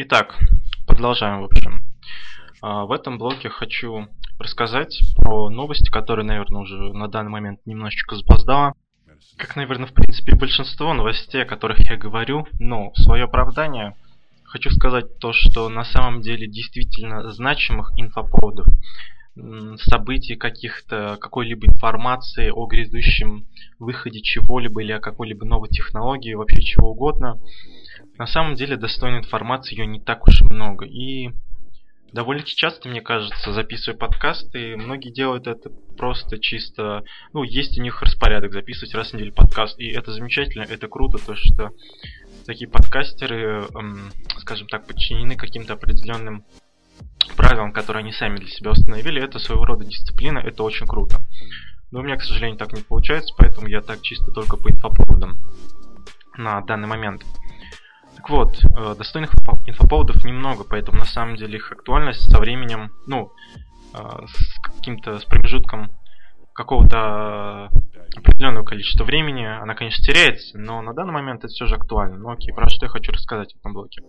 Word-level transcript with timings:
Итак, 0.00 0.38
продолжаем, 0.86 1.40
в 1.40 1.46
общем. 1.46 1.82
А, 2.62 2.84
в 2.84 2.92
этом 2.92 3.18
блоке 3.18 3.48
хочу 3.48 4.06
рассказать 4.38 4.96
про 5.16 5.50
новости, 5.50 5.90
которые, 5.90 6.24
наверное, 6.24 6.60
уже 6.60 6.76
на 6.92 7.08
данный 7.08 7.32
момент 7.32 7.58
немножечко 7.66 8.14
запоздала. 8.14 8.74
Как, 9.36 9.56
наверное, 9.56 9.88
в 9.88 9.92
принципе, 9.92 10.36
большинство 10.36 10.94
новостей, 10.94 11.42
о 11.42 11.46
которых 11.46 11.80
я 11.80 11.96
говорю, 11.96 12.46
но 12.60 12.92
в 12.92 12.96
свое 12.98 13.24
оправдание 13.24 13.96
хочу 14.44 14.70
сказать 14.70 15.18
то, 15.18 15.32
что 15.32 15.68
на 15.68 15.84
самом 15.84 16.20
деле 16.20 16.46
действительно 16.46 17.32
значимых 17.32 17.90
инфоповодов 17.96 18.68
событий 19.78 20.36
каких-то, 20.36 21.16
какой-либо 21.20 21.66
информации 21.66 22.50
о 22.50 22.66
грядущем 22.66 23.46
выходе 23.78 24.20
чего-либо 24.20 24.80
или 24.82 24.92
о 24.92 25.00
какой-либо 25.00 25.44
новой 25.44 25.68
технологии, 25.68 26.34
вообще 26.34 26.62
чего 26.62 26.92
угодно. 26.92 27.40
На 28.18 28.26
самом 28.26 28.56
деле 28.56 28.76
достойной 28.76 29.20
информации 29.20 29.76
ее 29.76 29.86
не 29.86 30.00
так 30.00 30.26
уж 30.26 30.40
и 30.40 30.44
много. 30.44 30.84
И 30.84 31.30
довольно-таки 32.12 32.56
часто, 32.56 32.88
мне 32.88 33.00
кажется, 33.00 33.52
записывая 33.52 33.96
подкасты, 33.96 34.76
многие 34.76 35.10
делают 35.10 35.46
это 35.46 35.70
просто 35.96 36.38
чисто... 36.38 37.04
Ну, 37.32 37.44
есть 37.44 37.78
у 37.78 37.82
них 37.82 38.02
распорядок 38.02 38.52
записывать 38.52 38.94
раз 38.94 39.10
в 39.10 39.14
неделю 39.14 39.32
подкаст, 39.32 39.78
и 39.78 39.88
это 39.88 40.12
замечательно, 40.12 40.62
это 40.62 40.88
круто, 40.88 41.18
то 41.24 41.36
что 41.36 41.70
такие 42.44 42.68
подкастеры, 42.68 43.66
эм, 43.74 44.10
скажем 44.38 44.66
так, 44.66 44.86
подчинены 44.86 45.36
каким-то 45.36 45.74
определенным 45.74 46.44
правилам, 47.36 47.72
которые 47.72 48.00
они 48.00 48.12
сами 48.12 48.38
для 48.38 48.48
себя 48.48 48.72
установили, 48.72 49.22
это 49.22 49.38
своего 49.38 49.64
рода 49.64 49.84
дисциплина, 49.84 50.38
это 50.38 50.64
очень 50.64 50.86
круто. 50.86 51.20
Но 51.92 52.00
у 52.00 52.02
меня, 52.02 52.16
к 52.16 52.22
сожалению, 52.22 52.58
так 52.58 52.72
не 52.72 52.82
получается, 52.82 53.32
поэтому 53.38 53.68
я 53.68 53.80
так 53.80 54.02
чисто 54.02 54.32
только 54.32 54.56
по 54.56 54.70
инфоповодам 54.70 55.38
на 56.36 56.60
данный 56.62 56.88
момент. 56.88 57.22
Так 58.18 58.30
вот, 58.30 58.58
э, 58.64 58.94
достойных 58.96 59.32
инфоповодов 59.66 60.24
немного, 60.24 60.64
поэтому 60.68 60.98
на 60.98 61.04
самом 61.04 61.36
деле 61.36 61.56
их 61.58 61.70
актуальность 61.70 62.28
со 62.28 62.40
временем, 62.40 62.90
ну, 63.06 63.30
э, 63.94 63.98
с 64.26 64.60
каким-то, 64.60 65.20
с 65.20 65.24
промежутком 65.24 65.92
какого-то 66.52 67.70
определенного 68.16 68.64
количества 68.64 69.04
времени, 69.04 69.44
она, 69.44 69.76
конечно, 69.76 70.02
теряется, 70.02 70.58
но 70.58 70.82
на 70.82 70.94
данный 70.94 71.12
момент 71.12 71.44
это 71.44 71.48
все 71.52 71.66
же 71.66 71.76
актуально. 71.76 72.18
Ну 72.18 72.30
окей, 72.30 72.52
про 72.52 72.68
что 72.68 72.86
я 72.86 72.90
хочу 72.90 73.12
рассказать 73.12 73.54
в 73.54 73.58
этом 73.60 73.72
блоке? 73.72 74.02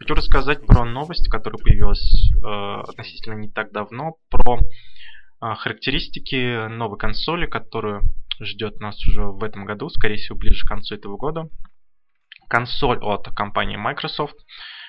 Хочу 0.00 0.14
рассказать 0.14 0.66
про 0.66 0.84
новость, 0.84 1.28
которая 1.28 1.62
появилась 1.62 2.32
э, 2.34 2.80
относительно 2.88 3.34
не 3.34 3.48
так 3.48 3.70
давно, 3.70 4.16
про 4.28 4.58
э, 4.58 5.54
характеристики 5.54 6.66
новой 6.66 6.98
консоли, 6.98 7.46
которую 7.46 8.02
ждет 8.40 8.80
нас 8.80 8.98
уже 9.06 9.22
в 9.22 9.44
этом 9.44 9.66
году, 9.66 9.88
скорее 9.88 10.16
всего, 10.16 10.36
ближе 10.36 10.64
к 10.64 10.68
концу 10.68 10.96
этого 10.96 11.16
года. 11.16 11.48
Консоль 12.52 12.98
от 12.98 13.34
компании 13.34 13.78
Microsoft. 13.78 14.36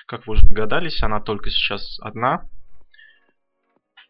Как 0.06 0.26
вы 0.26 0.34
уже 0.34 0.46
догадались, 0.46 1.02
она 1.02 1.18
только 1.18 1.48
сейчас 1.48 1.98
одна 2.00 2.42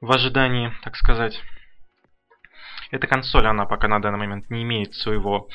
в 0.00 0.10
ожидании, 0.10 0.72
так 0.82 0.96
сказать. 0.96 1.40
Эта 2.90 3.06
консоль, 3.06 3.46
она 3.46 3.64
пока 3.64 3.86
на 3.86 4.02
данный 4.02 4.18
момент 4.18 4.50
не 4.50 4.64
имеет 4.64 4.96
своего 4.96 5.48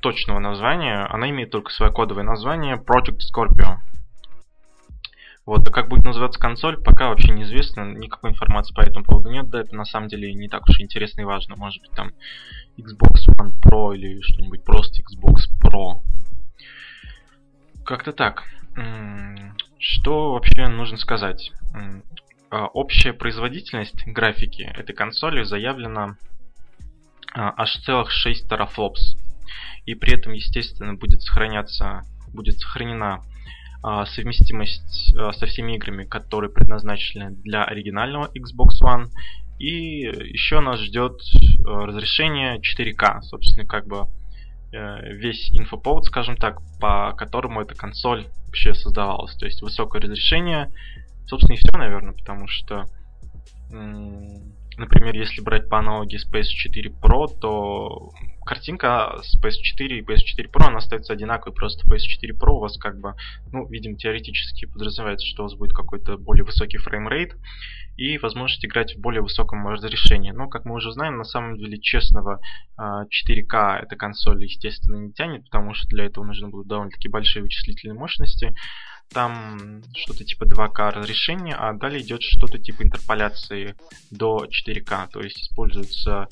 точного 0.00 0.38
названия, 0.38 1.06
она 1.06 1.28
имеет 1.30 1.50
только 1.50 1.72
свое 1.72 1.90
кодовое 1.90 2.22
название 2.22 2.76
Project 2.76 3.18
Scorpio. 3.18 3.78
Вот, 5.44 5.68
а 5.68 5.72
как 5.72 5.88
будет 5.88 6.04
называться 6.04 6.38
консоль, 6.38 6.80
пока 6.80 7.08
вообще 7.08 7.32
неизвестно, 7.32 7.94
никакой 7.94 8.30
информации 8.30 8.72
по 8.74 8.82
этому 8.82 9.04
поводу 9.04 9.28
нет, 9.28 9.50
да, 9.50 9.62
это 9.62 9.74
на 9.74 9.84
самом 9.84 10.06
деле 10.06 10.32
не 10.34 10.48
так 10.48 10.68
уж 10.68 10.78
интересно 10.78 11.22
и 11.22 11.24
важно, 11.24 11.56
может 11.56 11.82
быть 11.82 11.90
там 11.96 12.12
Xbox 12.78 13.26
One 13.36 13.60
Pro 13.60 13.92
или 13.92 14.20
что-нибудь 14.20 14.62
просто 14.62 15.02
Xbox 15.02 15.50
Pro. 15.60 16.00
Как-то 17.84 18.12
так. 18.12 18.44
Что 19.78 20.32
вообще 20.32 20.68
нужно 20.68 20.96
сказать? 20.96 21.52
А, 22.54 22.66
общая 22.68 23.12
производительность 23.12 24.06
графики 24.06 24.62
этой 24.62 24.94
консоли 24.94 25.42
заявлена 25.42 26.16
а, 27.34 27.52
аж 27.56 27.76
целых 27.82 28.12
6 28.12 28.48
терафлопс. 28.48 29.16
И 29.86 29.96
при 29.96 30.14
этом, 30.14 30.32
естественно, 30.32 30.94
будет 30.94 31.22
сохраняться, 31.22 32.02
будет 32.32 32.60
сохранена 32.60 33.22
а, 33.82 34.06
совместимость 34.06 35.14
со 35.14 35.46
всеми 35.46 35.74
играми, 35.74 36.04
которые 36.04 36.50
предназначены 36.50 37.32
для 37.42 37.64
оригинального 37.64 38.30
Xbox 38.34 38.80
One. 38.82 39.08
И 39.58 39.98
еще 39.98 40.60
нас 40.60 40.80
ждет 40.80 41.20
разрешение 41.64 42.60
4К, 42.60 43.22
собственно, 43.22 43.66
как 43.66 43.86
бы 43.86 44.06
весь 44.74 45.50
инфоповод, 45.50 46.04
скажем 46.04 46.36
так, 46.36 46.58
по 46.80 47.12
которому 47.16 47.60
эта 47.60 47.74
консоль 47.74 48.26
вообще 48.46 48.74
создавалась. 48.74 49.34
То 49.36 49.46
есть 49.46 49.62
высокое 49.62 50.02
разрешение, 50.02 50.70
собственно, 51.26 51.54
и 51.54 51.58
все, 51.58 51.76
наверное, 51.76 52.12
потому 52.12 52.46
что 52.46 52.86
Например, 54.76 55.14
если 55.14 55.40
брать 55.40 55.68
по 55.68 55.78
аналогии 55.78 56.16
с 56.16 56.28
PS4 56.28 57.00
Pro, 57.00 57.28
то 57.40 58.10
картинка 58.44 59.20
с 59.22 59.36
PS4 59.42 59.88
и 59.88 60.02
PS4 60.02 60.50
Pro, 60.50 60.68
она 60.68 60.78
остается 60.78 61.12
одинаковой, 61.12 61.54
просто 61.54 61.84
PS4 61.86 62.38
Pro 62.38 62.52
у 62.52 62.60
вас 62.60 62.76
как 62.78 62.98
бы, 63.00 63.14
ну, 63.52 63.66
видимо, 63.68 63.96
теоретически 63.96 64.66
подразумевается, 64.66 65.26
что 65.26 65.42
у 65.42 65.46
вас 65.46 65.54
будет 65.54 65.72
какой-то 65.72 66.16
более 66.16 66.44
высокий 66.44 66.78
фреймрейт 66.78 67.36
и 67.96 68.18
возможность 68.18 68.64
играть 68.64 68.96
в 68.96 69.00
более 69.00 69.22
высоком 69.22 69.66
разрешении. 69.68 70.32
Но, 70.32 70.48
как 70.48 70.64
мы 70.64 70.74
уже 70.74 70.92
знаем, 70.92 71.16
на 71.16 71.24
самом 71.24 71.56
деле 71.58 71.78
честного 71.78 72.40
4К 72.78 73.52
а, 73.52 73.78
эта 73.78 73.96
консоль, 73.96 74.42
естественно, 74.44 74.96
не 74.96 75.12
тянет, 75.12 75.44
потому 75.44 75.74
что 75.74 75.88
для 75.88 76.04
этого 76.04 76.24
нужны 76.24 76.48
будут 76.48 76.66
довольно-таки 76.66 77.08
большие 77.08 77.42
вычислительные 77.42 77.96
мощности. 77.96 78.54
Там 79.12 79.82
что-то 79.94 80.24
типа 80.24 80.44
2К 80.44 80.92
разрешения, 80.92 81.54
а 81.54 81.72
далее 81.72 82.02
идет 82.02 82.22
что-то 82.22 82.58
типа 82.58 82.82
интерполяции 82.82 83.76
до 84.10 84.46
4К, 84.46 85.08
то 85.12 85.20
есть 85.20 85.42
используется 85.42 86.22
а, 86.22 86.28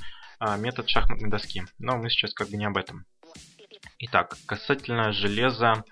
метод 0.59 0.89
шахматной 0.89 1.31
доски. 1.31 1.65
Но 1.79 1.97
мы 1.97 2.11
сейчас 2.11 2.35
как 2.35 2.49
бы 2.49 2.57
не 2.57 2.65
об 2.65 2.77
этом. 2.77 3.05
Итак, 4.05 4.37
касательно 4.47 5.13
железа 5.13 5.85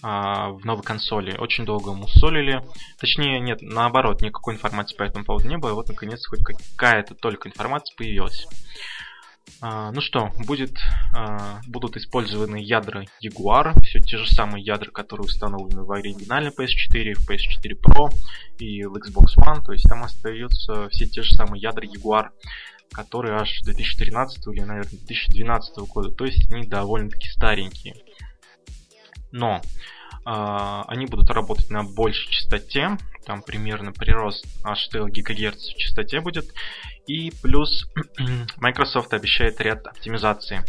а, 0.00 0.50
в 0.50 0.64
новой 0.64 0.84
консоли. 0.84 1.36
Очень 1.36 1.64
долго 1.64 1.92
мусолили. 1.92 2.62
Точнее, 3.00 3.40
нет, 3.40 3.60
наоборот, 3.60 4.22
никакой 4.22 4.54
информации 4.54 4.96
по 4.96 5.02
этому 5.02 5.24
поводу 5.24 5.48
не 5.48 5.58
было. 5.58 5.70
И 5.70 5.74
вот, 5.74 5.88
наконец, 5.88 6.24
хоть 6.26 6.44
какая-то 6.44 7.16
только 7.16 7.48
информация 7.48 7.96
появилась. 7.96 8.46
А, 9.60 9.90
ну 9.90 10.00
что, 10.00 10.30
будет, 10.46 10.76
а, 11.14 11.60
будут 11.66 11.96
использованы 11.96 12.56
ядра 12.56 13.04
Jaguar, 13.22 13.80
все 13.82 14.00
те 14.00 14.18
же 14.18 14.28
самые 14.28 14.62
ядра, 14.62 14.90
которые 14.90 15.24
установлены 15.24 15.82
в 15.82 15.92
оригинальной 15.92 16.50
PS4, 16.50 17.14
в 17.14 17.28
PS4 17.28 17.80
Pro 17.80 18.10
и 18.58 18.84
в 18.84 18.94
Xbox 18.96 19.36
One, 19.38 19.64
то 19.64 19.72
есть 19.72 19.88
там 19.88 20.04
остаются 20.04 20.88
все 20.90 21.06
те 21.06 21.22
же 21.22 21.34
самые 21.34 21.60
ядра 21.60 21.86
Jaguar, 21.86 22.30
которые 22.92 23.36
аж 23.36 23.60
2013 23.62 24.46
или, 24.48 24.60
наверное, 24.60 24.90
2012 24.90 25.78
года, 25.88 26.10
то 26.10 26.24
есть 26.24 26.50
они 26.52 26.66
довольно-таки 26.66 27.28
старенькие. 27.28 27.96
Но 29.32 29.60
э, 29.60 30.82
они 30.88 31.06
будут 31.06 31.30
работать 31.30 31.70
на 31.70 31.82
большей 31.82 32.30
частоте, 32.30 32.96
там 33.24 33.42
примерно 33.42 33.92
прирост 33.92 34.46
аж 34.64 34.80
4 34.84 35.04
ГГц 35.04 35.74
в 35.74 35.76
частоте 35.76 36.20
будет, 36.20 36.46
и 37.06 37.32
плюс 37.42 37.86
Microsoft 38.56 39.12
обещает 39.12 39.60
ряд 39.60 39.86
оптимизации 39.86 40.64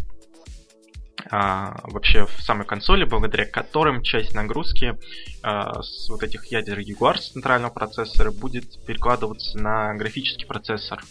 а, 1.30 1.80
вообще 1.84 2.26
в 2.26 2.42
самой 2.42 2.66
консоли, 2.66 3.04
благодаря 3.04 3.46
которым 3.46 4.02
часть 4.02 4.34
нагрузки 4.34 4.98
а, 5.44 5.82
с 5.82 6.10
вот 6.10 6.24
этих 6.24 6.46
ядер 6.52 6.80
Jaguar 6.80 7.18
с 7.18 7.32
центрального 7.32 7.72
процессора 7.72 8.32
будет 8.32 8.86
перекладываться 8.86 9.58
на 9.58 9.94
графический 9.96 10.46
процессор. 10.46 11.04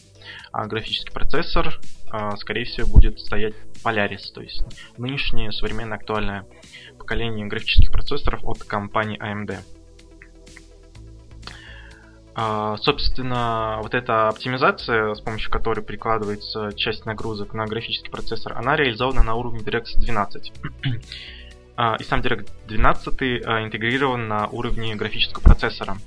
А 0.53 0.67
графический 0.67 1.13
процессор, 1.13 1.79
а, 2.11 2.37
скорее 2.37 2.65
всего, 2.65 2.87
будет 2.87 3.19
стоять 3.21 3.55
Polaris, 3.85 4.33
то 4.35 4.41
есть 4.41 4.63
нынешнее 4.99 5.53
современное 5.53 5.99
актуальное 5.99 6.47
поколение 6.99 7.47
графических 7.47 7.91
процессоров 7.91 8.45
от 8.45 8.65
компании 8.65 9.19
AMD. 9.21 9.59
А, 12.39 12.77
собственно, 12.77 13.79
вот 13.83 13.95
эта 13.95 14.29
оптимизация, 14.29 15.15
с 15.15 15.21
помощью 15.23 15.51
которой 15.51 15.81
прикладывается 15.81 16.71
часть 16.77 17.07
нагрузок 17.07 17.55
на 17.55 17.65
графический 17.65 18.11
процессор, 18.11 18.53
она 18.59 18.77
реализована 18.77 19.23
на 19.23 19.35
уровне 19.35 19.61
DirectX 19.61 19.99
12. 19.99 20.53
А, 21.79 21.97
и 21.97 22.05
сам 22.05 22.21
DirectX 22.23 22.49
12 22.69 23.23
а, 23.45 23.63
интегрирован 23.63 24.29
на 24.29 24.47
уровне 24.49 24.95
графического 24.95 25.43
процессора. 25.43 25.99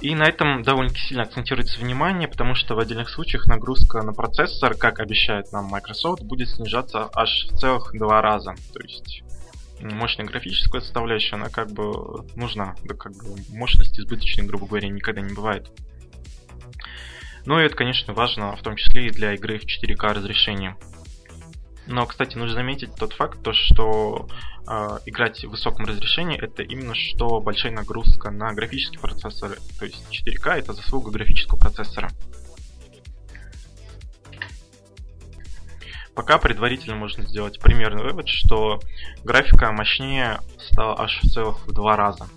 И 0.00 0.14
на 0.14 0.24
этом 0.24 0.62
довольно 0.62 0.94
сильно 0.94 1.22
акцентируется 1.22 1.80
внимание, 1.80 2.28
потому 2.28 2.54
что 2.54 2.74
в 2.74 2.78
отдельных 2.78 3.08
случаях 3.08 3.46
нагрузка 3.46 4.02
на 4.02 4.12
процессор, 4.12 4.74
как 4.74 5.00
обещает 5.00 5.52
нам 5.52 5.66
Microsoft, 5.66 6.22
будет 6.22 6.48
снижаться 6.48 7.08
аж 7.14 7.46
в 7.50 7.56
целых 7.58 7.92
два 7.94 8.20
раза. 8.20 8.54
То 8.72 8.80
есть 8.80 9.22
мощная 9.80 10.26
графическая 10.26 10.80
составляющая, 10.80 11.36
она 11.36 11.48
как 11.48 11.70
бы 11.70 12.26
нужна. 12.36 12.74
Да 12.84 12.94
как 12.94 13.12
бы 13.12 13.36
мощность 13.48 13.98
избыточной, 13.98 14.46
грубо 14.46 14.66
говоря, 14.66 14.88
никогда 14.88 15.20
не 15.20 15.34
бывает. 15.34 15.70
Ну 17.46 17.58
и 17.58 17.64
это, 17.64 17.74
конечно, 17.74 18.14
важно, 18.14 18.56
в 18.56 18.62
том 18.62 18.76
числе 18.76 19.06
и 19.06 19.10
для 19.10 19.34
игры 19.34 19.58
в 19.58 19.64
4К 19.64 20.14
разрешении. 20.14 20.76
Но, 21.86 22.06
кстати, 22.06 22.36
нужно 22.36 22.54
заметить 22.54 22.94
тот 22.96 23.12
факт, 23.12 23.42
то, 23.42 23.52
что 23.52 24.26
э, 24.66 24.98
играть 25.04 25.44
в 25.44 25.50
высоком 25.50 25.84
разрешении 25.84 26.38
это 26.38 26.62
именно 26.62 26.94
что 26.94 27.40
большая 27.40 27.72
нагрузка 27.72 28.30
на 28.30 28.52
графический 28.54 28.98
процессор. 28.98 29.58
То 29.78 29.84
есть 29.84 30.02
4К 30.10 30.52
это 30.52 30.72
заслуга 30.72 31.10
графического 31.10 31.58
процессора. 31.58 32.10
Пока 36.14 36.38
предварительно 36.38 36.94
можно 36.96 37.24
сделать 37.26 37.58
примерный 37.60 38.04
вывод, 38.04 38.28
что 38.28 38.80
графика 39.24 39.70
мощнее 39.72 40.40
стала 40.58 40.98
аж 40.98 41.20
в 41.22 41.28
целых 41.28 41.66
в 41.66 41.72
два 41.72 41.96
раза. 41.96 42.28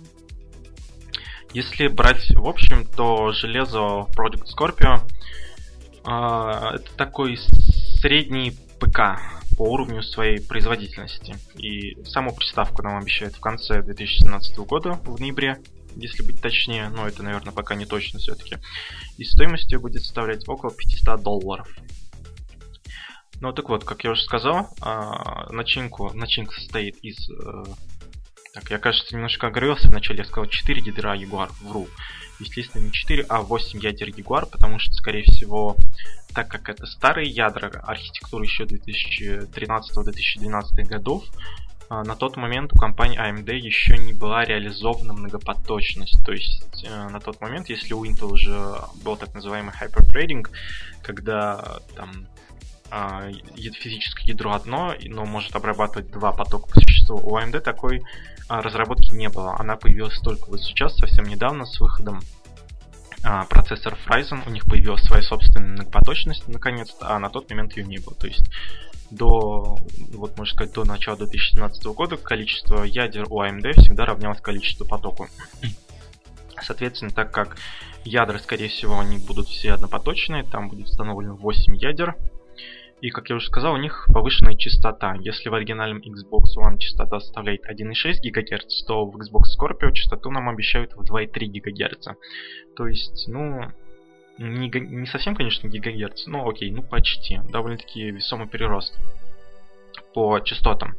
Если 1.54 1.86
брать 1.86 2.28
в 2.34 2.46
общем, 2.46 2.84
то 2.84 3.32
железо 3.32 4.08
Project 4.14 4.44
Scorpio 4.54 5.00
э, 6.04 6.74
это 6.74 6.96
такой 6.96 7.38
средний 7.38 8.50
ПК 8.78 9.37
по 9.58 9.64
уровню 9.64 10.02
своей 10.02 10.40
производительности. 10.40 11.36
И 11.56 12.00
саму 12.04 12.32
приставку 12.34 12.82
нам 12.82 12.96
обещают 12.96 13.34
в 13.34 13.40
конце 13.40 13.82
2017 13.82 14.56
года, 14.58 14.92
в 15.04 15.20
ноябре, 15.20 15.60
если 15.96 16.22
быть 16.22 16.40
точнее, 16.40 16.88
но 16.90 17.08
это, 17.08 17.24
наверное, 17.24 17.52
пока 17.52 17.74
не 17.74 17.84
точно 17.84 18.20
все-таки. 18.20 18.58
И 19.16 19.24
стоимость 19.24 19.72
ее 19.72 19.80
будет 19.80 20.02
составлять 20.02 20.48
около 20.48 20.72
500 20.72 21.20
долларов. 21.22 21.68
Ну 23.40 23.52
так 23.52 23.68
вот, 23.68 23.84
как 23.84 24.04
я 24.04 24.12
уже 24.12 24.22
сказал, 24.22 24.68
а, 24.80 25.50
начинку, 25.52 26.12
начинка 26.14 26.54
состоит 26.54 26.96
из... 27.02 27.28
Э, 27.28 27.64
так, 28.54 28.70
я, 28.70 28.78
кажется, 28.78 29.14
немножко 29.14 29.48
оговорился. 29.48 29.88
Вначале 29.88 30.20
я 30.20 30.24
сказал 30.24 30.46
4 30.48 30.82
ядра 30.82 31.16
Jaguar, 31.16 31.50
вру. 31.62 31.88
Естественно, 32.40 32.84
не 32.84 32.92
4, 32.92 33.26
а 33.28 33.42
8 33.42 33.80
ядер 33.80 34.10
Jaguar, 34.10 34.46
потому 34.46 34.78
что, 34.78 34.92
скорее 34.92 35.24
всего, 35.24 35.76
так 36.34 36.48
как 36.48 36.68
это 36.68 36.86
старые 36.86 37.28
ядра, 37.28 37.68
архитектуры 37.82 38.44
еще 38.44 38.62
2013-2012 38.64 40.84
годов, 40.84 41.24
а, 41.90 42.04
на 42.04 42.16
тот 42.16 42.36
момент 42.36 42.74
у 42.74 42.76
компании 42.76 43.18
AMD 43.18 43.50
еще 43.54 43.96
не 43.96 44.12
была 44.12 44.44
реализована 44.44 45.14
многопоточность. 45.14 46.22
То 46.24 46.32
есть 46.32 46.84
э, 46.84 47.08
на 47.08 47.18
тот 47.18 47.40
момент, 47.40 47.70
если 47.70 47.94
у 47.94 48.04
Intel 48.04 48.26
уже 48.26 48.74
был 49.02 49.16
так 49.16 49.32
называемый 49.34 49.72
hyperthreading, 49.72 50.46
когда 51.02 51.80
там 51.96 52.26
а, 52.90 53.30
физическое 53.54 54.26
ядро 54.26 54.52
одно, 54.52 54.94
но 55.02 55.24
может 55.24 55.56
обрабатывать 55.56 56.10
два 56.10 56.32
потока 56.32 56.68
по 56.68 56.80
существу. 56.80 57.20
У 57.22 57.38
AMD 57.38 57.60
такой 57.60 58.00
а, 58.00 58.02
разработки 58.48 59.14
не 59.14 59.28
было. 59.28 59.56
Она 59.58 59.76
появилась 59.76 60.18
только 60.20 60.50
вот 60.50 60.60
сейчас, 60.60 60.96
совсем 60.96 61.24
недавно, 61.24 61.66
с 61.66 61.78
выходом 61.80 62.20
а, 63.22 63.44
процессоров 63.44 63.98
Ryzen. 64.08 64.42
У 64.46 64.50
них 64.50 64.64
появилась 64.64 65.02
своя 65.02 65.22
собственная 65.22 65.72
многопоточность, 65.72 66.48
наконец-то, 66.48 67.14
а 67.14 67.18
на 67.18 67.30
тот 67.30 67.50
момент 67.50 67.76
ее 67.76 67.84
не 67.84 67.98
было. 67.98 68.14
То 68.14 68.26
есть 68.26 68.44
до, 69.10 69.78
вот 70.14 70.36
можно 70.36 70.54
сказать, 70.54 70.74
до 70.74 70.84
начала 70.84 71.16
2017 71.16 71.84
года 71.86 72.16
количество 72.16 72.82
ядер 72.82 73.26
у 73.30 73.42
AMD 73.42 73.80
всегда 73.80 74.04
равнялось 74.06 74.40
количеству 74.40 74.86
потоку. 74.86 75.28
Соответственно, 76.60 77.12
так 77.12 77.32
как 77.32 77.56
ядра, 78.04 78.38
скорее 78.38 78.68
всего, 78.68 78.98
они 78.98 79.18
будут 79.18 79.48
все 79.48 79.72
однопоточные, 79.72 80.44
там 80.44 80.68
будет 80.68 80.88
установлено 80.88 81.36
8 81.36 81.76
ядер, 81.76 82.16
и, 83.00 83.10
как 83.10 83.30
я 83.30 83.36
уже 83.36 83.46
сказал, 83.46 83.74
у 83.74 83.78
них 83.78 84.08
повышенная 84.12 84.54
частота. 84.54 85.14
Если 85.20 85.48
в 85.48 85.54
оригинальном 85.54 85.98
Xbox 85.98 86.56
One 86.56 86.78
частота 86.78 87.20
составляет 87.20 87.64
1,6 87.64 88.20
ГГц, 88.22 88.84
то 88.86 89.06
в 89.06 89.16
Xbox 89.16 89.42
Scorpio 89.58 89.92
частоту 89.92 90.30
нам 90.30 90.48
обещают 90.48 90.94
в 90.94 91.02
2,3 91.02 91.60
ГГц. 91.60 92.08
То 92.76 92.86
есть, 92.88 93.28
ну, 93.28 93.60
не, 94.38 94.68
не 94.68 95.06
совсем, 95.06 95.34
конечно, 95.34 95.68
ГГц, 95.68 96.26
но 96.26 96.48
окей, 96.48 96.70
ну 96.72 96.82
почти. 96.82 97.40
Довольно-таки 97.50 98.10
весомый 98.10 98.48
перерост 98.48 98.98
по 100.12 100.40
частотам. 100.40 100.96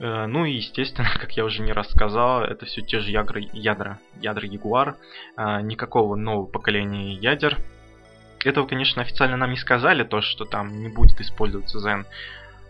Э, 0.00 0.26
ну 0.26 0.44
и, 0.44 0.52
естественно, 0.54 1.08
как 1.20 1.32
я 1.32 1.44
уже 1.44 1.62
не 1.62 1.72
раз 1.72 1.90
сказал, 1.90 2.42
это 2.42 2.66
все 2.66 2.82
те 2.82 3.00
же 3.00 3.10
ядра, 3.10 3.40
ядра, 3.52 4.00
ядра 4.20 4.46
Jaguar. 4.46 4.96
Э, 5.36 5.60
никакого 5.62 6.16
нового 6.16 6.46
поколения 6.46 7.14
ядер 7.14 7.58
этого, 8.44 8.66
конечно, 8.66 9.02
официально 9.02 9.36
нам 9.36 9.50
не 9.50 9.56
сказали, 9.56 10.04
то, 10.04 10.20
что 10.20 10.44
там 10.44 10.82
не 10.82 10.88
будет 10.88 11.20
использоваться 11.20 11.78
Zen, 11.78 12.06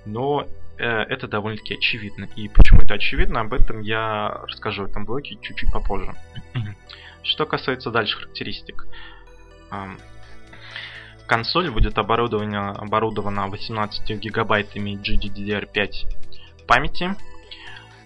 но 0.05 0.47
э, 0.79 0.85
это 0.85 1.29
довольно-таки 1.29 1.75
очевидно. 1.75 2.29
И 2.37 2.49
почему 2.49 2.81
это 2.81 2.95
очевидно, 2.95 3.41
об 3.41 3.53
этом 3.53 3.81
я 3.81 4.29
расскажу 4.47 4.85
в 4.85 4.91
этом 4.91 5.05
блоке 5.05 5.39
чуть-чуть 5.41 5.73
попозже. 5.73 6.15
Что 7.23 7.47
касается 7.47 7.91
дальше 7.91 8.17
характеристик. 8.17 8.87
Консоль 11.27 11.71
будет 11.71 11.99
оборудована, 11.99 12.71
оборудована 12.71 13.49
18 13.49 14.19
гигабайтами 14.19 14.93
GDDR5 14.97 15.91
памяти, 16.67 17.17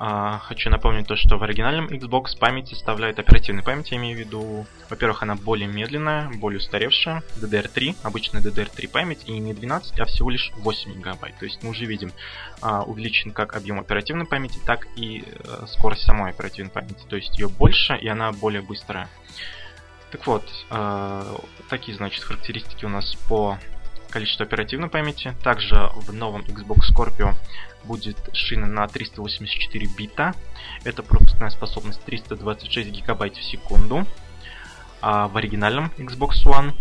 а, 0.05 0.41
хочу 0.41 0.69
напомнить 0.69 1.07
то, 1.07 1.15
что 1.15 1.39
в 1.39 1.45
оригинальном 1.45 1.87
Xbox 1.87 2.37
память 2.37 2.67
составляет 2.67 3.21
оперативной 3.21 3.63
память, 3.63 3.93
я 3.93 3.99
имею 3.99 4.17
в 4.17 4.19
виду, 4.19 4.67
во-первых, 4.91 5.23
она 5.23 5.37
более 5.37 5.69
медленная, 5.69 6.29
более 6.29 6.59
устаревшая, 6.59 7.23
DDR3, 7.37 7.95
обычная 8.03 8.43
DDR3 8.43 8.89
память, 8.89 9.21
и 9.27 9.39
не 9.39 9.55
12, 9.55 10.01
а 10.01 10.05
всего 10.07 10.31
лишь 10.31 10.51
8 10.57 10.95
гигабайт. 10.95 11.39
То 11.39 11.45
есть 11.45 11.63
мы 11.63 11.71
уже 11.71 11.85
видим 11.85 12.11
а, 12.61 12.83
увеличен 12.83 13.31
как 13.31 13.55
объем 13.55 13.79
оперативной 13.79 14.27
памяти, 14.27 14.59
так 14.67 14.89
и 14.97 15.23
а, 15.47 15.67
скорость 15.69 16.03
самой 16.03 16.33
оперативной 16.33 16.73
памяти. 16.73 17.05
То 17.09 17.15
есть 17.15 17.39
ее 17.39 17.49
больше, 17.49 17.95
и 17.95 18.09
она 18.09 18.33
более 18.33 18.63
быстрая. 18.63 19.09
Так 20.11 20.27
вот, 20.27 20.43
а, 20.69 21.41
такие, 21.71 21.97
значит, 21.97 22.25
характеристики 22.25 22.85
у 22.85 22.89
нас 22.89 23.15
по 23.29 23.57
количеству 24.13 24.45
оперативной 24.45 24.89
памяти. 24.89 25.35
Также 25.43 25.91
в 25.97 26.13
новом 26.13 26.43
Xbox 26.43 26.81
Scorpio 26.95 27.35
будет 27.85 28.17
шина 28.33 28.67
на 28.67 28.87
384 28.87 29.89
бита. 29.97 30.35
Это 30.85 31.03
пропускная 31.03 31.51
способность 31.51 32.03
326 32.05 32.91
гигабайт 32.91 33.37
в 33.37 33.43
секунду. 33.43 34.07
А 35.01 35.27
в 35.27 35.37
оригинальном 35.37 35.93
Xbox 35.99 36.45
One 36.45 36.75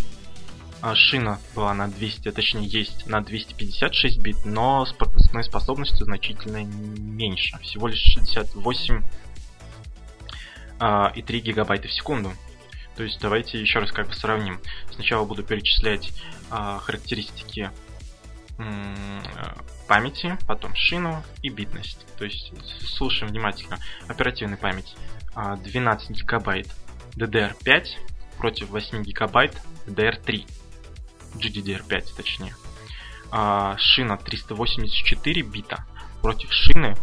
а, 0.81 0.95
шина 0.95 1.39
была 1.55 1.73
на 1.73 1.87
200, 1.87 2.31
точнее 2.31 2.67
есть 2.67 3.07
на 3.07 3.21
256 3.21 4.19
бит, 4.19 4.45
но 4.45 4.85
с 4.85 4.93
пропускной 4.93 5.43
способностью 5.43 6.05
значительно 6.05 6.63
меньше. 6.63 7.57
Всего 7.59 7.87
лишь 7.87 7.99
68 7.99 9.03
а, 10.79 11.11
и 11.15 11.21
3 11.21 11.39
гигабайта 11.39 11.87
в 11.87 11.93
секунду. 11.93 12.33
То 12.95 13.03
есть 13.03 13.19
давайте 13.21 13.59
еще 13.59 13.79
раз 13.79 13.91
как 13.91 14.07
бы 14.07 14.13
сравним. 14.13 14.59
Сначала 14.93 15.25
буду 15.25 15.43
перечислять 15.43 16.11
характеристики 16.51 17.71
памяти, 19.87 20.37
потом 20.47 20.73
шину 20.75 21.21
и 21.41 21.49
битность. 21.49 22.05
То 22.17 22.23
есть 22.23 22.53
слушаем 22.87 23.31
внимательно. 23.31 23.77
Оперативная 24.07 24.57
память 24.57 24.95
12 25.35 26.09
а, 26.09 26.13
гигабайт 26.13 26.67
DDR5 27.17 27.87
против 28.37 28.69
8 28.69 29.03
гигабайт 29.03 29.61
DDR3. 29.87 30.47
GDDR5 31.35 32.15
точнее. 32.15 32.55
А, 33.31 33.75
шина 33.77 34.17
384 34.17 35.41
бита 35.41 35.85
против 36.21 36.53
шины 36.53 36.95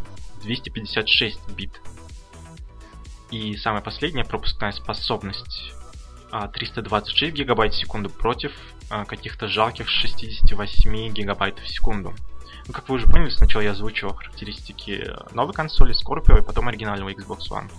256 0.43 1.49
бит. 1.51 1.81
И 3.31 3.55
самая 3.57 3.83
последняя 3.83 4.25
пропускная 4.25 4.73
способность 4.73 5.75
326 6.31 7.35
гигабайт 7.35 7.75
в 7.75 7.79
секунду 7.79 8.09
против 8.09 8.53
каких-то 8.89 9.49
жалких 9.49 9.89
68 9.89 11.13
гигабайт 11.13 11.59
в 11.59 11.69
секунду. 11.69 12.15
Ну, 12.67 12.75
как 12.75 12.89
вы 12.89 12.97
уже 12.97 13.07
поняли, 13.07 13.31
сначала 13.31 13.63
я 13.63 13.71
озвучивал 13.71 14.15
характеристики 14.15 15.11
новой 15.33 15.55
консоли 15.55 15.95
Scorpio 15.95 16.39
и 16.39 16.45
потом 16.45 16.69
оригинального 16.69 17.11
Xbox 17.11 17.49
One. 17.51 17.71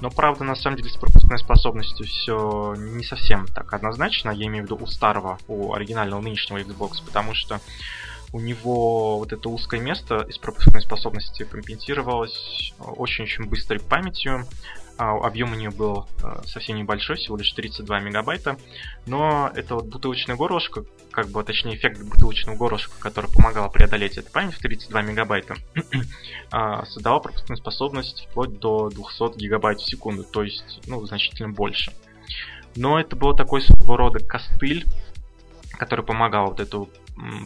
Но, 0.00 0.10
правда, 0.10 0.44
на 0.44 0.54
самом 0.54 0.76
деле 0.76 0.90
с 0.90 0.96
пропускной 0.96 1.40
способностью 1.40 2.06
все 2.06 2.74
не 2.76 3.02
совсем 3.04 3.46
так 3.48 3.72
однозначно. 3.72 4.30
Я 4.30 4.46
имею 4.46 4.62
в 4.62 4.66
виду 4.66 4.78
у 4.80 4.86
старого, 4.86 5.38
у 5.48 5.74
оригинального 5.74 6.20
нынешнего 6.20 6.58
Xbox, 6.58 7.04
потому 7.04 7.34
что 7.34 7.60
у 8.32 8.38
него 8.40 9.18
вот 9.18 9.32
это 9.32 9.48
узкое 9.48 9.80
место 9.80 10.24
из 10.28 10.38
пропускной 10.38 10.82
способности 10.82 11.44
компенсировалось 11.44 12.74
очень-очень 12.78 13.46
быстрой 13.46 13.80
памятью, 13.80 14.46
а 14.98 15.16
объем 15.16 15.52
у 15.52 15.54
нее 15.54 15.70
был 15.70 16.08
э, 16.24 16.42
совсем 16.44 16.76
небольшой, 16.76 17.16
всего 17.16 17.36
лишь 17.36 17.52
32 17.52 18.00
мегабайта. 18.00 18.58
Но 19.06 19.50
это 19.54 19.76
вот 19.76 19.86
бутылочное 19.86 20.34
горлышко, 20.34 20.84
как 21.12 21.28
бы, 21.28 21.42
точнее, 21.44 21.76
эффект 21.76 22.02
бутылочного 22.02 22.56
горлышка, 22.56 22.98
который 22.98 23.30
помогал 23.30 23.70
преодолеть 23.70 24.18
эту 24.18 24.32
память 24.32 24.54
в 24.54 24.58
32 24.58 25.02
мегабайта, 25.02 25.54
а, 26.50 26.84
создавал 26.86 27.20
пропускную 27.20 27.58
способность 27.58 28.26
вплоть 28.28 28.58
до 28.58 28.90
200 28.90 29.38
гигабайт 29.38 29.78
в 29.78 29.88
секунду, 29.88 30.24
то 30.24 30.42
есть, 30.42 30.80
ну, 30.88 31.06
значительно 31.06 31.50
больше. 31.50 31.92
Но 32.74 32.98
это 32.98 33.14
был 33.14 33.36
такой 33.36 33.62
своего 33.62 33.96
рода 33.96 34.18
костыль, 34.18 34.84
который 35.78 36.04
помогал 36.04 36.48
вот 36.48 36.58
эту 36.58 36.90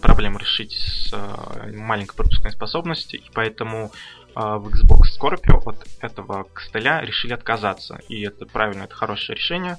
проблему 0.01 0.39
решить 0.39 0.73
с 0.73 1.13
э, 1.13 1.73
маленькой 1.77 2.17
пропускной 2.17 2.53
способностью, 2.53 3.21
и 3.21 3.31
поэтому 3.33 3.91
а, 3.91 4.22
в 4.35 4.69
Xbox 4.69 5.19
Scorpio 5.21 5.63
от 5.67 5.87
этого 6.01 6.45
костыля 6.45 7.01
решили 7.01 7.33
отказаться. 7.33 8.01
И 8.09 8.23
это 8.23 8.47
правильно, 8.47 8.85
это 8.85 8.95
хорошее 8.95 9.37
решение. 9.37 9.79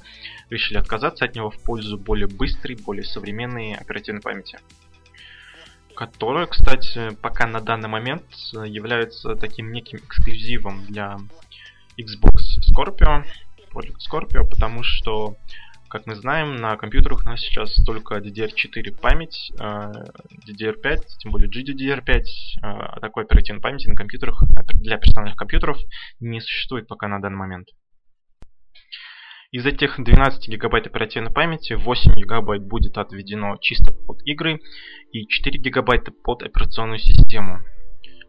Решили 0.49 0.77
отказаться 0.77 1.25
от 1.25 1.35
него 1.35 1.49
в 1.49 1.61
пользу 1.63 1.97
более 1.97 2.27
быстрой, 2.27 2.75
более 2.75 3.03
современной 3.03 3.73
оперативной 3.73 4.21
памяти. 4.21 4.59
которая, 5.95 6.47
кстати, 6.47 7.15
пока 7.21 7.47
на 7.47 7.61
данный 7.61 7.89
момент 7.89 8.23
является 8.65 9.35
таким 9.35 9.71
неким 9.71 9.99
эксклюзивом 9.99 10.85
для 10.85 11.17
Xbox 11.97 12.41
Scorpio, 12.69 13.25
Project 13.71 13.99
Scorpio, 14.09 14.47
потому 14.49 14.83
что, 14.83 15.37
как 15.93 16.07
мы 16.07 16.15
знаем, 16.15 16.55
на 16.55 16.75
компьютерах 16.75 17.21
у 17.21 17.25
нас 17.29 17.39
сейчас 17.39 17.71
только 17.85 18.17
DDR4 18.17 18.99
память, 18.99 19.51
DDR5, 19.59 20.85
э, 20.85 20.97
тем 21.19 21.31
более 21.31 21.47
GDDR5, 21.47 22.23
э, 22.63 22.99
такой 22.99 23.25
оперативной 23.25 23.61
памяти 23.61 23.89
на 23.89 23.95
компьютерах, 23.95 24.43
для 24.73 24.97
персональных 24.97 25.37
компьютеров 25.37 25.77
не 26.19 26.41
существует 26.41 26.87
пока 26.87 27.07
на 27.07 27.21
данный 27.21 27.37
момент. 27.37 27.67
Из 29.51 29.67
этих 29.67 30.03
12 30.03 30.49
гигабайт 30.49 30.87
оперативной 30.87 31.31
памяти 31.31 31.73
8 31.73 32.15
гигабайт 32.15 32.63
будет 32.63 32.97
отведено 32.97 33.57
чисто 33.61 33.91
под 33.91 34.19
игры 34.25 34.61
и 35.11 35.27
4 35.27 35.59
гигабайта 35.59 36.11
под 36.11 36.41
операционную 36.41 36.97
систему. 36.97 37.59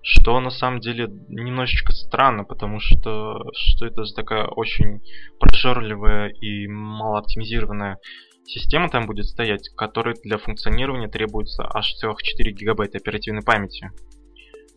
Что 0.06 0.38
на 0.40 0.50
самом 0.50 0.80
деле 0.80 1.08
немножечко 1.28 1.92
странно, 1.92 2.44
потому 2.44 2.78
что, 2.78 3.38
что 3.54 3.86
это 3.86 4.04
за 4.04 4.14
такая 4.14 4.44
очень 4.44 5.00
прожорливая 5.40 6.28
и 6.28 6.66
мало 6.68 7.20
оптимизированная 7.20 7.98
система 8.44 8.90
там 8.90 9.06
будет 9.06 9.24
стоять, 9.24 9.70
которой 9.70 10.14
для 10.22 10.36
функционирования 10.36 11.08
требуется 11.08 11.64
аж 11.72 11.94
целых 11.94 12.22
4 12.22 12.52
гигабайта 12.52 12.98
оперативной 12.98 13.42
памяти. 13.42 13.90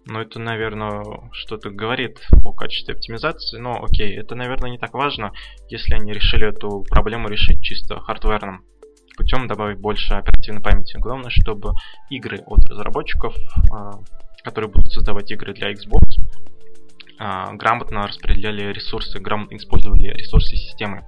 Ну, 0.06 0.22
это, 0.22 0.40
наверное, 0.40 1.04
что-то 1.34 1.70
говорит 1.72 2.26
о 2.46 2.54
качестве 2.54 2.94
оптимизации, 2.94 3.58
но 3.60 3.84
окей, 3.84 4.18
это, 4.18 4.36
наверное, 4.36 4.72
не 4.72 4.78
так 4.78 4.94
важно, 4.94 5.34
если 5.68 5.96
они 5.96 6.14
решили 6.14 6.48
эту 6.48 6.86
проблему 6.90 7.28
решить 7.28 7.62
чисто 7.62 8.00
хардверным 8.00 8.64
путем 9.18 9.48
добавить 9.48 9.80
больше 9.80 10.14
оперативной 10.14 10.62
памяти. 10.62 10.98
Главное, 11.00 11.32
чтобы 11.32 11.74
игры 12.10 12.38
от 12.46 12.66
разработчиков, 12.70 13.36
а, 13.72 14.00
которые 14.48 14.72
будут 14.72 14.94
создавать 14.94 15.30
игры 15.30 15.54
для 15.54 15.74
Xbox, 15.74 16.22
а, 17.20 17.52
грамотно 17.52 18.08
распределяли 18.08 18.72
ресурсы, 18.72 19.20
грамотно 19.20 19.58
использовали 19.58 20.08
ресурсы 20.08 20.56
системы. 20.56 21.04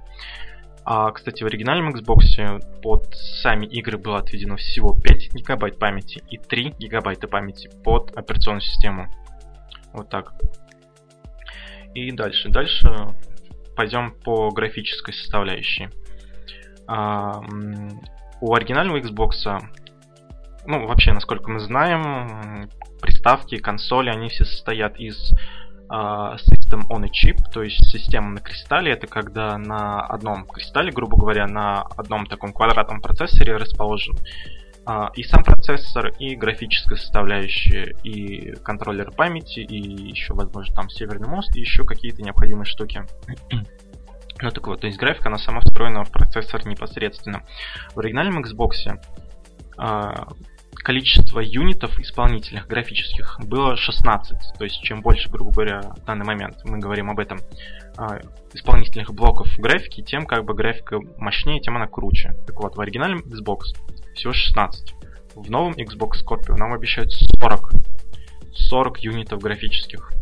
А, 0.84 1.10
кстати, 1.10 1.42
в 1.42 1.46
оригинальном 1.46 1.94
Xbox 1.94 2.82
под 2.82 3.14
сами 3.14 3.64
игры 3.64 3.96
было 3.96 4.18
отведено 4.18 4.56
всего 4.56 4.94
5 4.94 5.32
гигабайт 5.32 5.78
памяти 5.78 6.22
и 6.28 6.36
3 6.36 6.74
гигабайта 6.78 7.28
памяти 7.28 7.70
под 7.82 8.14
операционную 8.14 8.60
систему. 8.60 9.08
Вот 9.94 10.10
так. 10.10 10.34
И 11.94 12.12
дальше. 12.12 12.50
Дальше 12.50 12.92
пойдем 13.74 14.12
по 14.22 14.50
графической 14.50 15.14
составляющей. 15.14 15.88
А, 16.86 17.40
у 18.42 18.54
оригинального 18.54 18.98
Xbox, 18.98 19.62
ну, 20.66 20.86
вообще, 20.86 21.14
насколько 21.14 21.50
мы 21.50 21.60
знаем, 21.60 22.68
приставки, 23.00 23.56
консоли, 23.56 24.10
они 24.10 24.28
все 24.28 24.44
состоят 24.44 24.98
из 24.98 25.32
а, 25.88 26.36
System 26.36 26.82
on 26.88 27.04
a 27.04 27.08
Chip, 27.08 27.38
то 27.52 27.62
есть 27.62 27.84
система 27.90 28.30
на 28.30 28.40
кристалле. 28.40 28.92
Это 28.92 29.06
когда 29.06 29.58
на 29.58 30.00
одном 30.00 30.46
кристалле, 30.46 30.92
грубо 30.92 31.16
говоря, 31.16 31.46
на 31.46 31.82
одном 31.82 32.26
таком 32.26 32.52
квадратном 32.52 33.00
процессоре 33.00 33.56
расположен 33.56 34.16
а, 34.86 35.10
и 35.14 35.24
сам 35.24 35.42
процессор, 35.42 36.08
и 36.18 36.36
графическая 36.36 36.96
составляющая, 36.96 37.96
и 38.04 38.54
контроллер 38.62 39.10
памяти, 39.10 39.60
и 39.60 40.08
еще, 40.08 40.34
возможно, 40.34 40.74
там 40.74 40.88
северный 40.88 41.28
мост, 41.28 41.54
и 41.56 41.60
еще 41.60 41.84
какие-то 41.84 42.22
необходимые 42.22 42.66
штуки. 42.66 43.04
Ну 44.42 44.50
так 44.50 44.66
вот, 44.68 44.80
то 44.80 44.86
есть 44.86 44.98
графика, 44.98 45.28
она 45.28 45.36
сама 45.36 45.60
встроена 45.60 46.02
в 46.02 46.10
процессор 46.10 46.66
непосредственно. 46.66 47.42
В 47.94 47.98
оригинальном 47.98 48.42
Xbox 48.42 48.72
а, 49.76 50.28
количество 50.82 51.40
юнитов 51.40 51.98
исполнительных 52.00 52.66
графических 52.66 53.38
было 53.44 53.76
16. 53.76 54.58
То 54.58 54.64
есть 54.64 54.82
чем 54.82 55.00
больше, 55.02 55.28
грубо 55.30 55.52
говоря, 55.52 55.80
в 55.80 56.04
данный 56.04 56.24
момент 56.24 56.58
мы 56.64 56.78
говорим 56.78 57.10
об 57.10 57.18
этом, 57.18 57.38
а, 57.96 58.18
исполнительных 58.52 59.12
блоков 59.12 59.48
графики, 59.58 60.02
тем 60.02 60.26
как 60.26 60.44
бы 60.44 60.54
графика 60.54 61.00
мощнее, 61.18 61.60
тем 61.60 61.76
она 61.76 61.86
круче. 61.86 62.34
Так 62.46 62.60
вот, 62.60 62.76
в 62.76 62.80
оригинальном 62.80 63.20
Xbox 63.20 63.74
всего 64.14 64.32
16. 64.32 64.94
В 65.34 65.50
новом 65.50 65.72
Xbox 65.74 66.24
Scorpio 66.24 66.56
нам 66.56 66.72
обещают 66.72 67.12
40. 67.12 67.72
40 68.52 68.98
юнитов 69.04 69.40
графических. 69.40 70.12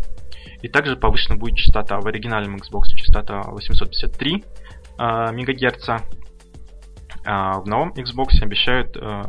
И 0.62 0.68
также 0.68 0.96
повышена 0.96 1.36
будет 1.36 1.56
частота. 1.56 2.00
В 2.00 2.06
оригинальном 2.06 2.56
Xbox 2.56 2.88
частота 2.94 3.42
853 3.42 4.44
э, 4.98 5.32
МГц. 5.32 5.88
А 7.24 7.60
в 7.60 7.66
новом 7.66 7.92
Xbox 7.92 8.42
обещают 8.42 8.96
э, 8.96 9.22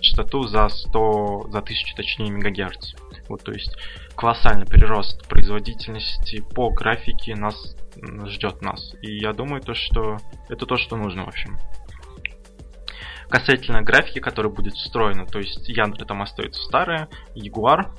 частоту 0.00 0.44
за 0.44 0.68
100, 0.68 1.48
за 1.50 1.58
1000 1.58 1.96
точнее 1.96 2.30
мегагерц. 2.30 2.94
Вот, 3.28 3.42
то 3.42 3.52
есть 3.52 3.76
колоссальный 4.14 4.66
прирост 4.66 5.28
производительности 5.28 6.42
по 6.54 6.70
графике 6.70 7.34
нас 7.34 7.76
ждет 8.26 8.62
нас. 8.62 8.94
И 9.02 9.18
я 9.18 9.32
думаю, 9.32 9.60
то, 9.60 9.74
что 9.74 10.18
это 10.48 10.66
то, 10.66 10.76
что 10.76 10.96
нужно, 10.96 11.24
в 11.24 11.28
общем. 11.28 11.58
Касательно 13.28 13.82
графики, 13.82 14.20
которая 14.20 14.52
будет 14.52 14.74
встроена, 14.74 15.26
то 15.26 15.38
есть 15.38 15.68
ядра 15.68 16.06
там 16.06 16.22
остается 16.22 16.62
старая, 16.62 17.08
Jaguar, 17.34 17.92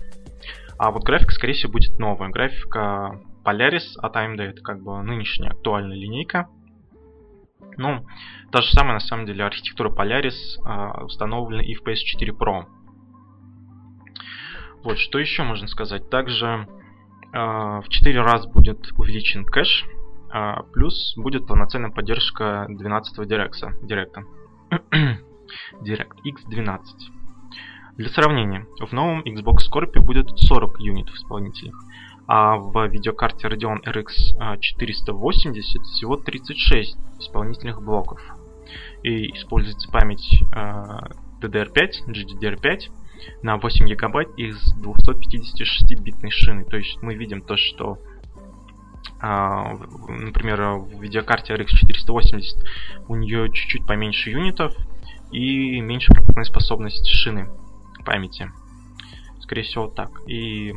а 0.79 0.91
вот 0.91 1.03
графика, 1.03 1.32
скорее 1.34 1.53
всего, 1.53 1.74
будет 1.74 2.00
новая. 2.00 2.29
Графика 2.29 3.20
Polaris 3.44 3.98
от 3.98 4.15
AMD, 4.15 4.41
это 4.41 4.62
как 4.62 4.82
бы 4.82 5.03
нынешняя 5.03 5.51
актуальная 5.51 5.98
линейка. 5.98 6.48
Ну, 7.79 8.05
та 8.51 8.62
же 8.62 8.69
самая, 8.71 8.95
на 8.95 9.00
самом 9.00 9.25
деле, 9.25 9.45
архитектура 9.45 9.89
Polaris 9.89 10.36
э, 10.65 11.03
установлена 11.05 11.63
и 11.63 11.75
в 11.75 11.81
PS4 11.81 12.38
Pro. 12.38 12.65
Вот, 14.83 14.98
что 14.98 15.17
еще 15.17 15.43
можно 15.43 15.65
сказать? 15.69 16.09
Также 16.09 16.67
э, 17.31 17.38
в 17.38 17.86
4 17.88 18.21
раза 18.21 18.50
будет 18.50 18.91
увеличен 18.98 19.45
кэш, 19.45 19.86
э, 20.33 20.55
плюс 20.74 21.13
будет 21.15 21.48
полноценная 21.48 21.89
поддержка 21.89 22.65
12 22.67 23.17
Direct. 23.25 23.53
Direct. 23.83 24.25
Direct 25.81 26.17
X12. 26.25 26.79
Для 27.95 28.09
сравнения, 28.09 28.67
в 28.81 28.91
новом 28.91 29.21
Xbox 29.21 29.59
Scorpio 29.71 30.01
будет 30.01 30.38
40 30.38 30.81
юнитов 30.81 31.15
исполнительных, 31.15 31.77
а 32.27 32.57
в 32.57 32.88
видеокарте 32.88 33.48
Radeon 33.48 33.81
RX 33.86 34.59
480 34.59 35.81
всего 35.83 36.17
36 36.17 36.98
исполнительных 37.19 37.81
блоков. 37.81 38.19
И 39.03 39.35
используется 39.35 39.89
память 39.91 40.41
DDR5, 41.41 42.07
GDDR5 42.07 42.91
на 43.43 43.57
8 43.57 43.85
гигабайт 43.85 44.29
из 44.38 44.73
256-битной 44.75 46.31
шины. 46.31 46.65
То 46.65 46.77
есть 46.77 47.01
мы 47.01 47.15
видим 47.15 47.41
то, 47.41 47.57
что 47.57 47.99
например, 49.21 50.61
в 50.77 51.01
видеокарте 51.01 51.53
RX 51.53 51.67
480 51.67 52.63
у 53.07 53.15
нее 53.15 53.49
чуть-чуть 53.51 53.85
поменьше 53.85 54.29
юнитов 54.29 54.73
и 55.31 55.81
меньше 55.81 56.13
пропускной 56.13 56.45
способность 56.45 57.05
шины 57.07 57.49
памяти. 58.05 58.51
Скорее 59.41 59.63
всего, 59.63 59.88
так. 59.88 60.09
И 60.27 60.73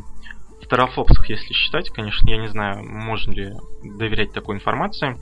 в 0.61 0.67
терафлопсах, 0.67 1.29
если 1.29 1.53
считать, 1.53 1.91
конечно, 1.91 2.29
я 2.31 2.39
не 2.39 2.49
знаю, 2.49 2.85
можно 2.85 3.33
ли 3.33 3.53
доверять 3.83 4.33
такой 4.33 4.57
информации. 4.57 5.21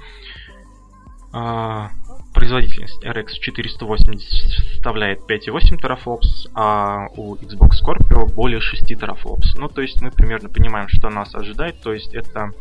А, 1.32 1.90
производительность 2.34 3.04
RX 3.04 3.34
480 3.40 4.72
составляет 4.72 5.20
5,8 5.30 5.76
терафлопс, 5.76 6.49
а 6.54 7.06
у 7.16 7.37
Xbox 7.37 7.70
Scorpio 7.84 8.32
более 8.32 8.60
6 8.60 8.87
терафлопс. 8.87 9.54
Ну, 9.54 9.68
то 9.68 9.80
есть 9.82 10.00
мы 10.00 10.10
примерно 10.10 10.49
понимаем, 10.49 10.88
что 10.88 11.08
нас 11.08 11.34
ожидает. 11.34 11.80
То 11.80 11.92
есть 11.92 12.14
это 12.14 12.52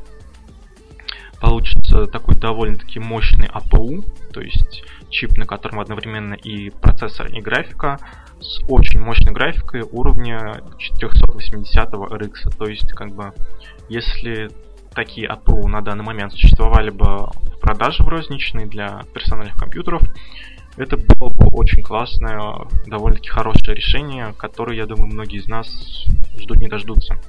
получится 1.40 2.06
такой 2.06 2.36
довольно-таки 2.36 3.00
мощный 3.00 3.48
APU, 3.48 4.04
то 4.34 4.42
есть 4.42 4.84
чип, 5.10 5.38
на 5.38 5.46
котором 5.46 5.80
одновременно 5.80 6.34
и 6.34 6.70
процессор, 6.70 7.28
и 7.28 7.42
графика, 7.42 8.00
с 8.40 8.62
очень 8.68 9.00
мощной 9.00 9.34
графикой 9.34 9.82
уровня 9.82 10.62
480 10.78 11.94
RX. 11.94 12.58
То 12.58 12.66
есть, 12.66 12.92
как 12.92 13.14
бы, 13.14 13.34
если 13.88 14.50
такие 14.94 15.28
APU 15.28 15.68
на 15.68 15.82
данный 15.82 16.04
момент 16.04 16.32
существовали 16.34 16.90
бы 16.90 17.28
в 17.28 17.60
продаже 17.60 18.04
в 18.04 18.08
розничной 18.08 18.66
для 18.66 19.04
персональных 19.14 19.58
компьютеров, 19.58 20.02
это 20.78 20.98
было 20.98 21.30
бы 21.30 21.48
очень 21.52 21.84
классное, 21.84 22.68
довольно-таки 22.86 23.30
хорошее 23.30 23.76
решение, 23.76 24.34
которое, 24.38 24.78
я 24.78 24.86
думаю, 24.86 25.08
многие 25.08 25.40
из 25.40 25.48
нас 25.48 26.06
ждут 26.40 26.58
не 26.58 26.68
дождутся. 26.68 27.20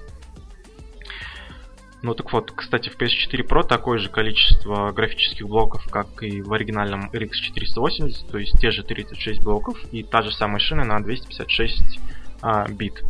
Ну 2.03 2.15
так 2.15 2.33
вот, 2.33 2.53
кстати, 2.53 2.89
в 2.89 2.97
PS4 2.97 3.47
Pro 3.47 3.63
такое 3.63 3.99
же 3.99 4.09
количество 4.09 4.91
графических 4.93 5.47
блоков, 5.47 5.85
как 5.91 6.23
и 6.23 6.41
в 6.41 6.53
оригинальном 6.53 7.11
RX 7.13 7.33
480, 7.33 8.31
то 8.31 8.39
есть 8.39 8.59
те 8.59 8.71
же 8.71 8.83
36 8.83 9.43
блоков 9.43 9.79
и 9.93 10.03
та 10.03 10.23
же 10.23 10.33
самая 10.33 10.61
шина 10.61 10.85
на 10.85 11.03
256 11.03 12.01
а, 12.41 12.67
бит. 12.69 13.03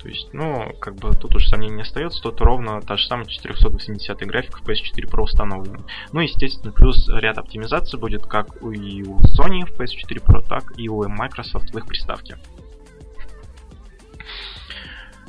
То 0.00 0.08
есть, 0.08 0.28
ну, 0.32 0.72
как 0.80 0.94
бы 0.94 1.14
тут 1.14 1.34
уже 1.34 1.48
сомнений 1.48 1.76
не 1.76 1.82
остается, 1.82 2.22
тут 2.22 2.40
ровно 2.40 2.80
та 2.80 2.96
же 2.96 3.06
самая 3.06 3.26
480 3.26 4.16
графика 4.26 4.58
в 4.58 4.62
PS4 4.62 5.10
Pro 5.10 5.22
установлена. 5.22 5.80
Ну, 6.12 6.20
естественно, 6.20 6.72
плюс 6.72 7.08
ряд 7.08 7.38
оптимизаций 7.38 7.98
будет 7.98 8.24
как 8.26 8.56
и 8.62 9.02
у 9.02 9.18
Sony 9.20 9.66
в 9.66 9.78
PS4 9.78 10.24
Pro, 10.24 10.46
так 10.46 10.78
и 10.78 10.88
у 10.88 11.08
Microsoft 11.08 11.72
в 11.72 11.78
их 11.78 11.86
приставке. 11.86 12.38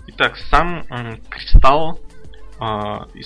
Итак, 0.07 0.38
сам 0.49 0.83
кристалл 1.29 1.99
э, 2.59 3.21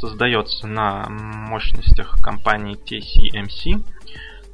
создается 0.00 0.66
на 0.66 1.08
мощностях 1.08 2.20
компании 2.20 2.76
TCMC 2.76 3.84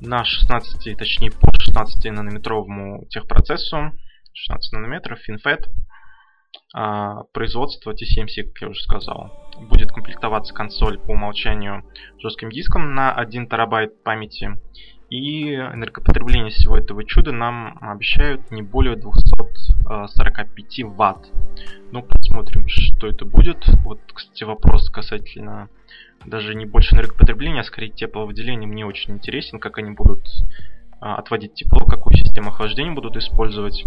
на 0.00 0.24
16, 0.24 0.96
точнее 0.96 1.30
по 1.32 1.50
16 1.58 2.04
нанометровому 2.12 3.06
техпроцессу, 3.10 3.92
16 4.32 4.72
нанометров, 4.72 5.18
FinFET, 5.28 5.64
а, 6.72 7.24
производство 7.32 7.92
TCMC, 7.92 8.44
как 8.44 8.62
я 8.62 8.68
уже 8.68 8.80
сказал. 8.80 9.32
Будет 9.68 9.90
комплектоваться 9.90 10.54
консоль 10.54 10.98
по 10.98 11.12
умолчанию 11.12 11.84
жестким 12.18 12.50
диском 12.50 12.94
на 12.94 13.12
1 13.12 13.48
терабайт 13.48 14.02
памяти. 14.02 14.56
И 15.08 15.54
энергопотребление 15.54 16.50
всего 16.52 16.76
этого 16.78 17.04
чуда 17.04 17.32
нам 17.32 17.76
обещают 17.80 18.52
не 18.52 18.62
более 18.62 18.94
245 18.94 20.84
ватт. 20.84 21.26
Ну, 21.90 22.02
посмотрим, 22.02 22.68
что 22.68 23.08
это 23.08 23.24
будет. 23.24 23.66
Вот, 23.84 23.98
кстати, 24.14 24.44
вопрос 24.44 24.88
касательно 24.88 25.68
даже 26.24 26.54
не 26.54 26.66
больше 26.66 26.94
энергопотребления, 26.94 27.62
а 27.62 27.64
скорее 27.64 27.90
тепловыделения 27.90 28.68
мне 28.68 28.86
очень 28.86 29.14
интересен, 29.14 29.58
как 29.58 29.78
они 29.78 29.90
будут 29.90 30.20
а, 31.00 31.16
отводить 31.16 31.54
тепло, 31.54 31.84
какую 31.86 32.14
систему 32.16 32.50
охлаждения 32.50 32.92
будут 32.92 33.16
использовать. 33.16 33.84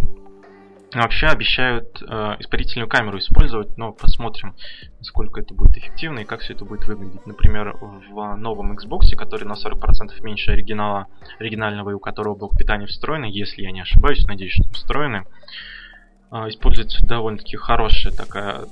Вообще 0.93 1.27
обещают 1.27 2.01
э, 2.01 2.35
испарительную 2.39 2.87
камеру 2.87 3.17
использовать, 3.17 3.77
но 3.77 3.93
посмотрим, 3.93 4.55
насколько 4.99 5.41
это 5.41 5.53
будет 5.55 5.75
эффективно 5.75 6.19
и 6.19 6.25
как 6.25 6.41
все 6.41 6.53
это 6.53 6.65
будет 6.65 6.87
выглядеть. 6.87 7.25
Например, 7.25 7.75
в 7.81 8.35
новом 8.35 8.73
Xbox, 8.73 9.15
который 9.17 9.45
на 9.45 9.53
40% 9.53 10.11
меньше 10.21 10.51
оригинала, 10.51 11.07
оригинального 11.39 11.89
и 11.89 11.93
у 11.93 11.99
которого 11.99 12.35
блок 12.35 12.55
питания 12.55 12.85
встроенный, 12.85 13.31
если 13.31 13.63
я 13.63 13.71
не 13.71 13.81
ошибаюсь, 13.81 14.25
надеюсь, 14.27 14.53
что 14.53 14.69
встроены, 14.71 15.25
э, 16.31 16.49
используется 16.49 17.03
довольно-таки 17.05 17.57
хорошая 17.57 18.13
такая 18.13 18.65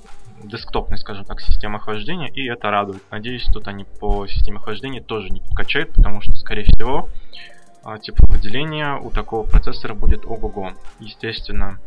десктопная, 0.43 0.97
скажем 0.97 1.25
так, 1.25 1.41
система 1.41 1.77
охлаждения, 1.77 2.27
и 2.27 2.45
это 2.45 2.69
радует. 2.69 3.01
Надеюсь, 3.09 3.45
тут 3.51 3.67
они 3.67 3.85
по 3.99 4.27
системе 4.27 4.57
охлаждения 4.57 5.01
тоже 5.01 5.29
не 5.29 5.39
подкачают, 5.39 5.93
потому 5.93 6.21
что, 6.21 6.33
скорее 6.33 6.63
всего, 6.65 7.09
э, 7.83 7.97
тепловыделение 7.99 8.99
у 8.99 9.09
такого 9.09 9.47
процессора 9.47 9.95
будет 9.95 10.23
ого-го. 10.23 10.73
Естественно, 10.99 11.79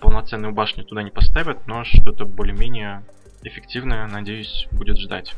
полноценную 0.00 0.52
башню 0.52 0.84
туда 0.84 1.02
не 1.02 1.10
поставят, 1.10 1.66
но 1.66 1.84
что-то 1.84 2.24
более-менее 2.24 3.02
эффективное, 3.42 4.06
надеюсь, 4.06 4.66
будет 4.72 4.98
ждать. 4.98 5.34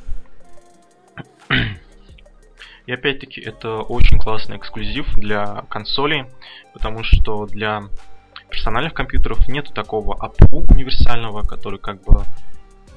И 2.87 2.93
опять-таки 2.93 3.41
это 3.41 3.77
очень 3.79 4.19
классный 4.19 4.57
эксклюзив 4.57 5.15
для 5.15 5.65
консолей, 5.69 6.25
потому 6.73 7.05
что 7.05 7.47
для 7.47 7.85
персональных 8.49 8.95
компьютеров 8.95 9.47
нет 9.49 9.73
такого 9.73 10.15
APU 10.17 10.67
универсального, 10.73 11.43
который 11.43 11.79
как 11.79 12.03
бы 12.03 12.25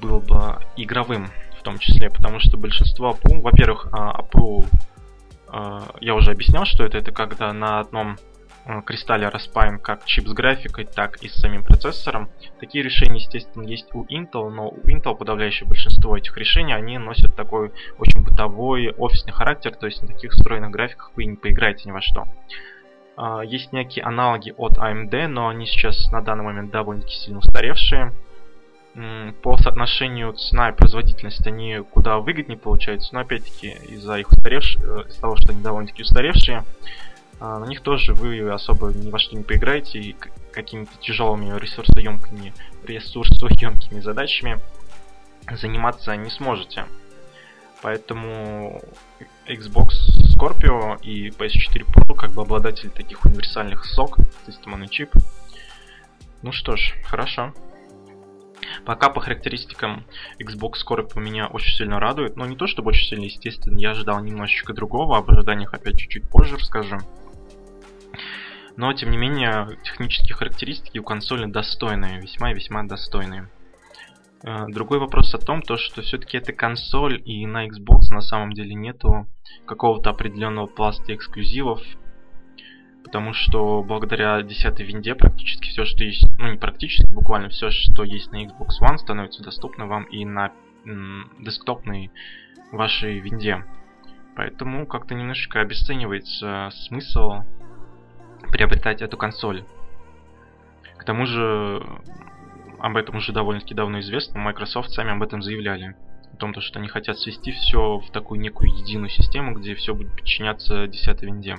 был 0.00 0.20
бы 0.20 0.58
игровым 0.76 1.28
в 1.58 1.62
том 1.62 1.78
числе, 1.78 2.10
потому 2.10 2.40
что 2.40 2.56
большинство 2.56 3.12
APU, 3.12 3.40
во-первых, 3.40 3.88
а, 3.92 4.24
а, 5.48 5.82
я 6.00 6.14
уже 6.14 6.32
объяснял, 6.32 6.64
что 6.64 6.84
это, 6.84 6.98
это 6.98 7.12
когда 7.12 7.52
на 7.52 7.78
одном 7.80 8.18
кристалле 8.84 9.28
распаян 9.28 9.78
как 9.78 10.04
чип 10.04 10.26
с 10.26 10.32
графикой, 10.32 10.84
так 10.84 11.16
и 11.18 11.28
с 11.28 11.34
самим 11.34 11.64
процессором. 11.64 12.30
Такие 12.60 12.82
решения, 12.82 13.16
естественно, 13.16 13.64
есть 13.64 13.94
у 13.94 14.04
Intel, 14.04 14.48
но 14.50 14.68
у 14.68 14.80
Intel 14.88 15.14
подавляющее 15.16 15.68
большинство 15.68 16.16
этих 16.16 16.36
решений, 16.36 16.72
они 16.72 16.98
носят 16.98 17.34
такой 17.36 17.72
очень 17.98 18.22
бытовой 18.22 18.92
офисный 18.96 19.32
характер, 19.32 19.74
то 19.74 19.86
есть 19.86 20.00
на 20.02 20.08
таких 20.08 20.32
встроенных 20.32 20.70
графиках 20.70 21.12
вы 21.14 21.26
не 21.26 21.36
поиграете 21.36 21.82
ни 21.86 21.92
во 21.92 22.00
что. 22.00 22.26
А, 23.16 23.42
есть 23.42 23.72
некие 23.72 24.04
аналоги 24.04 24.54
от 24.56 24.78
AMD, 24.78 25.28
но 25.28 25.48
они 25.48 25.66
сейчас 25.66 26.10
на 26.10 26.20
данный 26.20 26.44
момент 26.44 26.70
довольно-таки 26.70 27.14
сильно 27.14 27.38
устаревшие. 27.38 28.12
По 29.42 29.56
соотношению 29.56 30.34
цена 30.34 30.68
и 30.68 30.72
производительность 30.72 31.44
они 31.48 31.78
куда 31.90 32.18
выгоднее 32.18 32.56
получаются, 32.56 33.12
но 33.12 33.20
опять-таки 33.20 33.76
из-за 33.88 34.18
их 34.20 34.30
устаревш... 34.30 34.76
Э, 34.76 35.08
из 35.08 35.16
того, 35.16 35.34
что 35.34 35.50
они 35.50 35.62
довольно-таки 35.62 36.02
устаревшие, 36.02 36.62
а, 37.40 37.58
на 37.58 37.66
них 37.66 37.80
тоже 37.80 38.14
вы 38.14 38.50
особо 38.50 38.92
ни 38.92 39.10
во 39.10 39.18
что 39.18 39.36
не 39.36 39.42
поиграете 39.42 39.98
и 39.98 40.16
какими-то 40.52 40.92
тяжелыми 41.00 41.58
ресурсоемкими, 41.58 42.54
ресурсоемкими 42.84 44.00
задачами 44.00 44.60
заниматься 45.50 46.16
не 46.16 46.30
сможете. 46.30 46.86
Поэтому 47.82 48.80
Xbox 49.46 49.88
Scorpio 50.34 50.98
и 51.02 51.28
PS4 51.28 51.84
Pro 51.84 52.14
как 52.14 52.30
бы 52.30 52.42
обладатели 52.42 52.88
таких 52.88 53.24
универсальных 53.26 53.84
SOC, 53.84 54.26
System 54.46 54.74
on 54.74 54.84
a. 54.84 55.20
Ну 56.42 56.52
что 56.52 56.76
ж, 56.76 56.94
хорошо. 57.04 57.52
Пока 58.86 59.10
по 59.10 59.20
характеристикам 59.20 60.04
Xbox 60.38 60.74
Scorpio 60.86 61.20
меня 61.20 61.46
очень 61.46 61.74
сильно 61.76 62.00
радует, 62.00 62.36
но 62.36 62.46
не 62.46 62.56
то 62.56 62.66
чтобы 62.66 62.90
очень 62.90 63.06
сильно, 63.06 63.24
естественно, 63.24 63.78
я 63.78 63.90
ожидал 63.90 64.22
немножечко 64.22 64.72
другого, 64.72 65.18
об 65.18 65.30
ожиданиях 65.30 65.74
опять 65.74 65.98
чуть-чуть 65.98 66.28
позже 66.28 66.56
расскажу. 66.56 66.98
Но, 68.76 68.92
тем 68.92 69.10
не 69.10 69.16
менее, 69.16 69.78
технические 69.84 70.34
характеристики 70.34 70.98
у 70.98 71.04
консоли 71.04 71.46
достойные, 71.46 72.20
весьма 72.20 72.50
и 72.50 72.54
весьма 72.54 72.82
достойные. 72.82 73.48
Э, 74.42 74.66
другой 74.68 74.98
вопрос 74.98 75.34
о 75.34 75.38
том, 75.38 75.62
то, 75.62 75.76
что 75.76 76.02
все-таки 76.02 76.36
это 76.36 76.52
консоль, 76.52 77.22
и 77.24 77.46
на 77.46 77.66
Xbox 77.66 78.10
на 78.10 78.20
самом 78.20 78.52
деле 78.52 78.74
нету 78.74 79.26
какого-то 79.66 80.10
определенного 80.10 80.66
пласта 80.66 81.14
эксклюзивов, 81.14 81.80
потому 83.04 83.32
что 83.32 83.82
благодаря 83.82 84.42
10 84.42 84.80
винде 84.80 85.14
практически 85.14 85.68
все, 85.68 85.84
что 85.84 86.04
есть, 86.04 86.26
ну 86.38 86.50
не 86.50 86.58
практически, 86.58 87.10
буквально 87.10 87.48
все, 87.48 87.70
что 87.70 88.04
есть 88.04 88.32
на 88.32 88.44
Xbox 88.44 88.80
One, 88.82 88.98
становится 88.98 89.42
доступно 89.42 89.86
вам 89.86 90.04
и 90.04 90.24
на 90.24 90.52
десктопной 91.38 92.10
вашей 92.70 93.20
винде. 93.20 93.64
Поэтому 94.36 94.86
как-то 94.86 95.14
немножечко 95.14 95.60
обесценивается 95.60 96.70
смысл 96.86 97.44
приобретать 98.50 99.02
эту 99.02 99.16
консоль. 99.16 99.64
К 100.96 101.04
тому 101.04 101.26
же, 101.26 101.82
об 102.78 102.96
этом 102.96 103.16
уже 103.16 103.32
довольно-таки 103.32 103.74
давно 103.74 104.00
известно, 104.00 104.40
Microsoft 104.40 104.90
сами 104.90 105.12
об 105.12 105.22
этом 105.22 105.42
заявляли. 105.42 105.96
О 106.32 106.36
том, 106.36 106.54
что 106.60 106.78
они 106.78 106.88
хотят 106.88 107.18
свести 107.18 107.52
все 107.52 107.98
в 107.98 108.10
такую 108.10 108.40
некую 108.40 108.70
единую 108.70 109.10
систему, 109.10 109.54
где 109.54 109.74
все 109.74 109.94
будет 109.94 110.12
подчиняться 110.16 110.86
10 110.86 111.22
винде. 111.22 111.58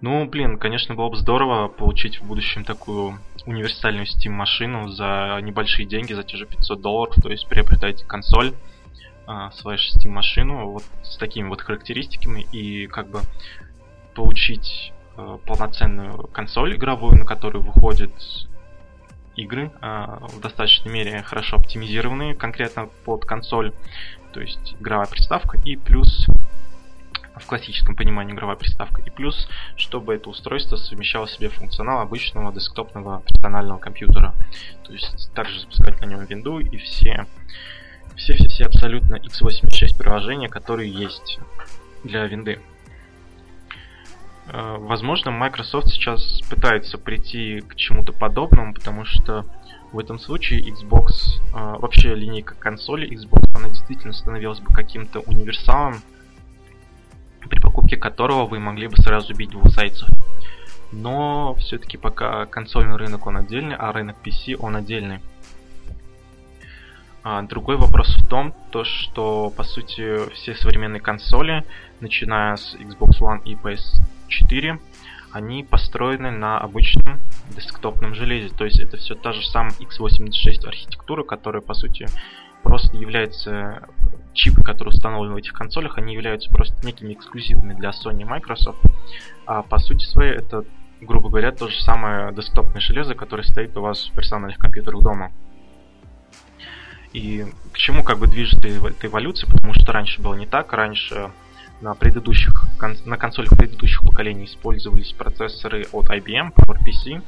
Ну, 0.00 0.26
блин, 0.26 0.58
конечно, 0.58 0.94
было 0.94 1.08
бы 1.08 1.16
здорово 1.16 1.68
получить 1.68 2.20
в 2.20 2.26
будущем 2.26 2.64
такую 2.64 3.18
универсальную 3.46 4.04
Steam 4.04 4.32
машину 4.32 4.88
за 4.88 5.38
небольшие 5.40 5.86
деньги, 5.86 6.12
за 6.12 6.22
те 6.22 6.36
же 6.36 6.44
500 6.44 6.80
долларов, 6.82 7.14
то 7.22 7.30
есть 7.30 7.48
приобретать 7.48 8.04
консоль, 8.04 8.52
а, 9.26 9.50
слэш 9.52 9.92
Steam 9.96 10.10
машину 10.10 10.70
вот 10.70 10.84
с 11.02 11.16
такими 11.16 11.48
вот 11.48 11.60
характеристиками 11.60 12.42
и 12.52 12.86
как 12.86 13.08
бы 13.08 13.20
получить 14.14 14.92
э, 15.16 15.38
полноценную 15.46 16.28
консоль 16.28 16.76
игровую, 16.76 17.18
на 17.18 17.24
которую 17.24 17.64
выходят 17.64 18.12
игры 19.36 19.72
э, 19.80 20.06
в 20.20 20.40
достаточной 20.40 20.92
мере 20.92 21.22
хорошо 21.22 21.56
оптимизированные 21.56 22.34
конкретно 22.34 22.88
под 23.04 23.24
консоль, 23.24 23.72
то 24.32 24.40
есть 24.40 24.76
игровая 24.78 25.06
приставка 25.06 25.58
и 25.64 25.76
плюс 25.76 26.28
в 27.36 27.46
классическом 27.46 27.96
понимании 27.96 28.34
игровая 28.34 28.56
приставка. 28.56 29.02
И 29.02 29.10
плюс, 29.10 29.48
чтобы 29.76 30.14
это 30.14 30.30
устройство 30.30 30.76
совмещало 30.76 31.26
в 31.26 31.30
себе 31.30 31.48
функционал 31.48 32.00
обычного 32.00 32.52
десктопного 32.52 33.22
персонального 33.22 33.78
компьютера. 33.78 34.34
То 34.84 34.92
есть 34.92 35.32
также 35.34 35.60
запускать 35.60 36.00
на 36.00 36.06
нем 36.06 36.24
винду 36.24 36.60
и 36.60 36.76
все 36.76 37.26
все-все-все 38.16 38.64
абсолютно 38.64 39.16
x86 39.16 39.96
приложения, 39.96 40.48
которые 40.48 40.90
есть 40.90 41.38
для 42.04 42.26
винды. 42.26 42.60
Э, 44.46 44.76
возможно, 44.78 45.30
Microsoft 45.30 45.88
сейчас 45.88 46.40
пытается 46.48 46.98
прийти 46.98 47.60
к 47.60 47.74
чему-то 47.76 48.12
подобному, 48.12 48.74
потому 48.74 49.04
что 49.04 49.44
в 49.92 49.98
этом 49.98 50.18
случае 50.18 50.60
Xbox, 50.60 51.06
э, 51.52 51.76
вообще 51.78 52.14
линейка 52.14 52.54
консоли 52.54 53.08
Xbox, 53.08 53.48
она 53.54 53.68
действительно 53.68 54.12
становилась 54.12 54.60
бы 54.60 54.72
каким-то 54.72 55.20
универсалом, 55.20 56.02
при 57.48 57.60
покупке 57.60 57.96
которого 57.96 58.46
вы 58.46 58.58
могли 58.58 58.88
бы 58.88 58.96
сразу 58.96 59.34
бить 59.34 59.50
двух 59.50 59.68
зайцев. 59.68 60.08
Но 60.92 61.54
все-таки 61.56 61.96
пока 61.96 62.46
консольный 62.46 62.96
рынок 62.96 63.26
он 63.26 63.36
отдельный, 63.36 63.76
а 63.76 63.92
рынок 63.92 64.16
PC 64.24 64.56
он 64.58 64.76
отдельный. 64.76 65.20
А 67.24 67.40
другой 67.40 67.78
вопрос 67.78 68.14
в 68.18 68.28
том, 68.28 68.54
то, 68.70 68.84
что 68.84 69.50
по 69.56 69.64
сути 69.64 70.30
все 70.34 70.54
современные 70.54 71.00
консоли, 71.00 71.64
начиная 72.00 72.56
с 72.56 72.74
Xbox 72.74 73.18
One 73.20 73.42
и 73.44 73.54
PS4, 73.54 74.78
они 75.32 75.64
построены 75.64 76.30
на 76.30 76.58
обычном 76.58 77.18
десктопном 77.56 78.14
железе. 78.14 78.54
То 78.54 78.66
есть 78.66 78.78
это 78.78 78.98
все 78.98 79.14
та 79.14 79.32
же 79.32 79.42
самая 79.46 79.72
x86 79.72 80.66
архитектура, 80.66 81.22
которая 81.22 81.62
по 81.62 81.72
сути 81.72 82.06
просто 82.62 82.94
является 82.98 83.88
чипы, 84.34 84.62
которые 84.62 84.92
установлены 84.92 85.32
в 85.32 85.38
этих 85.38 85.54
консолях, 85.54 85.96
они 85.96 86.12
являются 86.12 86.50
просто 86.50 86.74
некими 86.86 87.14
эксклюзивными 87.14 87.72
для 87.72 87.90
Sony 87.90 88.20
и 88.20 88.24
Microsoft. 88.24 88.82
А 89.46 89.62
по 89.62 89.78
сути 89.78 90.04
своей 90.04 90.34
это 90.34 90.64
грубо 91.00 91.28
говоря, 91.28 91.52
то 91.52 91.68
же 91.68 91.82
самое 91.82 92.32
десктопное 92.32 92.80
железо, 92.80 93.14
которое 93.14 93.42
стоит 93.42 93.76
у 93.76 93.80
вас 93.80 94.08
в 94.08 94.14
персональных 94.14 94.58
компьютерах 94.58 95.02
дома. 95.02 95.32
И 97.14 97.46
к 97.72 97.78
чему 97.78 98.02
как 98.02 98.18
бы 98.18 98.26
движется 98.26 98.68
эта 98.68 99.06
эволюция, 99.06 99.48
потому 99.48 99.72
что 99.72 99.92
раньше 99.92 100.20
было 100.20 100.34
не 100.34 100.46
так, 100.46 100.72
раньше 100.72 101.30
на 101.80 101.94
предыдущих 101.94 102.66
на 103.04 103.16
консолях 103.16 103.56
предыдущих 103.56 104.02
поколений 104.02 104.44
использовались 104.44 105.12
процессоры 105.12 105.86
от 105.92 106.10
IBM, 106.10 106.52
PowerPC. 106.52 107.22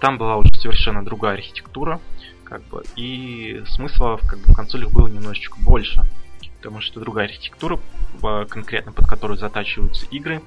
Там 0.00 0.18
была 0.18 0.36
уже 0.36 0.52
совершенно 0.54 1.04
другая 1.04 1.34
архитектура, 1.34 2.00
как 2.44 2.62
бы, 2.64 2.82
и 2.96 3.62
смысла 3.66 4.18
как 4.18 4.38
бы, 4.40 4.52
в 4.52 4.56
консолях 4.56 4.92
было 4.92 5.08
немножечко 5.08 5.58
больше, 5.60 6.04
потому 6.58 6.80
что 6.80 7.00
другая 7.00 7.26
архитектура, 7.26 7.78
конкретно 8.48 8.92
под 8.92 9.06
которую 9.06 9.38
затачиваются 9.38 10.06
игры, 10.06 10.42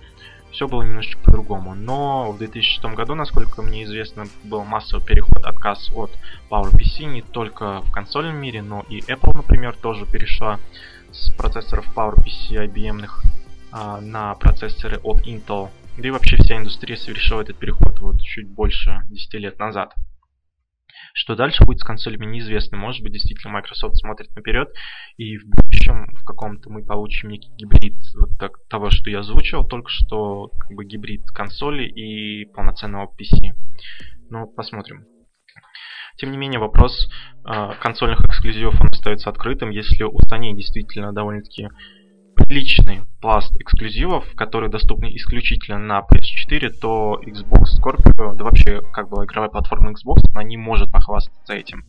все 0.54 0.68
было 0.68 0.84
немножечко 0.84 1.22
по-другому. 1.24 1.74
Но 1.76 2.32
в 2.32 2.38
2006 2.38 2.86
году, 2.96 3.16
насколько 3.16 3.62
мне 3.62 3.84
известно, 3.84 4.26
был 4.44 4.63
массовый 4.63 5.06
переход, 5.06 5.44
отказ 5.44 5.92
от 5.94 6.12
PowerPC 6.50 7.06
не 7.06 7.22
только 7.22 7.82
в 7.82 7.92
консольном 7.92 8.38
мире, 8.38 8.62
но 8.62 8.86
и 8.88 9.00
Apple, 9.00 9.36
например, 9.36 9.76
тоже 9.76 10.06
перешла 10.06 10.60
с 11.12 11.32
процессоров 11.32 11.86
PowerPC 11.96 12.68
IBM 12.68 13.10
а, 13.72 14.00
на 14.00 14.36
процессоры 14.36 15.00
от 15.04 15.28
Intel. 15.28 15.70
Да 15.98 16.08
и 16.08 16.12
вообще 16.12 16.38
вся 16.38 16.58
индустрия 16.58 16.98
совершила 16.98 17.42
этот 17.42 17.58
переход 17.58 18.00
вот 18.00 18.22
чуть 18.22 18.48
больше 18.48 19.02
10 19.10 19.34
лет 19.36 19.60
назад. 19.60 19.94
Что 21.15 21.36
дальше 21.36 21.63
будет 21.63 21.80
с 21.80 21.84
консолями 21.84 22.26
неизвестно. 22.26 22.76
Может 22.78 23.04
быть, 23.04 23.13
действительно 23.13 23.54
Microsoft 23.54 23.97
смотрит 23.97 24.36
наперед, 24.36 24.69
и 25.17 25.38
в 25.38 25.45
будущем 25.45 26.08
в 26.15 26.26
каком-то 26.26 26.71
мы 26.71 26.84
получим 26.84 27.30
некий 27.30 27.52
гибрид 27.56 27.95
вот 28.15 28.36
так, 28.39 28.58
того, 28.67 28.89
что 28.89 29.12
я 29.12 29.19
озвучил 29.19 29.63
только 29.63 29.89
что, 29.89 30.47
как 30.60 30.71
бы 30.71 30.86
гибрид 30.86 31.26
консоли 31.28 31.84
и 31.84 32.45
полноценного 32.45 33.06
PC. 33.06 33.54
Ну, 34.32 34.47
посмотрим. 34.47 35.06
Тем 36.17 36.32
не 36.32 36.38
менее, 36.38 36.60
вопрос 36.60 37.08
э, 37.45 37.71
консольных 37.80 38.21
эксклюзивов 38.21 38.80
он 38.82 38.88
остается 38.88 39.30
открытым. 39.30 39.69
Если 39.69 40.04
у 40.04 40.17
Sony 40.19 40.56
действительно 40.56 41.13
довольно-таки 41.13 41.69
приличный 42.36 43.02
пласт 43.22 43.56
эксклюзивов, 43.60 44.36
которые 44.36 44.69
доступны 44.69 45.15
исключительно 45.15 45.80
на 45.80 46.00
PS4, 46.00 46.69
то 46.69 47.19
Xbox 47.26 47.80
Scorpio, 47.80 48.36
да 48.36 48.43
вообще 48.43 48.82
как 48.91 49.10
бы 49.10 49.24
игровая 49.26 49.50
платформа 49.50 49.91
Xbox, 49.91 50.22
она 50.34 50.43
не 50.43 50.58
может 50.58 50.91
похвастаться 50.91 51.54
этим. 51.54 51.86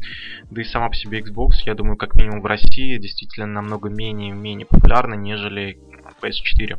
Да 0.50 0.60
и 0.60 0.64
сама 0.64 0.88
по 0.88 0.94
себе 0.94 1.20
Xbox, 1.20 1.50
я 1.66 1.74
думаю, 1.74 1.96
как 1.96 2.14
минимум 2.14 2.40
в 2.40 2.46
России, 2.46 2.98
действительно 2.98 3.46
намного 3.46 3.88
менее, 3.88 4.32
менее 4.32 4.66
популярна, 4.66 5.14
нежели 5.14 5.78
PS4. 6.22 6.78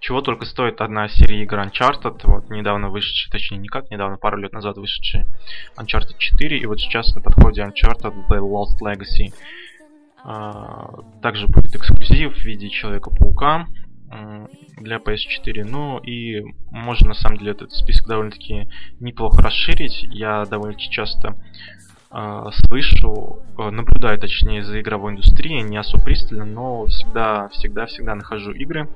Чего 0.00 0.20
только 0.20 0.44
стоит 0.44 0.80
одна 0.80 1.08
серия 1.08 1.42
игр 1.42 1.58
Uncharted, 1.58 2.20
вот 2.24 2.50
недавно 2.50 2.90
вышедшая, 2.90 3.32
точнее 3.32 3.58
никак, 3.58 3.90
недавно, 3.90 4.18
пару 4.18 4.36
лет 4.36 4.52
назад 4.52 4.76
вышедшая 4.76 5.26
Uncharted 5.76 6.16
4, 6.18 6.58
и 6.58 6.66
вот 6.66 6.78
сейчас 6.78 7.14
на 7.14 7.22
подходе 7.22 7.62
Uncharted 7.62 8.14
The 8.28 8.38
Lost 8.38 8.78
Legacy. 8.82 9.32
А, 10.28 10.90
также 11.22 11.46
будет 11.46 11.76
эксклюзив 11.76 12.36
в 12.36 12.44
виде 12.44 12.68
Человека-паука 12.68 13.68
для 14.76 14.96
PS4. 14.96 15.64
Ну 15.64 15.98
и 15.98 16.42
можно 16.72 17.08
на 17.08 17.14
самом 17.14 17.38
деле 17.38 17.52
этот 17.52 17.70
список 17.70 18.08
довольно-таки 18.08 18.68
неплохо 18.98 19.40
расширить. 19.40 20.02
Я 20.02 20.44
довольно 20.44 20.76
часто 20.76 21.36
э, 22.10 22.44
слышу, 22.54 23.40
наблюдаю 23.56 24.18
точнее 24.18 24.64
за 24.64 24.80
игровой 24.80 25.12
индустрией, 25.12 25.62
не 25.62 25.76
особо 25.76 26.02
пристально, 26.02 26.44
но 26.44 26.86
всегда, 26.86 27.48
всегда, 27.50 27.86
всегда 27.86 28.16
нахожу 28.16 28.50
игры, 28.50 28.88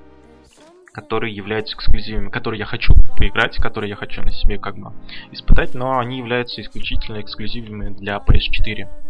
которые 0.92 1.32
являются 1.32 1.76
эксклюзивами, 1.76 2.30
которые 2.30 2.58
я 2.58 2.66
хочу 2.66 2.94
поиграть, 3.16 3.56
которые 3.56 3.90
я 3.90 3.96
хочу 3.96 4.22
на 4.22 4.32
себе 4.32 4.58
как 4.58 4.76
бы 4.76 4.92
испытать, 5.30 5.74
но 5.74 5.98
они 6.00 6.18
являются 6.18 6.60
исключительно 6.60 7.20
эксклюзивными 7.20 7.94
для 7.94 8.16
PS4 8.16 9.09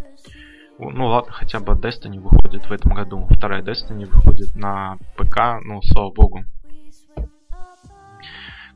ну 0.89 1.05
ладно, 1.07 1.31
хотя 1.31 1.59
бы 1.59 1.73
Destiny 1.73 2.19
выходит 2.19 2.67
в 2.67 2.71
этом 2.71 2.93
году. 2.93 3.27
Вторая 3.29 3.61
Destiny 3.61 4.05
выходит 4.05 4.55
на 4.55 4.97
ПК, 5.15 5.61
ну, 5.63 5.81
слава 5.83 6.11
богу. 6.11 6.43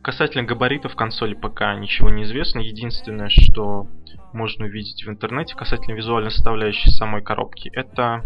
Касательно 0.03 0.43
габаритов 0.43 0.95
консоли 0.95 1.33
ПК 1.33 1.61
ничего 1.79 2.11
не 2.11 2.23
известно. 2.23 2.59
Единственное, 2.59 3.29
что 3.29 3.87
можно 4.33 4.65
увидеть 4.65 5.03
в 5.03 5.09
интернете 5.09 5.55
касательно 5.55 5.95
визуальной 5.95 6.29
составляющей 6.29 6.91
самой 6.91 7.23
коробки, 7.23 7.71
это 7.73 8.21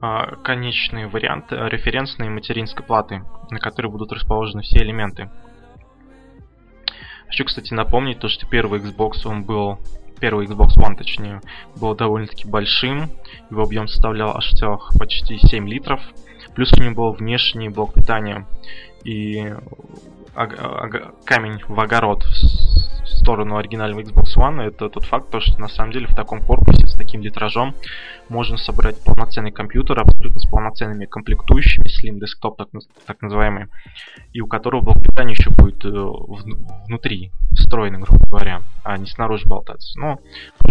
э, 0.00 0.36
конечные 0.44 1.08
варианты 1.08 1.56
референсной 1.56 2.28
материнской 2.28 2.84
платы, 2.84 3.24
на 3.50 3.58
которой 3.58 3.88
будут 3.88 4.12
расположены 4.12 4.62
все 4.62 4.78
элементы. 4.84 5.30
Хочу, 7.26 7.44
кстати, 7.44 7.74
напомнить 7.74 8.20
то, 8.20 8.28
что 8.28 8.46
первый 8.46 8.80
Xbox 8.80 9.26
он 9.26 9.42
был 9.42 9.80
первый 10.20 10.46
Xbox 10.46 10.76
One, 10.76 10.96
точнее, 10.96 11.40
был 11.76 11.94
довольно-таки 11.94 12.48
большим. 12.48 13.10
Его 13.50 13.62
объем 13.62 13.88
составлял 13.88 14.36
аж 14.36 14.50
целых 14.52 14.90
почти 14.98 15.38
7 15.38 15.68
литров. 15.68 16.00
Плюс 16.54 16.72
у 16.72 16.82
него 16.82 16.94
был 16.94 17.12
внешний 17.12 17.68
блок 17.68 17.94
питания 17.94 18.46
и 19.06 19.54
камень 21.24 21.62
в 21.68 21.80
огород 21.80 22.24
в 22.24 23.06
сторону 23.06 23.56
оригинального 23.56 24.00
Xbox 24.00 24.36
One, 24.36 24.60
это 24.60 24.88
тот 24.88 25.04
факт, 25.04 25.30
то, 25.30 25.40
что 25.40 25.60
на 25.60 25.68
самом 25.68 25.92
деле 25.92 26.08
в 26.08 26.14
таком 26.14 26.42
корпусе 26.42 26.86
с 26.86 26.94
таким 26.94 27.22
литражом 27.22 27.74
можно 28.28 28.56
собрать 28.56 29.02
полноценный 29.04 29.52
компьютер 29.52 30.00
абсолютно 30.00 30.40
с 30.40 30.46
полноценными 30.46 31.06
комплектующими, 31.06 31.86
Slim 31.86 32.18
Desktop 32.18 32.56
так, 32.56 32.68
так 33.06 33.22
называемый, 33.22 33.66
и 34.32 34.40
у 34.40 34.48
которого 34.48 34.82
блок 34.82 35.02
питания 35.02 35.32
еще 35.32 35.50
будет 35.50 35.84
э, 35.84 35.88
внутри, 36.88 37.30
встроенный, 37.52 38.00
грубо 38.00 38.26
говоря, 38.26 38.62
а 38.84 38.98
не 38.98 39.06
снаружи 39.06 39.46
болтаться. 39.46 39.98
Но, 40.00 40.18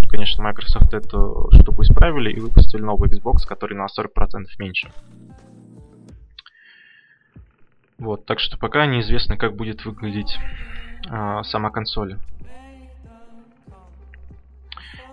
конечно, 0.10 0.44
Microsoft 0.44 0.94
эту 0.94 1.50
штуку 1.54 1.84
исправили 1.84 2.32
и 2.32 2.40
выпустили 2.42 2.82
новый 2.82 3.10
Xbox, 3.10 3.48
который 3.48 3.78
на 3.78 3.86
40% 3.86 4.46
меньше. 4.60 4.92
Вот, 7.98 8.26
так 8.26 8.40
что 8.40 8.58
пока 8.58 8.86
неизвестно, 8.86 9.38
как 9.38 9.56
будет 9.56 9.86
выглядеть 9.86 10.38
э, 11.10 11.42
сама 11.44 11.70
консоль. 11.70 12.18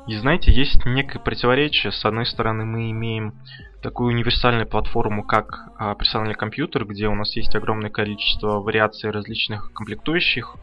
И 0.08 0.16
знаете, 0.16 0.50
есть 0.50 0.84
некое 0.84 1.20
противоречие. 1.20 1.92
С 1.92 2.04
одной 2.04 2.26
стороны, 2.26 2.64
мы 2.64 2.90
имеем 2.90 3.34
такую 3.82 4.08
универсальную 4.12 4.66
платформу, 4.66 5.22
как 5.22 5.70
э, 5.78 5.94
персональный 5.96 6.34
компьютер, 6.34 6.84
где 6.84 7.06
у 7.06 7.14
нас 7.14 7.36
есть 7.36 7.54
огромное 7.54 7.90
количество 7.90 8.58
вариаций 8.58 9.10
различных 9.10 9.72
комплектующих, 9.72 10.56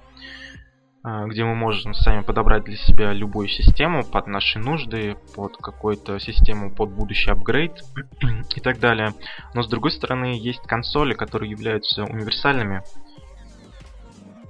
где 1.04 1.46
мы 1.46 1.56
можем 1.56 1.94
сами 1.94 2.22
подобрать 2.22 2.66
для 2.66 2.76
себя 2.76 3.14
любую 3.14 3.48
систему 3.48 4.04
под 4.04 4.28
наши 4.28 4.60
нужды, 4.60 5.16
под 5.36 5.56
какую-то 5.58 6.20
систему, 6.20 6.72
под 6.72 6.90
будущий 6.92 7.32
апгрейд 7.32 7.84
и 8.56 8.60
так 8.60 8.80
далее. 8.80 9.14
Но 9.54 9.64
с 9.64 9.70
другой 9.70 9.92
стороны, 9.92 10.38
есть 10.38 10.62
консоли, 10.64 11.14
которые 11.14 11.52
являются 11.52 12.04
универсальными, 12.04 12.78
а, 12.78 13.09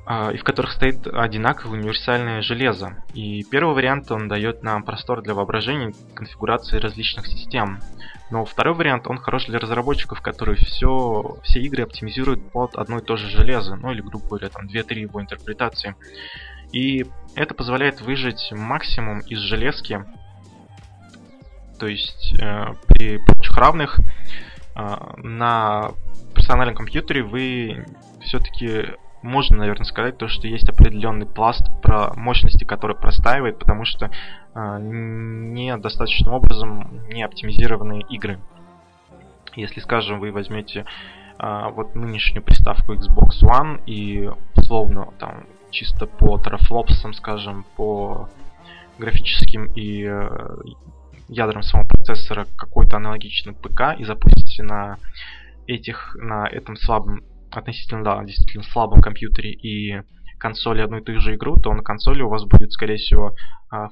и 0.10 0.38
в 0.38 0.44
которых 0.44 0.72
стоит 0.72 1.06
одинаковое 1.06 1.80
универсальное 1.80 2.42
железо. 2.42 3.04
И 3.14 3.44
первый 3.44 3.76
вариант, 3.76 4.12
он 4.12 4.28
дает 4.28 4.64
нам 4.64 4.82
простор 4.82 5.22
для 5.22 5.36
воображения 5.36 5.94
конфигурации 6.16 6.80
различных 6.80 7.28
систем. 7.28 7.80
Но 8.32 8.44
второй 8.44 8.74
вариант, 8.74 9.08
он 9.08 9.18
хорош 9.18 9.46
для 9.46 9.60
разработчиков, 9.60 10.22
которые 10.22 10.56
все, 10.56 11.38
все 11.44 11.60
игры 11.62 11.84
оптимизируют 11.84 12.52
под 12.52 12.76
одно 12.76 12.98
и 12.98 13.04
то 13.04 13.18
же 13.18 13.28
железо, 13.28 13.76
ну 13.76 13.92
или, 13.92 14.02
грубо 14.02 14.28
говоря, 14.28 14.50
там 14.50 14.66
2-3 14.66 15.00
его 15.00 15.22
интерпретации. 15.22 15.96
И 16.72 17.06
это 17.36 17.54
позволяет 17.54 18.02
выжать 18.02 18.52
максимум 18.52 19.20
из 19.20 19.40
железки, 19.40 20.06
то 21.80 21.88
есть 21.88 22.34
э, 22.40 22.74
при 22.88 23.18
прочих 23.18 23.58
равных 23.58 24.00
э, 24.76 24.96
на 25.18 25.92
персональном 26.36 26.76
компьютере 26.76 27.24
вы 27.24 27.86
все-таки 28.22 28.96
можно, 29.22 29.58
наверное, 29.58 29.86
сказать 29.86 30.18
то, 30.18 30.28
что 30.28 30.48
есть 30.48 30.70
определенный 30.70 31.26
пласт 31.26 31.70
про 31.82 32.14
мощности, 32.16 32.64
который 32.64 32.96
простаивает, 32.96 33.60
потому 33.60 33.86
что 33.86 34.10
э, 34.54 34.78
не 34.82 35.76
достаточным 35.78 36.34
образом 36.34 37.08
не 37.10 37.24
оптимизированные 37.24 38.02
игры. 38.10 38.40
Если, 39.56 39.80
скажем, 39.80 40.20
вы 40.20 40.32
возьмете 40.32 40.86
э, 41.38 41.66
вот 41.74 41.96
нынешнюю 41.96 42.44
приставку 42.44 42.94
Xbox 42.94 43.44
One 43.44 43.84
и 43.86 44.30
условно 44.56 45.10
там 45.20 45.46
чисто 45.72 46.06
по 46.06 46.40
терафлопсам, 46.40 47.14
скажем, 47.14 47.66
по 47.76 48.30
графическим 48.98 49.66
и 49.76 50.06
э, 50.08 50.58
ядрам 51.28 51.62
самого 51.62 51.88
процессора 51.88 52.48
какой-то 52.58 52.98
аналогичный 52.98 53.54
ПК 53.54 53.96
и 53.98 54.04
запустите 54.04 54.64
на 54.64 54.98
этих, 55.68 56.16
на 56.20 56.48
этом 56.48 56.76
слабом 56.76 57.24
относительно, 57.52 58.04
да, 58.04 58.24
действительно 58.24 58.64
слабом 58.64 59.02
компьютере 59.02 59.52
и 59.52 60.02
консоли 60.40 60.82
одну 60.82 61.00
и 61.00 61.04
ту 61.04 61.20
же 61.20 61.36
игру, 61.36 61.58
то 61.58 61.74
на 61.74 61.84
консоли 61.84 62.22
у 62.22 62.30
вас 62.30 62.46
будет, 62.46 62.72
скорее 62.72 62.96
всего, 62.96 63.36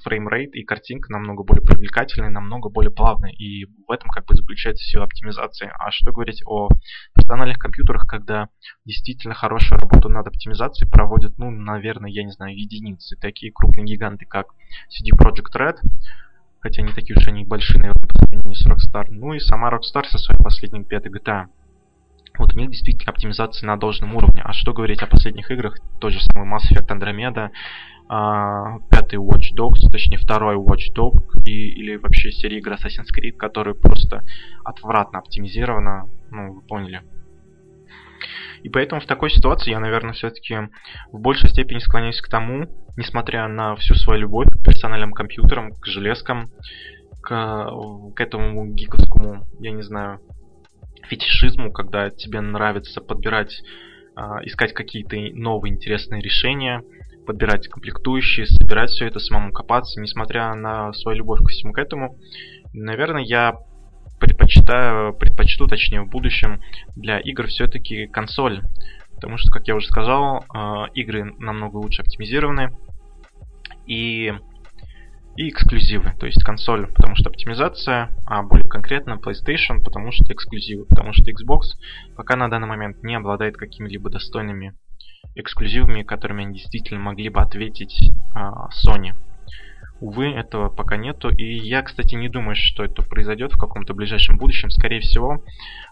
фреймрейт 0.03 0.55
и 0.55 0.63
картинка 0.63 1.11
намного 1.11 1.43
более 1.43 1.61
привлекательная, 1.61 2.29
намного 2.29 2.69
более 2.69 2.89
плавная. 2.89 3.31
И 3.31 3.65
в 3.65 3.91
этом 3.91 4.09
как 4.09 4.25
бы 4.25 4.33
заключается 4.33 4.85
сила 4.85 5.03
оптимизации. 5.03 5.69
А 5.77 5.91
что 5.91 6.13
говорить 6.13 6.41
о 6.45 6.69
персональных 7.13 7.59
компьютерах, 7.59 8.07
когда 8.07 8.47
действительно 8.85 9.35
хорошую 9.35 9.79
работу 9.79 10.07
над 10.07 10.25
оптимизацией 10.25 10.89
проводят, 10.89 11.37
ну, 11.37 11.51
наверное, 11.51 12.09
я 12.09 12.23
не 12.23 12.31
знаю, 12.31 12.57
единицы. 12.57 13.17
Такие 13.17 13.51
крупные 13.51 13.85
гиганты, 13.85 14.25
как 14.25 14.47
CD 14.87 15.17
Projekt 15.19 15.53
Red, 15.53 15.79
хотя 16.61 16.81
не 16.81 16.93
такие 16.93 17.17
уж 17.17 17.27
они 17.27 17.43
большие, 17.43 17.81
наверное, 17.81 18.07
по 18.07 18.15
сравнению 18.15 18.55
с 18.55 18.65
Rockstar. 18.65 19.07
Ну 19.09 19.33
и 19.33 19.39
сама 19.39 19.69
Rockstar 19.69 20.05
со 20.05 20.17
своей 20.17 20.41
последней 20.41 20.85
пятой 20.85 21.11
GTA. 21.11 21.47
Вот 22.37 22.53
у 22.53 22.57
них 22.57 22.69
действительно 22.69 23.11
оптимизация 23.11 23.67
на 23.67 23.77
должном 23.77 24.15
уровне. 24.15 24.41
А 24.43 24.53
что 24.53 24.73
говорить 24.73 25.01
о 25.01 25.07
последних 25.07 25.51
играх? 25.51 25.77
Тот 25.99 26.13
же 26.13 26.19
самый 26.21 26.47
Mass 26.47 26.71
Effect 26.71 26.87
Andromeda, 26.87 27.49
а, 28.09 28.79
пятый 28.89 29.19
Watch 29.19 29.55
Dogs, 29.55 29.89
точнее 29.91 30.17
второй 30.17 30.55
Watch 30.55 30.93
Dog 30.95 31.43
и, 31.45 31.51
или 31.51 31.95
вообще 31.95 32.31
серия 32.31 32.59
игр 32.59 32.73
Assassin's 32.73 33.09
Creed, 33.13 33.33
которая 33.33 33.75
просто 33.75 34.23
отвратно 34.63 35.19
оптимизирована, 35.19 36.09
ну, 36.31 36.53
вы 36.53 36.61
поняли. 36.61 37.01
И 38.63 38.69
поэтому 38.69 39.01
в 39.01 39.05
такой 39.05 39.29
ситуации 39.29 39.71
я, 39.71 39.79
наверное, 39.79 40.13
все-таки 40.13 40.55
в 41.11 41.19
большей 41.19 41.49
степени 41.49 41.79
склоняюсь 41.79 42.21
к 42.21 42.29
тому, 42.29 42.67
несмотря 42.95 43.47
на 43.47 43.75
всю 43.75 43.95
свою 43.95 44.21
любовь 44.21 44.47
к 44.49 44.63
персональным 44.63 45.11
компьютерам, 45.11 45.71
к 45.73 45.85
железкам, 45.85 46.49
к, 47.21 47.69
к 48.15 48.21
этому 48.21 48.65
гиковскому, 48.73 49.45
я 49.59 49.71
не 49.71 49.83
знаю, 49.83 50.21
фетишизму, 51.07 51.71
когда 51.71 52.09
тебе 52.09 52.41
нравится 52.41 53.01
подбирать, 53.01 53.61
а, 54.15 54.43
искать 54.45 54.73
какие-то 54.73 55.15
новые 55.33 55.73
интересные 55.73 56.21
решения– 56.21 56.83
подбирать 57.27 57.67
комплектующие, 57.67 58.47
собирать 58.47 58.89
все 58.89 59.05
это, 59.05 59.19
самому 59.19 59.51
копаться, 59.51 60.01
несмотря 60.01 60.55
на 60.55 60.93
свою 60.93 61.19
любовь 61.19 61.41
ко 61.41 61.49
всему 61.49 61.73
к 61.73 61.77
этому. 61.77 62.17
Наверное, 62.73 63.21
я 63.21 63.57
предпочитаю, 64.19 65.13
предпочту, 65.13 65.67
точнее, 65.67 66.01
в 66.01 66.09
будущем 66.09 66.61
для 66.95 67.19
игр 67.19 67.45
все-таки 67.47 68.07
консоль. 68.07 68.63
Потому 69.13 69.37
что, 69.37 69.51
как 69.51 69.67
я 69.67 69.75
уже 69.75 69.87
сказал, 69.87 70.45
э, 70.53 70.85
игры 70.95 71.35
намного 71.37 71.77
лучше 71.77 72.01
оптимизированы. 72.01 72.75
И, 73.85 74.33
и 75.37 75.49
эксклюзивы, 75.49 76.13
то 76.19 76.25
есть 76.25 76.43
консоль, 76.43 76.87
потому 76.87 77.15
что 77.15 77.29
оптимизация, 77.29 78.09
а 78.25 78.41
более 78.41 78.67
конкретно 78.67 79.19
PlayStation, 79.23 79.83
потому 79.83 80.11
что 80.11 80.33
эксклюзивы, 80.33 80.85
потому 80.85 81.13
что 81.13 81.29
Xbox 81.31 81.77
пока 82.15 82.35
на 82.35 82.49
данный 82.49 82.67
момент 82.67 83.03
не 83.03 83.15
обладает 83.15 83.55
какими-либо 83.55 84.09
достойными 84.09 84.73
эксклюзивами, 85.35 86.01
которыми 86.01 86.43
они 86.43 86.55
действительно 86.55 86.99
могли 86.99 87.29
бы 87.29 87.39
ответить 87.39 88.11
а, 88.33 88.69
Sony. 88.69 89.13
Увы, 89.99 90.27
этого 90.27 90.69
пока 90.69 90.95
нету. 90.97 91.29
И 91.29 91.43
я, 91.43 91.81
кстати, 91.81 92.15
не 92.15 92.29
думаю, 92.29 92.55
что 92.55 92.83
это 92.83 93.01
произойдет 93.01 93.53
в 93.53 93.57
каком-то 93.57 93.93
ближайшем 93.93 94.37
будущем. 94.37 94.69
Скорее 94.69 94.99
всего, 94.99 95.43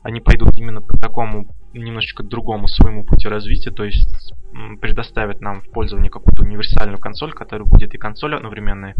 они 0.03 0.21
пойдут 0.21 0.57
именно 0.57 0.81
по 0.81 0.97
такому 0.97 1.47
немножечко 1.73 2.23
другому 2.23 2.67
своему 2.67 3.03
пути 3.03 3.27
развития, 3.27 3.71
то 3.71 3.83
есть 3.83 4.33
предоставят 4.79 5.41
нам 5.41 5.61
в 5.61 5.69
пользование 5.71 6.09
какую-то 6.09 6.43
универсальную 6.43 6.99
консоль, 6.99 7.33
которая 7.33 7.67
будет 7.67 7.93
и 7.93 7.97
консоль 7.97 8.35
одновременная, 8.35 8.95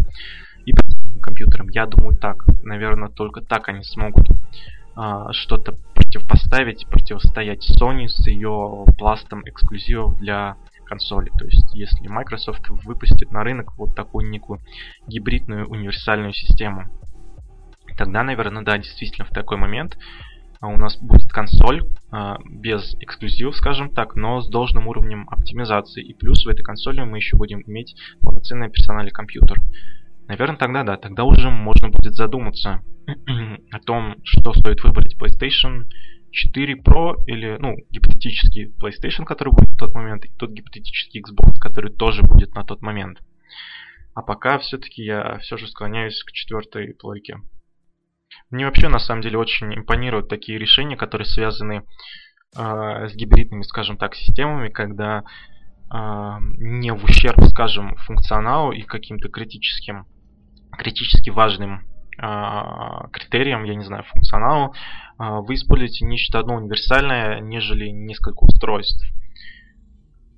и 0.65 0.73
компьютером. 1.21 1.69
Я 1.69 1.85
думаю 1.85 2.15
так. 2.17 2.45
Наверное, 2.63 3.09
только 3.09 3.41
так 3.41 3.69
они 3.69 3.83
смогут 3.83 4.27
а, 4.95 5.31
что-то 5.33 5.75
противопоставить, 5.93 6.87
противостоять 6.87 7.69
Sony 7.69 8.07
с 8.07 8.27
ее 8.27 8.85
пластом 8.97 9.41
эксклюзивов 9.45 10.17
для 10.17 10.55
консоли. 10.85 11.31
То 11.37 11.45
есть, 11.45 11.73
если 11.73 12.07
Microsoft 12.07 12.69
выпустит 12.69 13.31
на 13.31 13.43
рынок 13.43 13.77
вот 13.77 13.95
такую 13.95 14.29
некую 14.29 14.61
гибридную 15.07 15.67
универсальную 15.67 16.33
систему, 16.33 16.89
тогда, 17.97 18.23
наверное, 18.23 18.63
да, 18.63 18.77
действительно 18.77 19.25
в 19.25 19.31
такой 19.31 19.57
момент 19.57 19.97
а, 20.59 20.67
у 20.67 20.77
нас 20.77 20.97
будет 20.97 21.31
консоль 21.31 21.83
а, 22.11 22.37
без 22.45 22.95
эксклюзивов, 22.99 23.55
скажем 23.55 23.89
так, 23.89 24.15
но 24.15 24.41
с 24.41 24.49
должным 24.49 24.87
уровнем 24.87 25.27
оптимизации. 25.29 26.03
И 26.03 26.13
плюс 26.13 26.45
в 26.45 26.49
этой 26.49 26.63
консоли 26.63 27.01
мы 27.01 27.17
еще 27.17 27.37
будем 27.37 27.61
иметь 27.65 27.95
полноценный 28.21 28.69
персональный 28.69 29.11
компьютер. 29.11 29.61
Наверное, 30.27 30.57
тогда 30.57 30.83
да, 30.83 30.97
тогда 30.97 31.23
уже 31.23 31.49
можно 31.49 31.89
будет 31.89 32.15
задуматься 32.15 32.81
о 33.71 33.79
том, 33.79 34.15
что 34.23 34.53
стоит 34.53 34.83
выбрать 34.83 35.15
PlayStation 35.19 35.85
4 36.35 36.75
Pro 36.75 37.15
или, 37.25 37.57
ну, 37.59 37.75
гипотетический 37.89 38.65
PlayStation, 38.65 39.25
который 39.25 39.53
будет 39.53 39.69
в 39.69 39.77
тот 39.77 39.93
момент, 39.93 40.25
и 40.25 40.29
тот 40.37 40.51
гипотетический 40.51 41.21
Xbox, 41.21 41.57
который 41.59 41.91
тоже 41.91 42.23
будет 42.23 42.53
на 42.53 42.63
тот 42.63 42.81
момент. 42.81 43.19
А 44.13 44.21
пока 44.21 44.59
все-таки 44.59 45.03
я 45.03 45.39
все 45.39 45.57
же 45.57 45.67
склоняюсь 45.67 46.23
к 46.23 46.31
четвертой 46.31 46.93
плойке. 46.93 47.39
Мне 48.49 48.65
вообще 48.65 48.89
на 48.89 48.99
самом 48.99 49.21
деле 49.21 49.37
очень 49.37 49.73
импонируют 49.73 50.29
такие 50.29 50.59
решения, 50.59 50.97
которые 50.97 51.25
связаны 51.25 51.83
э, 52.57 53.07
с 53.07 53.15
гибридными, 53.15 53.63
скажем 53.63 53.97
так, 53.97 54.15
системами, 54.15 54.69
когда 54.69 55.19
э, 55.19 56.37
не 56.57 56.91
в 56.91 57.03
ущерб, 57.03 57.41
скажем, 57.45 57.95
функционалу 57.95 58.71
и 58.71 58.81
каким-то 58.81 59.29
критическим 59.29 60.05
критически 60.77 61.29
важным 61.29 61.94
э, 62.17 63.07
критерием, 63.11 63.63
я 63.63 63.75
не 63.75 63.83
знаю, 63.83 64.03
функционалу, 64.03 64.73
э, 64.73 65.23
вы 65.41 65.55
используете 65.55 66.05
нечто 66.05 66.39
одно 66.39 66.55
универсальное, 66.55 67.39
нежели 67.39 67.89
несколько 67.89 68.43
устройств. 68.43 69.05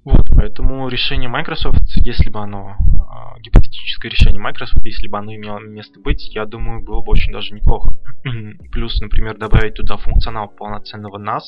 Вот, 0.08 0.26
поэтому 0.34 0.88
решение 0.88 1.28
Microsoft, 1.28 1.84
если 1.98 2.30
бы 2.30 2.40
оно, 2.40 2.78
э, 2.78 3.42
гипотетическое 3.42 4.10
решение 4.10 4.40
Microsoft, 4.40 4.86
если 4.86 5.10
бы 5.10 5.18
оно 5.18 5.36
имело 5.36 5.60
место 5.60 6.00
быть, 6.00 6.34
я 6.34 6.46
думаю, 6.46 6.82
было 6.82 7.02
бы 7.02 7.12
очень 7.12 7.34
даже 7.34 7.54
неплохо. 7.54 7.94
Плюс, 8.72 9.02
например, 9.02 9.38
добавить 9.38 9.74
туда 9.74 9.98
функционал 9.98 10.48
полноценного 10.48 11.20
NAS, 11.20 11.42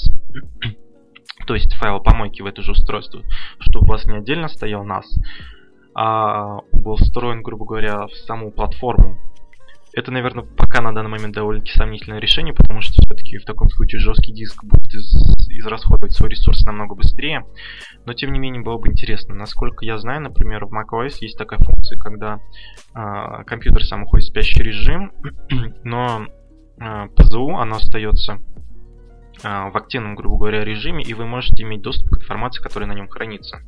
то 1.48 1.56
есть 1.56 1.74
файл 1.76 2.02
помойки 2.02 2.42
в 2.42 2.48
это 2.48 2.62
же 2.62 2.74
устройство, 2.74 3.24
чтобы 3.60 3.88
у 3.88 3.92
вас 3.92 4.06
не 4.06 4.18
отдельно 4.18 4.50
стоял 4.50 4.86
NAS, 4.86 5.06
а 5.96 6.60
был 6.74 6.98
встроен, 6.98 7.42
грубо 7.42 7.64
говоря, 7.66 8.08
в 8.08 8.12
саму 8.12 8.52
платформу. 8.52 9.18
Это, 9.94 10.12
наверное, 10.12 10.44
пока 10.44 10.82
на 10.82 10.94
данный 10.94 11.10
момент 11.10 11.34
довольно-таки 11.34 11.78
сомнительное 11.78 12.20
решение, 12.20 12.54
потому 12.54 12.82
что 12.82 12.94
все-таки 12.94 13.38
в 13.38 13.46
таком 13.46 13.70
случае 13.70 14.00
жесткий 14.00 14.32
диск 14.34 14.64
будет 14.64 14.94
из 14.94 15.16
израсходовать 15.60 16.14
свой 16.14 16.30
ресурс 16.30 16.64
намного 16.64 16.96
быстрее. 16.96 17.46
Но 18.06 18.14
тем 18.14 18.32
не 18.32 18.40
менее 18.40 18.62
было 18.62 18.78
бы 18.78 18.88
интересно. 18.88 19.36
Насколько 19.36 19.86
я 19.86 19.98
знаю, 19.98 20.22
например, 20.22 20.66
в 20.66 20.74
macOS 20.74 21.18
есть 21.22 21.38
такая 21.38 21.60
функция, 21.60 21.98
когда 22.00 22.40
э, 22.96 23.44
компьютер 23.46 23.84
сам 23.84 24.04
уходит 24.04 24.26
в 24.26 24.30
спящий 24.30 24.64
режим, 24.64 25.12
но 25.84 26.28
э, 26.80 27.08
ПЗУ 27.16 27.50
оно 27.58 27.78
остается 27.78 28.40
э, 29.44 29.70
в 29.70 29.76
активном, 29.76 30.16
грубо 30.16 30.38
говоря, 30.38 30.64
режиме, 30.64 31.04
и 31.04 31.14
вы 31.14 31.26
можете 31.26 31.64
иметь 31.64 31.82
доступ 31.82 32.10
к 32.10 32.22
информации, 32.22 32.62
которая 32.62 32.88
на 32.88 32.94
нем 32.94 33.08
хранится. 33.08 33.62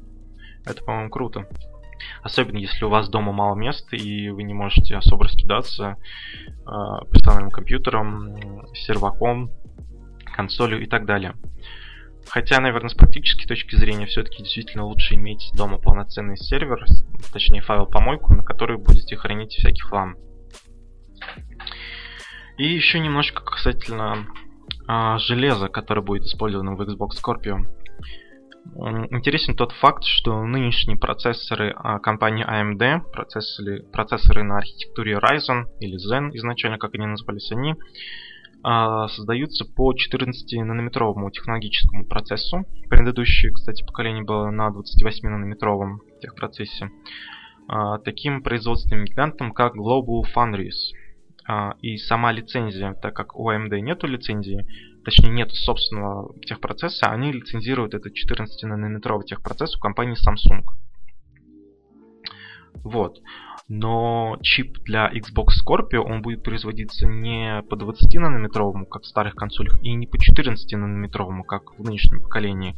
Это, 0.65 0.83
по-моему, 0.83 1.09
круто. 1.09 1.47
Особенно 2.23 2.57
если 2.57 2.85
у 2.85 2.89
вас 2.89 3.09
дома 3.09 3.31
мало 3.31 3.55
места 3.55 3.95
и 3.95 4.29
вы 4.29 4.43
не 4.43 4.53
можете 4.53 4.95
особо 4.95 5.25
раскидаться 5.25 5.97
э, 6.47 6.71
персональным 7.11 7.51
компьютером, 7.51 8.65
серваком, 8.75 9.51
консолью 10.35 10.81
и 10.81 10.87
так 10.87 11.05
далее. 11.05 11.35
Хотя, 12.29 12.61
наверное, 12.61 12.89
с 12.89 12.93
практической 12.93 13.45
точки 13.47 13.75
зрения 13.75 14.05
все-таки 14.05 14.43
действительно 14.43 14.85
лучше 14.85 15.15
иметь 15.15 15.51
дома 15.55 15.77
полноценный 15.77 16.37
сервер, 16.37 16.85
точнее 17.33 17.61
файл-помойку, 17.61 18.33
на 18.33 18.43
которой 18.43 18.77
будете 18.77 19.15
хранить 19.17 19.53
всякий 19.53 19.81
хлам. 19.81 20.15
И 22.57 22.65
еще 22.65 22.99
немножко 22.99 23.43
касательно 23.43 24.27
а, 24.87 25.17
железа, 25.17 25.67
которое 25.67 26.01
будет 26.01 26.23
использовано 26.23 26.75
в 26.75 26.81
Xbox 26.81 27.11
Scorpio. 27.21 27.65
Интересен 28.65 29.55
тот 29.55 29.71
факт, 29.73 30.03
что 30.03 30.43
нынешние 30.45 30.97
процессоры 30.97 31.73
а, 31.75 31.99
компании 31.99 32.45
AMD, 32.45 33.11
процессоры, 33.11 33.83
процессоры 33.91 34.43
на 34.43 34.57
архитектуре 34.57 35.17
Ryzen 35.17 35.65
или 35.79 35.97
Zen, 35.97 36.29
изначально 36.35 36.77
как 36.77 36.93
они 36.93 37.07
назывались, 37.07 37.51
они 37.51 37.75
а, 38.63 39.07
создаются 39.09 39.65
по 39.65 39.93
14-нанометровому 39.93 41.31
технологическому 41.31 42.05
процессу. 42.05 42.65
Предыдущее, 42.89 43.51
кстати, 43.51 43.83
поколение 43.83 44.23
было 44.23 44.51
на 44.51 44.69
28-нанометровом 44.69 45.99
техпроцессе. 46.21 46.91
А, 47.67 47.97
таким 47.97 48.43
производственным 48.43 49.05
гигантом, 49.05 49.53
как 49.53 49.75
Global 49.75 50.23
Foundries. 50.35 50.95
И 51.81 51.97
сама 51.97 52.31
лицензия, 52.31 52.93
так 52.93 53.15
как 53.15 53.35
у 53.35 53.51
AMD 53.51 53.81
нету 53.81 54.07
лицензии, 54.07 54.65
точнее 55.03 55.31
нет 55.31 55.51
собственного 55.51 56.33
техпроцесса, 56.41 57.07
они 57.07 57.31
лицензируют 57.31 57.93
этот 57.93 58.13
14-нанометровый 58.13 59.25
техпроцесс 59.25 59.75
у 59.75 59.79
компании 59.79 60.15
Samsung. 60.15 60.63
Вот. 62.83 63.19
Но 63.67 64.37
чип 64.41 64.79
для 64.79 65.09
Xbox 65.13 65.49
Scorpio, 65.65 65.99
он 65.99 66.21
будет 66.21 66.43
производиться 66.43 67.07
не 67.07 67.63
по 67.69 67.75
20-нанометровому, 67.75 68.85
как 68.85 69.03
в 69.03 69.07
старых 69.07 69.35
консолях, 69.35 69.81
и 69.83 69.93
не 69.93 70.07
по 70.07 70.17
14-нанометровому, 70.17 71.43
как 71.43 71.77
в 71.79 71.83
нынешнем 71.83 72.21
поколении 72.21 72.75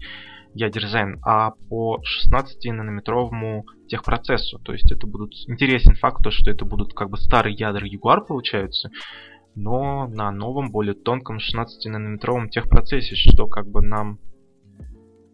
ядер 0.53 0.83
Zen, 0.83 1.19
а 1.23 1.51
по 1.69 1.99
16-нанометровому 2.31 3.63
техпроцессу. 3.87 4.59
То 4.59 4.73
есть 4.73 4.91
это 4.91 5.07
будут 5.07 5.33
интересен 5.47 5.95
факт, 5.95 6.21
то, 6.23 6.31
что 6.31 6.51
это 6.51 6.65
будут 6.65 6.93
как 6.93 7.09
бы 7.09 7.17
старые 7.17 7.55
ядра 7.55 7.87
Jaguar 7.87 8.25
получаются, 8.25 8.91
но 9.55 10.07
на 10.07 10.31
новом, 10.31 10.71
более 10.71 10.93
тонком 10.93 11.37
16-нанометровом 11.37 12.49
техпроцессе, 12.49 13.15
что 13.15 13.47
как 13.47 13.67
бы 13.67 13.81
нам 13.81 14.19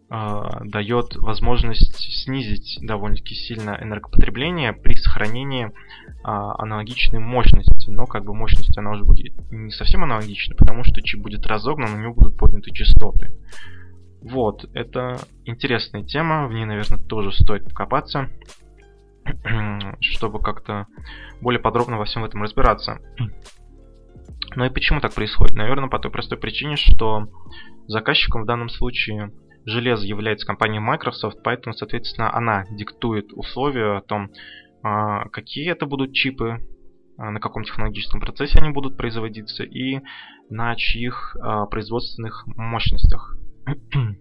э, 0.09 0.41
дает 0.65 1.15
возможность 1.15 1.95
снизить 2.23 2.79
довольно-таки 2.81 3.35
сильно 3.35 3.77
энергопотребление 3.81 4.73
при 4.73 4.93
сохранении 4.95 5.67
э, 5.67 5.71
аналогичной 6.23 7.19
мощности. 7.19 7.89
Но 7.89 8.05
как 8.05 8.25
бы 8.25 8.33
мощность 8.33 8.77
она 8.77 8.91
уже 8.91 9.05
будет 9.05 9.33
не 9.51 9.71
совсем 9.71 10.03
аналогична, 10.03 10.55
потому 10.55 10.83
что 10.83 11.01
чип 11.01 11.21
будет 11.21 11.45
разогнан, 11.47 11.93
у 11.93 11.97
него 11.97 12.13
будут 12.13 12.37
подняты 12.37 12.71
частоты. 12.71 13.33
Вот, 14.21 14.69
это 14.73 15.17
интересная 15.45 16.03
тема, 16.03 16.47
в 16.47 16.53
ней, 16.53 16.65
наверное, 16.65 16.99
тоже 16.99 17.31
стоит 17.31 17.63
покопаться, 17.63 18.29
чтобы 20.01 20.39
как-то 20.39 20.87
более 21.39 21.61
подробно 21.61 21.97
во 21.97 22.03
всем 22.03 22.25
этом 22.25 22.43
разбираться. 22.43 22.99
Ну 24.55 24.65
и 24.65 24.69
почему 24.69 24.99
так 24.99 25.13
происходит? 25.13 25.55
Наверное, 25.55 25.89
по 25.89 25.99
той 25.99 26.11
простой 26.11 26.37
причине, 26.37 26.75
что 26.75 27.27
заказчиком 27.87 28.43
в 28.43 28.45
данном 28.45 28.69
случае 28.69 29.31
железо 29.65 30.05
является 30.05 30.45
компания 30.45 30.79
Microsoft, 30.79 31.43
поэтому, 31.43 31.73
соответственно, 31.73 32.33
она 32.33 32.65
диктует 32.71 33.31
условия 33.33 33.97
о 33.97 34.01
том, 34.01 34.31
а, 34.83 35.27
какие 35.29 35.69
это 35.71 35.85
будут 35.85 36.13
чипы, 36.13 36.65
а, 37.17 37.31
на 37.31 37.39
каком 37.39 37.63
технологическом 37.63 38.21
процессе 38.21 38.59
они 38.59 38.69
будут 38.71 38.97
производиться 38.97 39.63
и 39.63 39.99
на 40.49 40.75
чьих 40.75 41.35
а, 41.41 41.65
производственных 41.65 42.45
мощностях. 42.47 43.35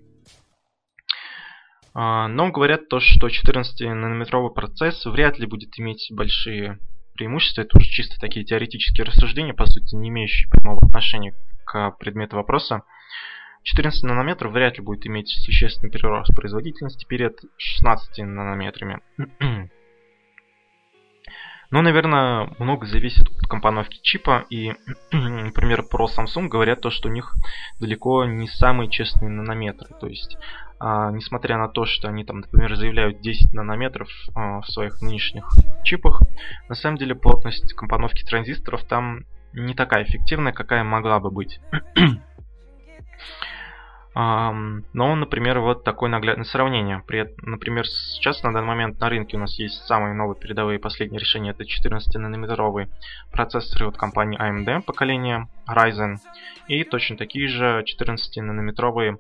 Но 1.95 2.53
говорят 2.53 2.89
то, 2.89 3.01
что 3.01 3.27
14-нанометровый 3.27 4.53
процесс 4.53 5.05
вряд 5.05 5.39
ли 5.41 5.47
будет 5.47 5.77
иметь 5.81 6.13
большие 6.13 6.79
преимущества. 7.19 7.63
Это 7.63 7.77
уже 7.77 7.89
чисто 7.91 8.19
такие 8.19 8.47
теоретические 8.47 9.05
рассуждения, 9.05 9.53
по 9.53 9.67
сути, 9.67 9.95
не 9.95 10.09
имеющие 10.09 10.49
прямого 10.49 10.79
отношения 10.87 11.35
к 11.65 11.91
предмету 11.99 12.37
вопроса. 12.37 12.83
14 13.65 14.05
нанометров 14.05 14.53
вряд 14.53 14.79
ли 14.79 14.85
будет 14.85 15.07
иметь 15.07 15.29
существенный 15.29 15.91
прирост 15.91 16.35
производительности 16.35 17.05
перед 17.07 17.39
16 17.59 18.19
нанометрами. 18.19 19.01
Но, 21.71 21.83
наверное, 21.83 22.51
много 22.59 22.87
зависит 22.87 23.29
от 23.29 23.47
компоновки 23.47 23.99
чипа. 24.01 24.47
И, 24.49 24.73
например, 25.13 25.83
про 25.83 26.07
Samsung 26.07 26.49
говорят 26.49 26.81
то, 26.81 26.91
что 26.91 27.09
у 27.09 27.13
них 27.13 27.35
далеко 27.79 28.25
не 28.25 28.49
самые 28.49 28.89
честные 28.91 29.29
нанометры. 29.29 29.89
То 30.01 30.07
есть, 30.07 30.39
а, 30.81 31.11
несмотря 31.11 31.59
на 31.59 31.69
то, 31.69 31.85
что 31.85 32.09
они 32.09 32.25
там, 32.25 32.41
например, 32.41 32.75
заявляют 32.77 33.21
10 33.21 33.53
нанометров 33.53 34.09
а, 34.35 34.61
в 34.61 34.67
своих 34.67 35.01
нынешних 35.03 35.51
чипах, 35.83 36.23
на 36.69 36.75
самом 36.75 36.99
деле 36.99 37.15
плотность 37.15 37.75
компоновки 37.75 38.25
транзисторов 38.25 38.85
там 38.85 39.25
не 39.53 39.75
такая 39.75 40.05
эффективная, 40.05 40.53
какая 40.53 40.85
могла 40.85 41.19
бы 41.21 41.31
быть. 41.31 41.61
Но, 44.15 44.83
например, 44.93 45.61
вот 45.61 45.85
такое 45.85 46.11
наглядное 46.11 46.45
сравнение. 46.45 47.05
При, 47.07 47.33
например, 47.43 47.87
сейчас 47.87 48.43
на 48.43 48.53
данный 48.53 48.67
момент 48.67 48.99
на 48.99 49.09
рынке 49.09 49.37
у 49.37 49.41
нас 49.41 49.57
есть 49.61 49.87
самые 49.87 50.13
новые 50.13 50.37
передовые 50.37 50.81
последние 50.81 51.21
решения. 51.21 51.51
Это 51.51 51.63
14-нанометровые 51.63 52.89
процессоры 53.31 53.87
от 53.87 53.97
компании 53.97 54.41
AMD 54.41 54.83
поколения 54.83 55.49
Ryzen. 55.69 56.17
И 56.67 56.83
точно 56.83 57.17
такие 57.17 57.47
же 57.47 57.85
14-нанометровые 57.85 59.19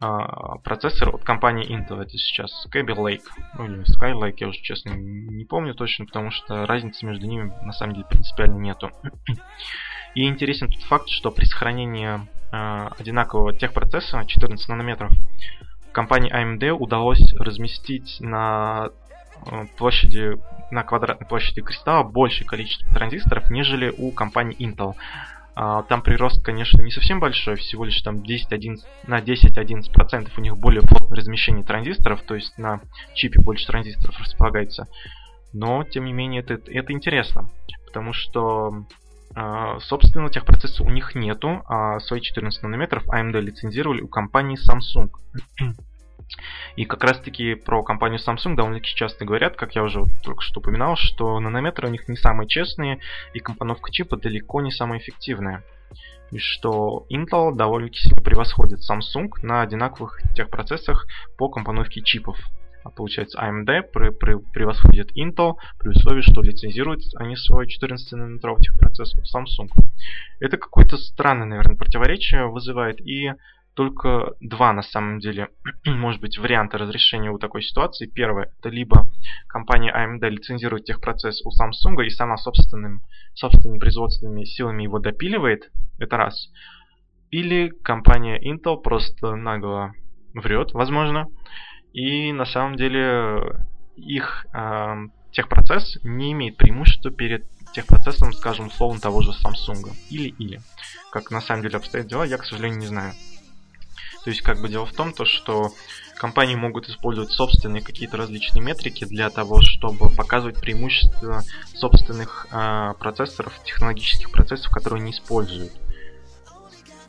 а, 0.00 0.56
процессоры 0.58 1.12
от 1.12 1.24
компании 1.24 1.68
Intel. 1.68 2.00
Это 2.00 2.16
сейчас 2.16 2.66
Kaby 2.72 2.96
Lake. 2.96 3.24
Ну 3.58 3.66
или 3.66 3.84
Skylake, 3.84 4.36
я 4.38 4.48
уже 4.48 4.60
честно 4.60 4.90
не 4.94 5.44
помню 5.44 5.74
точно, 5.74 6.06
потому 6.06 6.30
что 6.30 6.66
разницы 6.66 7.04
между 7.04 7.26
ними 7.26 7.52
на 7.62 7.72
самом 7.72 7.94
деле 7.94 8.06
принципиально 8.06 8.58
нету. 8.58 8.90
И 10.14 10.26
интересен 10.26 10.68
тот 10.68 10.82
факт, 10.84 11.08
что 11.08 11.30
при 11.30 11.44
сохранении 11.44 12.18
э, 12.50 12.88
одинакового 12.98 13.52
техпроцесса 13.52 14.24
14 14.24 14.68
нанометров 14.68 15.12
компании 15.92 16.32
AMD 16.32 16.70
удалось 16.70 17.34
разместить 17.34 18.16
на 18.20 18.88
э, 19.46 19.66
площади 19.76 20.38
на 20.70 20.82
квадратной 20.84 21.26
площади 21.26 21.62
кристалла 21.62 22.04
большее 22.04 22.46
количество 22.46 22.88
транзисторов, 22.94 23.50
нежели 23.50 23.92
у 23.96 24.12
компании 24.12 24.56
Intel. 24.58 24.94
Э, 25.56 25.82
там 25.88 26.02
прирост, 26.02 26.42
конечно, 26.42 26.82
не 26.82 26.90
совсем 26.90 27.20
большой, 27.20 27.56
всего 27.56 27.84
лишь 27.84 28.00
там 28.02 28.22
10, 28.22 28.52
11, 28.52 28.86
на 29.06 29.20
10-11% 29.20 30.30
у 30.36 30.40
них 30.40 30.56
более 30.58 30.82
плотное 30.82 31.16
размещение 31.16 31.64
транзисторов, 31.64 32.22
то 32.22 32.34
есть 32.34 32.56
на 32.58 32.80
чипе 33.14 33.40
больше 33.40 33.66
транзисторов 33.66 34.18
располагается. 34.18 34.86
Но, 35.52 35.82
тем 35.84 36.04
не 36.04 36.12
менее, 36.12 36.42
это, 36.42 36.54
это 36.54 36.92
интересно, 36.92 37.50
потому 37.86 38.12
что 38.12 38.86
а, 39.34 39.78
собственно, 39.80 40.28
техпроцесса 40.28 40.82
у 40.82 40.90
них 40.90 41.14
нету, 41.14 41.62
а 41.66 42.00
свои 42.00 42.20
14 42.20 42.62
нанометров 42.62 43.06
AMD 43.08 43.40
лицензировали 43.40 44.02
у 44.02 44.08
компании 44.08 44.58
Samsung. 44.58 45.10
И 46.76 46.84
как 46.84 47.02
раз 47.04 47.20
таки 47.20 47.54
про 47.54 47.82
компанию 47.82 48.20
Samsung 48.20 48.54
довольно-таки 48.54 48.94
часто 48.94 49.24
говорят, 49.24 49.56
как 49.56 49.74
я 49.74 49.82
уже 49.82 50.00
вот 50.00 50.10
только 50.22 50.42
что 50.42 50.60
упоминал, 50.60 50.96
что 50.96 51.40
нанометры 51.40 51.88
у 51.88 51.90
них 51.90 52.08
не 52.08 52.16
самые 52.16 52.48
честные, 52.48 53.00
и 53.34 53.40
компоновка 53.40 53.90
чипа 53.90 54.16
далеко 54.16 54.60
не 54.60 54.70
самая 54.70 55.00
эффективная. 55.00 55.64
И 56.30 56.38
что 56.38 57.06
Intel 57.10 57.54
довольно-таки 57.54 58.00
сильно 58.00 58.22
превосходит 58.22 58.80
Samsung 58.88 59.30
на 59.42 59.62
одинаковых 59.62 60.20
техпроцессах 60.34 61.06
по 61.36 61.48
компоновке 61.48 62.02
чипов. 62.02 62.36
А 62.82 62.90
получается 62.90 63.38
AMD 63.38 63.90
превосходит 64.52 65.10
Intel 65.16 65.56
при 65.78 65.88
условии, 65.88 66.22
что 66.22 66.40
лицензируют 66.40 67.02
они 67.16 67.36
свой 67.36 67.66
14-нанометровый 67.66 68.60
техпроцессор 68.60 69.20
Samsung. 69.24 69.68
Это 70.38 70.56
какое-то 70.56 70.96
странное, 70.96 71.46
наверное, 71.46 71.76
противоречие 71.76 72.46
вызывает 72.46 73.00
и 73.00 73.32
только 73.80 74.34
два, 74.42 74.74
на 74.74 74.82
самом 74.82 75.20
деле, 75.20 75.48
может 75.86 76.20
быть, 76.20 76.36
варианта 76.36 76.76
разрешения 76.76 77.30
у 77.30 77.38
такой 77.38 77.62
ситуации. 77.62 78.04
Первое, 78.04 78.52
это 78.58 78.68
либо 78.68 79.08
компания 79.48 79.90
AMD 79.90 80.28
лицензирует 80.28 80.84
техпроцесс 80.84 81.40
у 81.46 81.48
Samsung 81.48 82.04
и 82.04 82.10
сама 82.10 82.36
собственным, 82.36 83.00
собственными 83.32 83.78
производственными 83.78 84.44
силами 84.44 84.82
его 84.82 84.98
допиливает, 84.98 85.70
это 85.98 86.18
раз. 86.18 86.50
Или 87.30 87.70
компания 87.70 88.38
Intel 88.38 88.76
просто 88.82 89.34
нагло 89.34 89.94
врет, 90.34 90.72
возможно, 90.74 91.28
и 91.94 92.32
на 92.32 92.44
самом 92.44 92.76
деле 92.76 93.64
их 93.96 94.44
э, 94.52 94.94
техпроцесс 95.32 95.96
не 96.04 96.32
имеет 96.32 96.58
преимущества 96.58 97.10
перед 97.10 97.46
техпроцессом, 97.72 98.34
скажем, 98.34 98.66
условно 98.66 99.00
того 99.00 99.22
же 99.22 99.30
Samsung. 99.30 99.90
Или-или. 100.10 100.60
Как 101.10 101.30
на 101.30 101.40
самом 101.40 101.62
деле 101.62 101.78
обстоят 101.78 102.08
дела, 102.08 102.26
я, 102.26 102.36
к 102.36 102.44
сожалению, 102.44 102.80
не 102.80 102.86
знаю. 102.86 103.14
То 104.24 104.30
есть, 104.30 104.42
как 104.42 104.60
бы 104.60 104.68
дело 104.68 104.86
в 104.86 104.92
том, 104.92 105.12
то, 105.12 105.24
что 105.24 105.72
компании 106.16 106.54
могут 106.54 106.88
использовать 106.88 107.30
собственные 107.30 107.82
какие-то 107.82 108.18
различные 108.18 108.62
метрики 108.62 109.04
для 109.04 109.30
того, 109.30 109.60
чтобы 109.62 110.10
показывать 110.10 110.60
преимущества 110.60 111.42
собственных 111.74 112.46
э, 112.50 112.94
процессоров, 112.98 113.58
технологических 113.64 114.30
процессов, 114.30 114.70
которые 114.70 115.00
они 115.00 115.12
используют. 115.12 115.72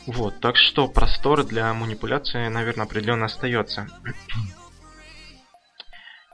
Вот, 0.07 0.39
так 0.39 0.55
что 0.55 0.87
простор 0.87 1.43
для 1.43 1.73
манипуляции, 1.73 2.47
наверное, 2.47 2.85
определенно 2.85 3.25
остается. 3.25 3.87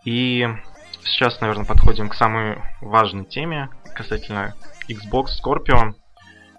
И 0.05 0.47
сейчас, 1.03 1.41
наверное, 1.41 1.65
подходим 1.65 2.09
к 2.09 2.15
самой 2.15 2.61
важной 2.79 3.25
теме 3.25 3.69
касательно 3.93 4.55
Xbox 4.87 5.29
Scorpio. 5.43 5.95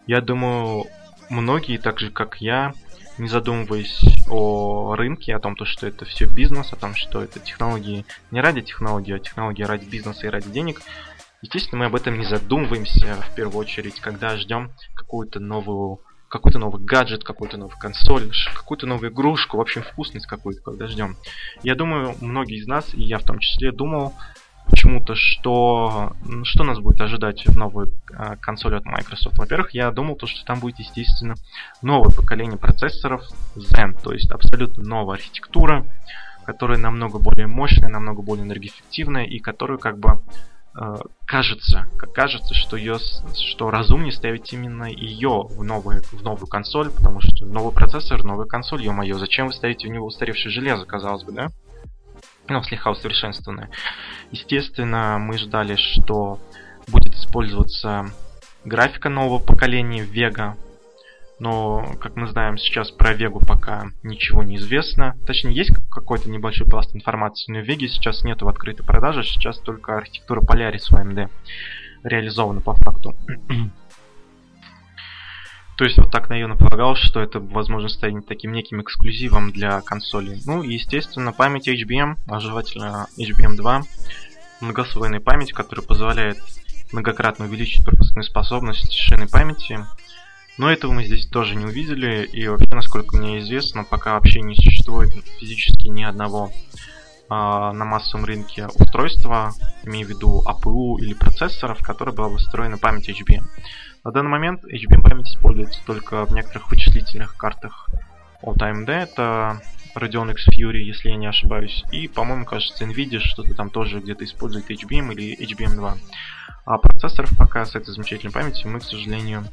Я 0.07 0.21
думаю, 0.21 0.87
многие, 1.31 1.79
так 1.79 1.99
же 2.01 2.11
как 2.11 2.41
я, 2.41 2.75
не 3.19 3.29
задумываясь 3.29 4.01
о 4.29 4.95
рынке, 4.97 5.35
о 5.35 5.41
том, 5.41 5.57
то, 5.57 5.65
что 5.65 5.87
это 5.87 6.05
все 6.05 6.27
бизнес, 6.27 6.73
о 6.73 6.77
том, 6.77 6.95
что 6.95 7.23
это 7.23 7.41
технологии 7.41 8.05
не 8.31 8.41
ради 8.41 8.63
технологии, 8.63 9.15
а 9.15 9.19
технологии 9.19 9.63
ради 9.63 9.85
бизнеса 9.85 10.27
и 10.27 10.31
ради 10.31 10.51
денег, 10.51 10.81
естественно, 11.43 11.81
мы 11.81 11.87
об 11.87 11.95
этом 11.95 12.19
не 12.19 12.25
задумываемся 12.25 13.17
в 13.17 13.35
первую 13.35 13.59
очередь, 13.59 14.01
когда 14.01 14.37
ждем 14.37 14.73
какую-то 14.95 15.41
новую 15.41 16.01
какой-то 16.29 16.59
новый 16.59 16.83
гаджет, 16.85 17.25
какую-то 17.25 17.57
новую 17.57 17.79
консоль, 17.79 18.31
какую-то 18.55 18.87
новую 18.87 19.11
игрушку, 19.11 19.57
в 19.57 19.61
общем, 19.63 19.83
вкусность 19.83 20.27
какую-то, 20.27 20.61
когда 20.61 20.87
ждем. 20.87 21.17
Я 21.63 21.75
думаю, 21.75 22.17
многие 22.21 22.59
из 22.59 22.67
нас, 22.67 22.93
и 22.93 23.03
я 23.03 23.19
в 23.19 23.25
том 23.25 23.39
числе, 23.39 23.73
думал 23.73 24.13
почему-то, 24.69 25.15
что, 25.15 26.13
что 26.45 26.65
нас 26.65 26.79
будет 26.79 27.01
ожидать 27.01 27.47
в 27.47 27.57
новой 27.57 27.89
э, 28.13 28.37
консоли 28.41 28.77
от 28.77 28.85
Microsoft. 28.85 29.39
Во-первых, 29.39 29.73
я 29.75 29.91
думал, 29.91 30.17
то, 30.17 30.27
что 30.27 30.45
там 30.45 30.61
будет, 30.61 30.79
естественно, 30.79 31.35
новое 31.83 32.11
поколение 32.11 32.59
процессоров 32.59 33.23
Zen, 33.57 34.01
то 34.03 34.13
есть 34.13 34.31
абсолютно 34.31 34.83
новая 34.83 35.17
архитектура, 35.17 35.87
которая 36.45 36.79
намного 36.79 37.19
более 37.19 37.47
мощная, 37.47 37.89
намного 37.89 38.23
более 38.23 38.45
энергоэффективная 38.45 39.25
и 39.25 39.39
которую 39.39 39.79
как 39.79 39.99
бы 39.99 40.21
Э, 40.81 40.97
кажется, 41.25 41.89
кажется, 42.15 42.55
что 42.55 42.77
ее, 42.77 42.99
что 43.35 43.71
разумнее 43.71 44.13
ставить 44.13 44.53
именно 44.53 44.85
ее 44.85 45.43
в 45.49 45.65
новую, 45.65 46.03
в 46.03 46.23
новую 46.23 46.47
консоль, 46.47 46.91
потому 46.91 47.21
что 47.21 47.47
новый 47.47 47.73
процессор, 47.73 48.23
новая 48.23 48.47
консоль, 48.47 48.85
ё-моё, 48.85 49.19
зачем 49.19 49.47
вы 49.47 49.53
ставите 49.53 49.89
в 49.89 49.91
него 49.91 50.07
устаревшее 50.07 50.53
железо, 50.53 50.85
казалось 50.85 51.25
бы, 51.25 51.33
да? 51.33 51.49
Ну, 52.49 52.63
слегка 52.63 52.91
усовершенствованное. 52.91 53.71
Естественно, 54.31 55.19
мы 55.19 55.39
ждали, 55.39 55.77
что 55.77 56.41
будет 56.89 57.15
использоваться 57.15 58.11
графика 58.65 59.09
нового 59.09 59.39
поколения 59.39 60.05
Vega. 60.05 60.55
Но, 61.39 61.95
как 62.01 62.17
мы 62.17 62.27
знаем, 62.27 62.59
сейчас 62.59 62.91
про 62.91 63.13
Вегу 63.15 63.41
пока 63.41 63.91
ничего 64.03 64.43
не 64.43 64.57
известно. 64.57 65.17
Точнее, 65.27 65.55
есть 65.55 65.71
какой-то 65.91 66.29
небольшой 66.29 66.67
пласт 66.67 66.95
информации, 66.97 67.53
но 67.53 67.61
Веги 67.61 67.87
сейчас 67.87 68.25
нету 68.25 68.47
в 68.47 68.49
открытой 68.49 68.85
продаже, 68.85 69.23
сейчас 69.23 69.59
только 69.59 69.97
архитектура 69.97 70.41
Polaris 70.41 70.89
в 70.91 70.95
AMD 70.95 71.29
реализована 72.03 72.61
по 72.61 72.75
факту. 72.75 73.15
То 75.79 75.85
есть 75.85 75.97
вот 75.97 76.11
так 76.11 76.29
наивно 76.29 76.57
полагал, 76.57 76.97
что 76.97 77.21
это, 77.21 77.39
возможно, 77.39 77.89
станет 77.89 78.27
таким 78.27 78.53
неким 78.53 78.83
эксклюзивом 78.83 79.53
для 79.53 79.81
консолей. 79.81 80.43
Ну 80.45 80.65
и, 80.65 80.75
естественно, 80.75 81.33
память 81.33 81.69
HBM, 81.69 82.17
а 82.27 82.41
желательно 82.41 83.07
HBM 83.17 83.55
2, 83.55 83.83
многослойная 84.61 85.21
память, 85.21 85.53
которая 85.53 85.87
позволяет 85.87 86.39
многократно 86.91 87.45
увеличить 87.45 87.85
пропускную 87.85 88.25
способность 88.25 88.93
шины 88.93 89.29
памяти. 89.29 89.79
Но 90.57 90.69
этого 90.69 90.91
мы 90.91 91.05
здесь 91.05 91.29
тоже 91.29 91.55
не 91.55 91.67
увидели, 91.67 92.25
и 92.25 92.49
вообще, 92.49 92.75
насколько 92.75 93.17
мне 93.17 93.39
известно, 93.39 93.85
пока 93.85 94.15
вообще 94.15 94.41
не 94.41 94.57
существует 94.57 95.13
физически 95.39 95.87
ни 95.87 96.03
одного 96.03 96.51
а, 97.29 97.73
на 97.73 97.85
массовом 97.85 98.25
рынке 98.25 98.67
устройства, 98.67 99.53
имею 99.85 100.09
в 100.09 100.11
виду 100.11 100.43
APU 100.45 100.99
или 100.99 101.15
процессоров, 101.15 101.79
которое 101.83 102.11
было 102.11 102.31
бы 102.31 102.39
встроена 102.39 102.79
память 102.79 103.09
HBM. 103.09 103.45
На 104.09 104.13
данный 104.13 104.31
момент 104.31 104.65
HBM 104.65 105.03
память 105.03 105.29
используется 105.29 105.83
только 105.85 106.25
в 106.25 106.33
некоторых 106.33 106.71
вычислительных 106.71 107.37
картах 107.37 107.91
от 108.41 108.57
AMD. 108.57 108.91
Это 108.91 109.61
Radeon 109.95 110.31
X 110.33 110.49
Fury, 110.49 110.79
если 110.79 111.11
я 111.11 111.17
не 111.17 111.27
ошибаюсь. 111.27 111.85
И, 111.93 112.09
по-моему, 112.09 112.47
кажется, 112.47 112.87
Nvidia 112.87 113.19
что-то 113.19 113.55
там 113.55 113.69
тоже 113.69 114.01
где-то 114.01 114.25
использует 114.25 114.71
HBM 114.71 115.13
или 115.13 115.39
HBM2. 115.39 115.99
А 116.65 116.79
процессоров 116.79 117.37
пока 117.37 117.67
с 117.67 117.75
этой 117.75 117.91
замечательной 117.91 118.33
памятью 118.33 118.71
мы, 118.71 118.81
к 118.81 118.85
сожалению, 118.85 119.45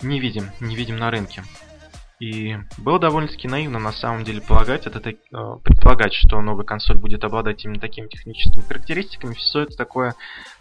не 0.00 0.20
видим. 0.20 0.52
Не 0.60 0.76
видим 0.76 0.98
на 0.98 1.10
рынке. 1.10 1.42
И 2.20 2.56
было 2.78 3.00
довольно-таки 3.00 3.48
наивно 3.48 3.80
на 3.80 3.90
самом 3.90 4.22
деле 4.22 4.42
полагать, 4.42 4.86
это, 4.86 5.10
э, 5.10 5.14
предполагать, 5.64 6.14
что 6.14 6.40
новая 6.40 6.64
консоль 6.64 6.98
будет 6.98 7.24
обладать 7.24 7.64
именно 7.64 7.80
такими 7.80 8.06
техническими 8.06 8.62
характеристиками. 8.62 9.34
Все 9.34 9.62
это 9.62 9.76
такое 9.76 10.14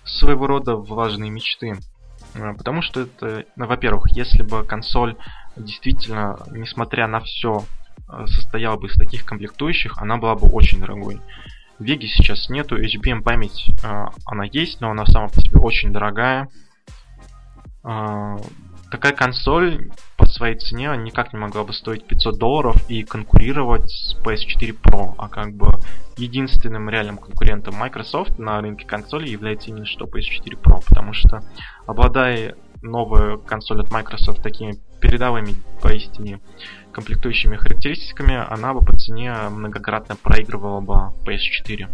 своего 0.03 0.47
рода 0.47 0.75
влажные 0.75 1.29
мечты. 1.29 1.77
Э, 2.33 2.53
потому 2.57 2.81
что 2.81 3.01
это, 3.01 3.45
ну, 3.55 3.67
во-первых, 3.67 4.11
если 4.11 4.43
бы 4.43 4.63
консоль 4.63 5.15
действительно, 5.55 6.39
несмотря 6.51 7.07
на 7.07 7.19
все, 7.19 7.63
э, 8.09 8.25
состояла 8.27 8.77
бы 8.77 8.87
из 8.87 8.95
таких 8.95 9.25
комплектующих, 9.25 9.97
она 10.01 10.17
была 10.17 10.35
бы 10.35 10.47
очень 10.47 10.79
дорогой. 10.79 11.19
В 11.79 11.83
Веге 11.83 12.07
сейчас 12.07 12.49
нету, 12.49 12.77
HBM 12.81 13.21
память 13.21 13.69
э, 13.83 14.05
она 14.25 14.45
есть, 14.45 14.81
но 14.81 14.91
она 14.91 15.05
сама 15.05 15.27
по 15.27 15.41
себе 15.41 15.59
очень 15.59 15.91
дорогая. 15.91 16.47
Такая 18.93 19.13
консоль 19.13 19.89
по 20.17 20.27
своей 20.27 20.55
цене 20.55 20.95
никак 20.97 21.33
не 21.33 21.39
могла 21.39 21.63
бы 21.63 21.73
стоить 21.73 22.05
500 22.05 22.37
долларов 22.37 22.75
и 22.91 23.01
конкурировать 23.01 23.89
с 23.89 24.15
PS4 24.23 24.79
Pro, 24.79 25.15
а 25.17 25.29
как 25.29 25.55
бы 25.55 25.71
единственным 26.15 26.91
реальным 26.91 27.17
конкурентом 27.17 27.73
Microsoft 27.73 28.37
на 28.37 28.61
рынке 28.61 28.85
консолей 28.85 29.31
является 29.31 29.71
именно 29.71 29.87
что 29.87 30.05
PS4 30.05 30.61
Pro, 30.61 30.83
потому 30.87 31.11
что 31.13 31.41
обладая 31.87 32.55
новая 32.83 33.37
консоль 33.37 33.81
от 33.81 33.89
Microsoft 33.89 34.43
такими 34.43 34.75
передовыми 35.01 35.55
поистине 35.81 36.39
комплектующими 36.91 37.55
характеристиками, 37.55 38.45
она 38.47 38.75
бы 38.75 38.85
по 38.85 38.95
цене 38.95 39.33
многократно 39.49 40.15
проигрывала 40.17 40.81
бы 40.81 40.93
PS4. 41.25 41.89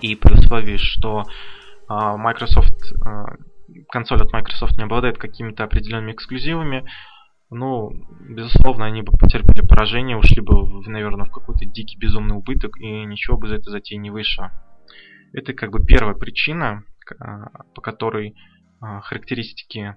И 0.00 0.16
при 0.16 0.32
условии, 0.40 0.76
что 0.76 1.22
uh, 1.88 2.16
Microsoft 2.16 2.92
uh, 2.94 3.36
консоль 3.90 4.22
от 4.22 4.32
Microsoft 4.32 4.76
не 4.76 4.84
обладает 4.84 5.18
какими-то 5.18 5.64
определенными 5.64 6.12
эксклюзивами, 6.12 6.84
ну, 7.50 7.90
безусловно, 8.28 8.84
они 8.84 9.02
бы 9.02 9.12
потерпели 9.12 9.66
поражение, 9.66 10.18
ушли 10.18 10.42
бы, 10.42 10.64
в, 10.64 10.88
наверное, 10.88 11.26
в 11.26 11.32
какой-то 11.32 11.64
дикий 11.64 11.98
безумный 11.98 12.36
убыток, 12.36 12.78
и 12.78 13.04
ничего 13.04 13.38
бы 13.38 13.48
за 13.48 13.54
это 13.54 13.70
затеи 13.70 13.96
не 13.96 14.10
вышло. 14.10 14.52
Это 15.32 15.54
как 15.54 15.70
бы 15.70 15.84
первая 15.84 16.14
причина, 16.14 16.84
а, 17.18 17.62
по 17.74 17.80
которой 17.80 18.34
а, 18.80 19.00
характеристики 19.00 19.94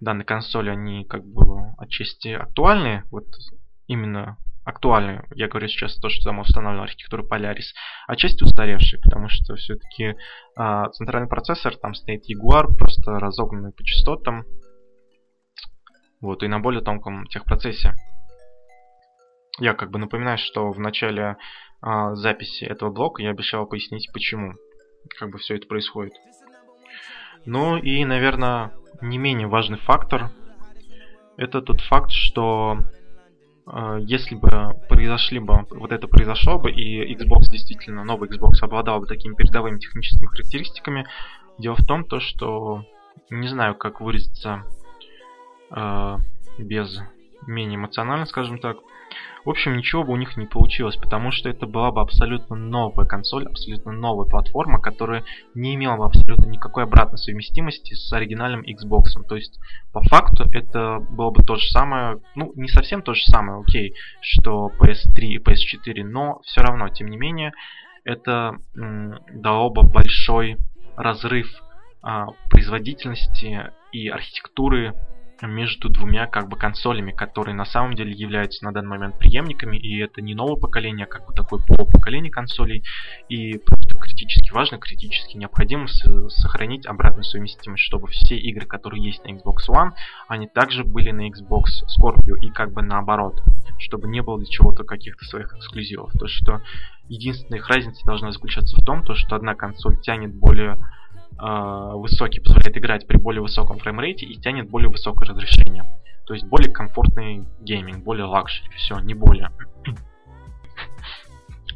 данной 0.00 0.24
консоли, 0.24 0.70
они 0.70 1.04
как 1.04 1.24
бы 1.24 1.74
отчасти 1.78 2.28
актуальны, 2.28 3.04
вот 3.10 3.26
именно 3.86 4.36
актуальны, 4.70 5.24
я 5.34 5.48
говорю 5.48 5.68
сейчас 5.68 5.96
то, 5.96 6.08
что 6.08 6.30
там 6.30 6.40
установлена 6.40 6.84
архитектура 6.84 7.22
Polaris, 7.22 7.74
а 8.06 8.16
часть 8.16 8.42
устаревшие, 8.42 9.00
потому 9.00 9.28
что 9.28 9.54
все-таки 9.56 10.14
э, 10.58 10.84
центральный 10.92 11.28
процессор, 11.28 11.76
там 11.76 11.94
стоит 11.94 12.22
Jaguar, 12.30 12.74
просто 12.76 13.18
разогнанный 13.18 13.72
по 13.72 13.84
частотам, 13.84 14.44
вот, 16.20 16.42
и 16.42 16.48
на 16.48 16.60
более 16.60 16.82
тонком 16.82 17.26
техпроцессе. 17.26 17.94
Я 19.58 19.74
как 19.74 19.90
бы 19.90 19.98
напоминаю, 19.98 20.38
что 20.38 20.70
в 20.70 20.78
начале 20.78 21.36
э, 21.82 22.14
записи 22.14 22.64
этого 22.64 22.90
блока 22.90 23.22
я 23.22 23.30
обещал 23.30 23.66
пояснить, 23.66 24.10
почему 24.12 24.54
как 25.18 25.30
бы 25.30 25.38
все 25.38 25.56
это 25.56 25.66
происходит. 25.66 26.12
Ну 27.46 27.76
и, 27.76 28.04
наверное, 28.04 28.72
не 29.00 29.18
менее 29.18 29.48
важный 29.48 29.78
фактор 29.78 30.30
это 31.40 31.62
тот 31.62 31.80
факт, 31.80 32.10
что 32.10 32.76
а, 32.76 32.99
если 34.00 34.34
бы 34.34 34.74
произошли 34.88 35.38
бы, 35.38 35.66
вот 35.70 35.92
это 35.92 36.08
произошло 36.08 36.58
бы, 36.58 36.70
и 36.70 37.14
Xbox 37.14 37.50
действительно, 37.50 38.04
новый 38.04 38.28
Xbox 38.28 38.54
обладал 38.62 39.00
бы 39.00 39.06
такими 39.06 39.34
передовыми 39.34 39.78
техническими 39.78 40.26
характеристиками, 40.26 41.06
дело 41.58 41.76
в 41.76 41.84
том, 41.84 42.04
то, 42.04 42.20
что 42.20 42.84
не 43.30 43.48
знаю, 43.48 43.74
как 43.76 44.00
выразиться 44.00 44.64
э, 45.70 46.16
без 46.58 47.00
менее 47.46 47.76
эмоционально, 47.76 48.26
скажем 48.26 48.58
так, 48.58 48.78
в 49.44 49.50
общем, 49.50 49.76
ничего 49.76 50.04
бы 50.04 50.12
у 50.12 50.16
них 50.16 50.36
не 50.36 50.46
получилось, 50.46 50.96
потому 50.96 51.30
что 51.30 51.48
это 51.48 51.66
была 51.66 51.90
бы 51.90 52.00
абсолютно 52.00 52.56
новая 52.56 53.06
консоль, 53.06 53.46
абсолютно 53.46 53.92
новая 53.92 54.28
платформа, 54.28 54.80
которая 54.80 55.24
не 55.54 55.74
имела 55.74 55.96
бы 55.96 56.04
абсолютно 56.04 56.46
никакой 56.46 56.84
обратной 56.84 57.18
совместимости 57.18 57.94
с 57.94 58.12
оригинальным 58.12 58.62
Xbox. 58.62 59.04
То 59.28 59.36
есть, 59.36 59.58
по 59.92 60.02
факту, 60.02 60.44
это 60.52 60.98
было 60.98 61.30
бы 61.30 61.42
то 61.42 61.56
же 61.56 61.68
самое, 61.70 62.20
ну, 62.34 62.52
не 62.54 62.68
совсем 62.68 63.02
то 63.02 63.14
же 63.14 63.24
самое, 63.24 63.60
окей, 63.60 63.94
что 64.20 64.70
PS3 64.78 65.20
и 65.20 65.38
PS4, 65.38 66.04
но 66.04 66.40
все 66.44 66.60
равно, 66.60 66.88
тем 66.88 67.08
не 67.08 67.16
менее, 67.16 67.52
это 68.04 68.58
дало 68.74 69.70
бы 69.70 69.82
большой 69.82 70.58
разрыв 70.96 71.48
а, 72.02 72.28
производительности 72.48 73.70
и 73.92 74.08
архитектуры 74.08 74.94
между 75.46 75.88
двумя 75.88 76.26
как 76.26 76.48
бы 76.48 76.56
консолями, 76.56 77.12
которые 77.12 77.54
на 77.54 77.64
самом 77.64 77.94
деле 77.94 78.12
являются 78.12 78.64
на 78.64 78.72
данный 78.72 78.90
момент 78.90 79.18
преемниками, 79.18 79.76
и 79.76 79.98
это 79.98 80.20
не 80.20 80.34
новое 80.34 80.56
поколение, 80.56 81.06
а 81.06 81.08
как 81.08 81.26
бы 81.26 81.34
такое 81.34 81.60
полупоколение 81.66 82.30
консолей, 82.30 82.84
и 83.28 83.58
просто 83.58 83.98
критически 83.98 84.52
важно, 84.52 84.78
критически 84.78 85.36
необходимо 85.36 85.86
сохранить 86.28 86.86
обратную 86.86 87.24
совместимость, 87.24 87.84
чтобы 87.84 88.08
все 88.08 88.36
игры, 88.36 88.66
которые 88.66 89.04
есть 89.04 89.24
на 89.24 89.30
Xbox 89.30 89.68
One, 89.68 89.92
они 90.28 90.46
также 90.46 90.84
были 90.84 91.10
на 91.10 91.28
Xbox 91.28 91.64
Scorpio, 91.98 92.36
и 92.40 92.50
как 92.50 92.72
бы 92.72 92.82
наоборот, 92.82 93.42
чтобы 93.78 94.08
не 94.08 94.22
было 94.22 94.38
для 94.38 94.46
чего-то 94.46 94.84
каких-то 94.84 95.24
своих 95.24 95.54
эксклюзивов. 95.54 96.12
То, 96.12 96.26
что 96.26 96.60
единственная 97.08 97.58
их 97.58 97.68
разница 97.68 98.04
должна 98.04 98.32
заключаться 98.32 98.76
в 98.76 98.84
том, 98.84 99.02
то, 99.02 99.14
что 99.14 99.36
одна 99.36 99.54
консоль 99.54 100.00
тянет 100.00 100.34
более 100.34 100.76
высокий, 101.40 102.40
позволяет 102.40 102.76
играть 102.76 103.06
при 103.06 103.16
более 103.16 103.42
высоком 103.42 103.78
фреймрейте 103.78 104.26
и 104.26 104.36
тянет 104.36 104.68
более 104.68 104.90
высокое 104.90 105.28
разрешение. 105.28 105.84
То 106.26 106.34
есть 106.34 106.46
более 106.46 106.70
комфортный 106.70 107.46
гейминг, 107.60 108.04
более 108.04 108.26
luxury, 108.26 108.68
все, 108.76 108.98
не 109.00 109.14
более. 109.14 109.50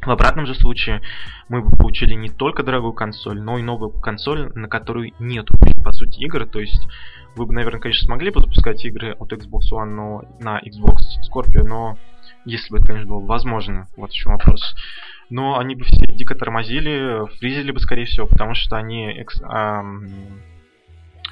В 0.05 0.09
обратном 0.11 0.45
же 0.45 0.53
случае 0.53 1.01
мы 1.49 1.61
бы 1.61 1.75
получили 1.75 2.13
не 2.13 2.29
только 2.29 2.61
дорогую 2.61 2.93
консоль, 2.93 3.41
но 3.41 3.57
и 3.57 3.63
новую 3.63 3.89
консоль, 3.89 4.51
на 4.53 4.67
которой 4.67 5.15
нет 5.19 5.47
по 5.83 5.91
сути 5.91 6.19
игр. 6.19 6.45
То 6.45 6.59
есть 6.59 6.87
вы 7.35 7.47
бы, 7.47 7.53
наверное, 7.53 7.81
конечно, 7.81 8.05
смогли 8.05 8.29
бы 8.29 8.39
запускать 8.39 8.85
игры 8.85 9.13
от 9.13 9.33
Xbox 9.33 9.71
One 9.73 9.85
но, 9.85 10.21
на 10.39 10.59
Xbox 10.59 10.97
Scorpio, 11.27 11.63
но 11.63 11.97
если 12.45 12.71
бы 12.71 12.77
это, 12.77 12.87
конечно, 12.87 13.09
было 13.09 13.25
возможно, 13.25 13.87
вот 13.97 14.11
в 14.11 14.13
чем 14.13 14.33
вопрос 14.33 14.75
но 15.29 15.57
они 15.57 15.75
бы 15.75 15.83
все 15.83 16.05
дико 16.07 16.35
тормозили, 16.35 17.27
фризили 17.39 17.71
бы, 17.71 17.79
скорее 17.79 18.05
всего, 18.05 18.27
потому 18.27 18.53
что 18.53 18.77
они 18.77 19.07
экс, 19.11 19.41
эм, 19.41 20.09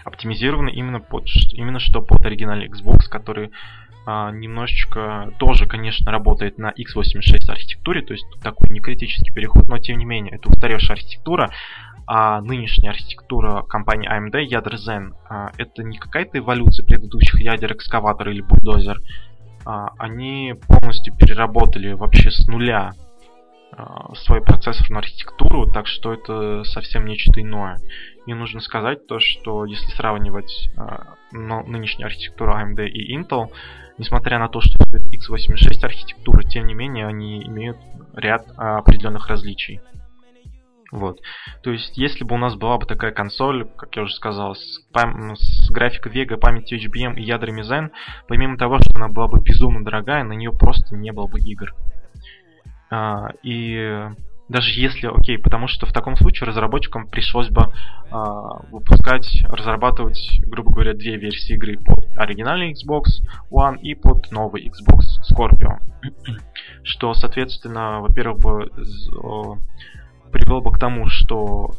оптимизированы 0.03 0.69
именно 0.69 0.99
под 0.99 1.25
именно 1.53 1.79
что 1.79 2.01
под 2.01 2.25
оригинальный 2.25 2.67
Xbox, 2.67 3.07
который 3.09 3.47
э, 3.47 4.31
немножечко 4.33 5.31
тоже, 5.39 5.65
конечно, 5.65 6.11
работает 6.11 6.57
на 6.57 6.71
x86 6.71 7.49
архитектуре, 7.49 8.01
то 8.01 8.13
есть 8.13 8.25
такой 8.41 8.69
не 8.69 8.79
критический 8.79 9.31
переход, 9.31 9.67
но 9.67 9.77
тем 9.77 9.97
не 9.97 10.05
менее 10.05 10.35
это 10.35 10.49
устаревшая 10.49 10.97
архитектура, 10.97 11.51
а 12.05 12.41
нынешняя 12.41 12.91
архитектура 12.91 13.61
компании 13.61 14.09
AMD 14.09 14.41
ядер 14.43 14.75
Zen 14.75 15.13
э, 15.29 15.49
это 15.57 15.83
не 15.83 15.97
какая-то 15.97 16.39
эволюция 16.39 16.85
предыдущих 16.85 17.39
ядер 17.39 17.73
экскаватор 17.73 18.29
или 18.29 18.41
бульдозер, 18.41 18.97
э, 19.65 19.85
они 19.99 20.55
полностью 20.67 21.15
переработали 21.15 21.93
вообще 21.93 22.31
с 22.31 22.47
нуля 22.47 22.91
свою 24.15 24.43
процессорную 24.43 24.99
архитектуру, 24.99 25.65
так 25.67 25.87
что 25.87 26.13
это 26.13 26.63
совсем 26.63 27.05
нечто 27.05 27.41
иное. 27.41 27.77
И 28.25 28.33
нужно 28.33 28.59
сказать 28.61 29.07
то, 29.07 29.19
что 29.19 29.65
если 29.65 29.89
сравнивать 29.91 30.69
но, 31.31 31.63
нынешнюю 31.63 32.07
архитектуру 32.07 32.53
AMD 32.53 32.87
и 32.87 33.17
Intel, 33.17 33.47
несмотря 33.97 34.39
на 34.39 34.49
то, 34.49 34.61
что 34.61 34.77
это 34.83 34.97
x86 34.97 35.83
архитектура, 35.83 36.43
тем 36.43 36.67
не 36.67 36.73
менее 36.73 37.07
они 37.07 37.43
имеют 37.43 37.77
ряд 38.13 38.45
определенных 38.57 39.27
различий. 39.27 39.81
Вот. 40.91 41.19
То 41.63 41.71
есть, 41.71 41.97
если 41.97 42.23
бы 42.23 42.35
у 42.35 42.37
нас 42.37 42.55
была 42.55 42.77
бы 42.77 42.85
такая 42.85 43.11
консоль, 43.11 43.67
как 43.77 43.95
я 43.95 44.03
уже 44.03 44.13
сказал, 44.13 44.53
с, 44.53 44.79
пам- 44.93 45.33
с 45.35 45.71
графикой 45.71 46.11
Vega, 46.11 46.37
памятью 46.37 46.79
HBM 46.79 47.15
и 47.15 47.23
ядрами 47.23 47.61
Zen, 47.61 47.89
помимо 48.27 48.59
того, 48.59 48.77
что 48.77 48.95
она 48.95 49.07
была 49.07 49.27
бы 49.27 49.41
безумно 49.41 49.83
дорогая, 49.83 50.23
на 50.23 50.33
нее 50.33 50.51
просто 50.51 50.95
не 50.95 51.11
было 51.11 51.25
бы 51.25 51.39
игр. 51.39 51.73
А, 52.93 53.29
и 53.41 54.07
даже 54.49 54.69
если, 54.79 55.07
окей, 55.07 55.39
потому 55.39 55.67
что 55.67 55.87
в 55.87 55.93
таком 55.93 56.15
случае 56.15 56.47
разработчикам 56.47 57.07
пришлось 57.07 57.49
бы 57.49 57.73
а, 58.11 58.59
выпускать, 58.69 59.43
разрабатывать, 59.49 60.39
грубо 60.45 60.71
говоря, 60.71 60.93
две 60.93 61.17
версии 61.17 61.55
игры 61.55 61.79
под 61.79 62.05
оригинальный 62.15 62.73
Xbox 62.73 63.23
One 63.51 63.79
и 63.79 63.95
под 63.95 64.31
новый 64.31 64.67
Xbox 64.67 65.05
Scorpio. 65.27 65.79
Что, 66.83 67.15
соответственно, 67.15 68.01
во-первых, 68.01 68.39
бы 68.39 68.69
привело 70.31 70.61
бы 70.61 70.71
к 70.71 70.77
тому, 70.79 71.07
что 71.07 71.71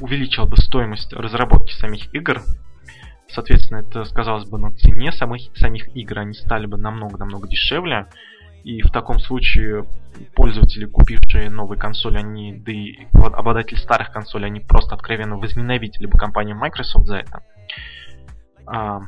увеличил 0.00 0.46
бы 0.46 0.56
стоимость 0.56 1.12
разработки 1.12 1.72
самих 1.72 2.12
игр. 2.14 2.42
Соответственно, 3.28 3.78
это 3.78 4.04
сказалось 4.04 4.48
бы 4.48 4.58
на 4.58 4.72
цене 4.72 5.12
самих, 5.12 5.56
самих 5.56 5.94
игр, 5.96 6.18
они 6.18 6.34
стали 6.34 6.66
бы 6.66 6.78
намного-намного 6.78 7.48
дешевле. 7.48 8.06
И 8.64 8.82
в 8.82 8.90
таком 8.90 9.18
случае 9.18 9.84
пользователи, 10.34 10.84
купившие 10.84 11.50
новые 11.50 11.78
консоли, 11.78 12.18
они, 12.18 12.54
да 12.54 12.72
и 12.72 13.06
обладатели 13.14 13.78
старых 13.78 14.12
консолей, 14.12 14.46
они 14.46 14.60
просто 14.60 14.94
откровенно 14.94 15.36
возненавидели 15.36 16.06
бы 16.06 16.18
компанию 16.18 16.56
Microsoft 16.56 17.06
за 17.06 17.16
это. 17.16 17.42
А, 18.66 19.00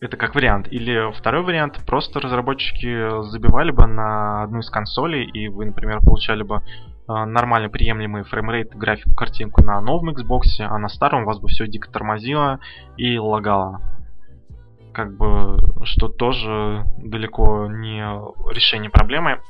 это 0.00 0.16
как 0.16 0.34
вариант. 0.34 0.68
Или 0.70 1.12
второй 1.12 1.42
вариант, 1.42 1.80
просто 1.86 2.20
разработчики 2.20 3.22
забивали 3.30 3.70
бы 3.70 3.86
на 3.86 4.42
одну 4.42 4.60
из 4.60 4.70
консолей, 4.70 5.24
и 5.24 5.48
вы, 5.48 5.66
например, 5.66 6.00
получали 6.00 6.42
бы 6.42 6.62
а, 7.06 7.26
нормально 7.26 7.68
приемлемый 7.68 8.24
фреймрейт, 8.24 8.74
графику, 8.74 9.14
картинку 9.14 9.62
на 9.62 9.80
новом 9.80 10.10
Xbox, 10.10 10.42
а 10.60 10.78
на 10.78 10.88
старом 10.88 11.22
у 11.22 11.26
вас 11.26 11.38
бы 11.38 11.48
все 11.48 11.66
дико 11.66 11.90
тормозило 11.90 12.60
и 12.96 13.18
лагало. 13.18 13.80
Как 14.94 15.16
бы, 15.16 15.58
что 15.84 16.08
тоже 16.08 16.86
далеко 16.98 17.66
не 17.66 18.00
решение 18.52 18.90
проблемы. 18.90 19.40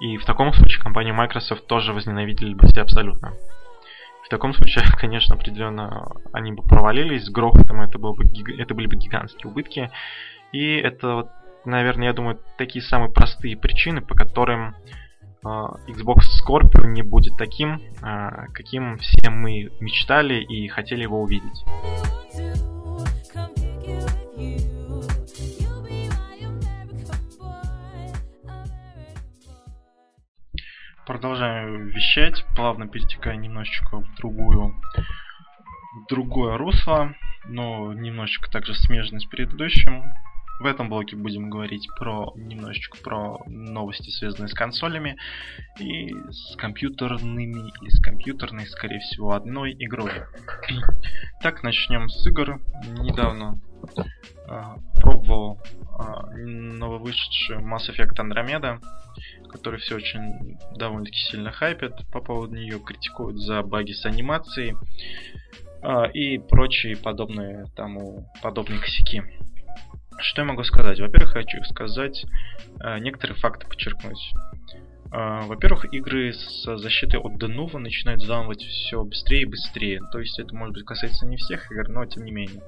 И 0.00 0.16
в 0.16 0.24
таком 0.24 0.52
случае 0.52 0.82
компания 0.82 1.12
Microsoft 1.12 1.66
тоже 1.66 1.92
возненавидели 1.92 2.54
бы 2.54 2.66
все 2.68 2.82
абсолютно. 2.82 3.34
В 4.24 4.28
таком 4.30 4.54
случае, 4.54 4.84
конечно, 4.98 5.34
определенно 5.34 6.06
они 6.32 6.52
бы 6.52 6.62
провалились 6.62 7.26
с 7.26 7.30
грохотом, 7.30 7.82
это, 7.82 7.98
было 7.98 8.14
бы, 8.14 8.24
это 8.56 8.74
были 8.74 8.86
бы 8.86 8.96
гигантские 8.96 9.50
убытки. 9.50 9.90
И 10.52 10.76
это, 10.76 11.28
наверное, 11.64 12.06
я 12.08 12.12
думаю, 12.12 12.38
такие 12.56 12.82
самые 12.82 13.10
простые 13.10 13.56
причины, 13.56 14.00
по 14.00 14.14
которым 14.14 14.74
э, 15.44 15.48
Xbox 15.88 16.20
Scorpio 16.40 16.86
не 16.86 17.02
будет 17.02 17.36
таким, 17.36 17.82
э, 18.02 18.46
каким 18.54 18.98
все 18.98 19.30
мы 19.30 19.70
мечтали 19.80 20.42
и 20.42 20.68
хотели 20.68 21.02
его 21.02 21.20
увидеть. 21.20 21.64
Продолжаю 31.10 31.88
вещать, 31.88 32.44
плавно 32.54 32.86
перетекая 32.86 33.34
немножечко 33.34 33.98
в 33.98 34.14
другую 34.14 34.68
в 34.68 36.08
другое 36.08 36.56
русло, 36.56 37.16
но 37.46 37.92
немножечко 37.92 38.48
также 38.48 38.74
смежно 38.74 39.18
с 39.18 39.24
предыдущим. 39.24 40.04
В 40.60 40.66
этом 40.66 40.88
блоке 40.88 41.16
будем 41.16 41.50
говорить 41.50 41.88
про 41.98 42.32
немножечко 42.36 42.96
про 43.02 43.38
новости, 43.48 44.08
связанные 44.10 44.46
с 44.46 44.54
консолями 44.54 45.16
и 45.80 46.14
с 46.30 46.54
компьютерными 46.54 47.72
или 47.82 47.88
с 47.88 48.00
компьютерной, 48.00 48.66
скорее 48.68 49.00
всего, 49.00 49.32
одной 49.32 49.74
игрой. 49.80 50.12
Так, 51.42 51.64
начнем 51.64 52.08
с 52.08 52.24
игр. 52.24 52.60
Недавно 53.00 53.58
э, 54.46 54.62
пробовал 55.00 55.60
э, 55.98 56.36
нововышедшую 56.36 57.62
Mass 57.62 57.90
Effect 57.90 58.14
Andromeda 58.20 58.78
который 59.50 59.80
все 59.80 59.96
очень 59.96 60.58
довольно-таки 60.76 61.18
сильно 61.18 61.52
хайпят 61.52 62.06
по 62.10 62.20
поводу 62.20 62.54
нее, 62.54 62.78
критикуют 62.78 63.38
за 63.38 63.62
баги 63.62 63.92
с 63.92 64.06
анимацией 64.06 64.76
э, 65.82 66.12
и 66.12 66.38
прочие 66.38 66.96
подобные 66.96 67.66
тому 67.76 68.30
подобные 68.42 68.80
косяки. 68.80 69.22
Что 70.18 70.42
я 70.42 70.48
могу 70.48 70.62
сказать? 70.64 71.00
Во-первых, 71.00 71.32
хочу 71.32 71.62
сказать 71.64 72.24
э, 72.82 72.98
некоторые 72.98 73.36
факты 73.38 73.66
подчеркнуть. 73.66 74.32
Uh, 75.12 75.44
во-первых, 75.46 75.92
игры 75.92 76.32
с 76.32 76.76
защитой 76.76 77.18
от 77.18 77.36
Денува 77.36 77.78
начинают 77.78 78.22
взламывать 78.22 78.62
все 78.62 79.02
быстрее 79.02 79.42
и 79.42 79.44
быстрее. 79.44 80.00
То 80.12 80.20
есть 80.20 80.38
это, 80.38 80.54
может 80.54 80.72
быть, 80.72 80.84
касается 80.84 81.26
не 81.26 81.36
всех 81.36 81.72
игр, 81.72 81.88
но 81.88 82.06
тем 82.06 82.24
не 82.24 82.30
менее. 82.30 82.62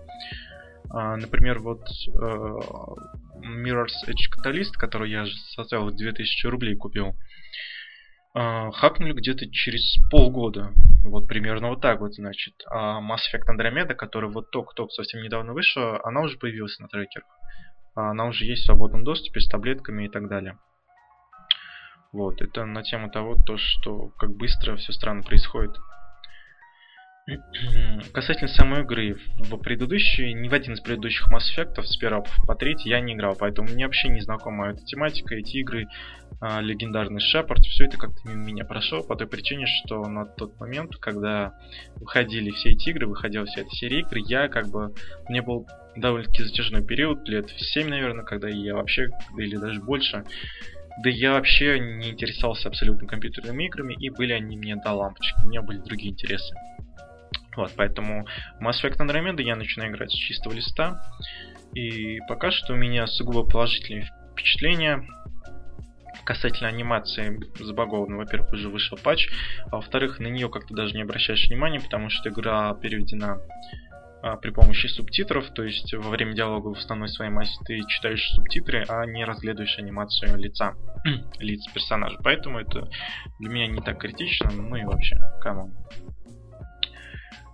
Например, 0.93 1.61
вот 1.61 1.87
Mirror's 3.43 3.95
Edge 4.07 4.31
Catalyst, 4.35 4.73
который 4.79 5.11
я 5.11 5.27
составил 5.55 5.91
2000 5.91 6.47
рублей 6.47 6.77
купил, 6.77 7.15
э, 8.35 8.71
хакнули 8.73 9.13
где-то 9.13 9.51
через 9.51 9.97
полгода. 10.11 10.73
Вот 11.05 11.27
примерно 11.27 11.69
вот 11.69 11.81
так 11.81 12.01
вот, 12.01 12.15
значит. 12.15 12.55
А 12.71 13.01
Mass 13.01 13.21
Effect 13.33 13.49
Andromeda, 13.49 13.95
который 13.95 14.31
вот 14.31 14.51
только-только 14.51 14.93
совсем 14.93 15.23
недавно 15.23 15.53
вышла, 15.53 16.01
она 16.05 16.21
уже 16.21 16.39
появилась 16.39 16.79
на 16.79 16.89
трекерах. 16.89 17.27
Она 17.95 18.27
уже 18.27 18.45
есть 18.45 18.63
в 18.63 18.67
свободном 18.67 19.05
доступе 19.05 19.41
с 19.41 19.49
таблетками 19.49 20.07
и 20.07 20.09
так 20.09 20.29
далее. 20.29 20.59
Вот, 22.13 22.43
это 22.43 22.65
на 22.67 22.83
тему 22.83 23.11
того, 23.11 23.37
то, 23.47 23.57
что 23.57 24.11
как 24.19 24.31
быстро 24.37 24.77
все 24.77 24.93
странно 24.93 25.23
происходит. 25.23 25.77
Касательно 28.13 28.49
самой 28.49 28.83
игры, 28.83 29.17
в 29.39 29.57
предыдущей, 29.59 30.33
ни 30.35 30.49
в 30.49 30.55
один 30.55 30.75
из 30.75 30.81
предыдущих 30.81 31.31
Mass 31.33 31.45
Effect 31.57 31.83
с 31.83 31.97
первого 31.97 32.27
по 32.47 32.55
третий 32.55 32.91
я 32.91 33.01
не 33.01 33.15
играл, 33.15 33.37
поэтому 33.39 33.69
мне 33.69 33.87
вообще 33.87 34.09
не 34.09 34.21
знакома 34.21 34.71
эта 34.71 34.85
тематика, 34.85 35.35
эти 35.35 35.59
игры, 35.59 35.87
э, 36.41 36.61
легендарный 36.61 37.21
Шепард, 37.21 37.65
все 37.65 37.87
это 37.87 37.97
как-то 37.97 38.29
мимо 38.29 38.45
меня 38.45 38.65
прошло 38.65 39.03
по 39.03 39.17
той 39.17 39.27
причине, 39.27 39.67
что 39.67 40.07
на 40.07 40.25
тот 40.27 40.59
момент, 40.61 40.97
когда 40.97 41.55
выходили 41.97 42.51
все 42.51 42.71
эти 42.71 42.91
игры, 42.91 43.07
выходила 43.07 43.47
вся 43.47 43.63
эта 43.63 43.71
серия 43.71 44.01
игр, 44.01 44.17
я 44.17 44.49
как 44.49 44.69
бы, 44.69 44.95
мне 45.29 45.43
был 45.43 45.67
довольно-таки 45.97 46.43
затяжной 46.43 46.85
период, 46.85 47.29
лет 47.29 47.51
в 47.51 47.61
7, 47.61 47.89
наверное, 47.89 48.25
когда 48.25 48.49
я 48.49 48.75
вообще, 48.75 49.11
или 49.37 49.57
даже 49.57 49.81
больше, 49.81 50.25
да 51.03 51.11
я 51.11 51.33
вообще 51.33 51.79
не 51.79 52.11
интересовался 52.11 52.69
абсолютно 52.69 53.07
компьютерными 53.07 53.65
играми, 53.65 53.95
и 53.95 54.11
были 54.11 54.33
они 54.33 54.57
мне 54.57 54.77
до 54.77 54.93
лампочки, 54.93 55.45
у 55.45 55.49
меня 55.49 55.63
были 55.63 55.79
другие 55.79 56.13
интересы. 56.13 56.55
Вот, 57.57 57.73
поэтому 57.77 58.27
Mass 58.61 58.83
Effect 58.83 58.99
Andromeda 58.99 59.43
я 59.43 59.57
начинаю 59.57 59.93
играть 59.93 60.11
с 60.11 60.15
чистого 60.15 60.55
листа. 60.55 61.01
И 61.75 62.19
пока 62.29 62.51
что 62.51 62.75
у 62.75 62.77
меня 62.77 63.07
сугубо 63.07 63.45
положительные 63.45 64.11
впечатления 64.33 65.07
касательно 66.25 66.69
анимации 66.69 67.41
забагованной. 67.59 68.19
Во-первых, 68.19 68.53
уже 68.53 68.69
вышел 68.69 68.99
патч, 69.03 69.29
а 69.71 69.77
во-вторых, 69.77 70.19
на 70.21 70.29
нее 70.29 70.49
как-то 70.49 70.75
даже 70.75 70.95
не 70.95 71.03
обращаешь 71.03 71.47
внимания, 71.49 71.81
потому 71.81 72.11
что 72.11 72.29
игра 72.29 72.73
переведена 72.75 73.39
а, 74.23 74.37
при 74.37 74.51
помощи 74.51 74.87
субтитров, 74.87 75.51
то 75.51 75.65
есть 75.65 75.93
во 75.93 76.11
время 76.11 76.35
диалога 76.35 76.69
в 76.69 76.79
основной 76.79 77.09
своей 77.09 77.33
массе 77.33 77.59
ты 77.65 77.81
читаешь 77.89 78.31
субтитры, 78.35 78.85
а 78.89 79.05
не 79.05 79.25
разглядываешь 79.25 79.79
анимацию 79.79 80.37
лица, 80.39 80.75
лиц 81.41 81.67
персонажа. 81.73 82.19
Поэтому 82.23 82.61
это 82.61 82.89
для 83.41 83.51
меня 83.51 83.67
не 83.67 83.81
так 83.81 83.99
критично, 83.99 84.51
ну 84.53 84.77
и 84.77 84.85
вообще, 84.85 85.17
come 85.41 85.60
on. 85.60 85.75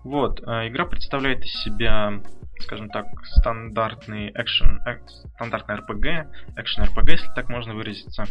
Вот, 0.05 0.41
э, 0.41 0.69
игра 0.69 0.87
представляет 0.87 1.45
из 1.45 1.53
себя, 1.63 2.21
скажем 2.61 2.89
так, 2.89 3.07
стандартный 3.25 4.31
экшен, 4.31 4.81
э, 4.87 5.01
стандартный 5.35 5.77
RPG, 5.77 6.27
экшен 6.57 6.85
RPG, 6.85 7.11
если 7.11 7.33
так 7.35 7.49
можно 7.49 7.75
выразиться, 7.75 8.25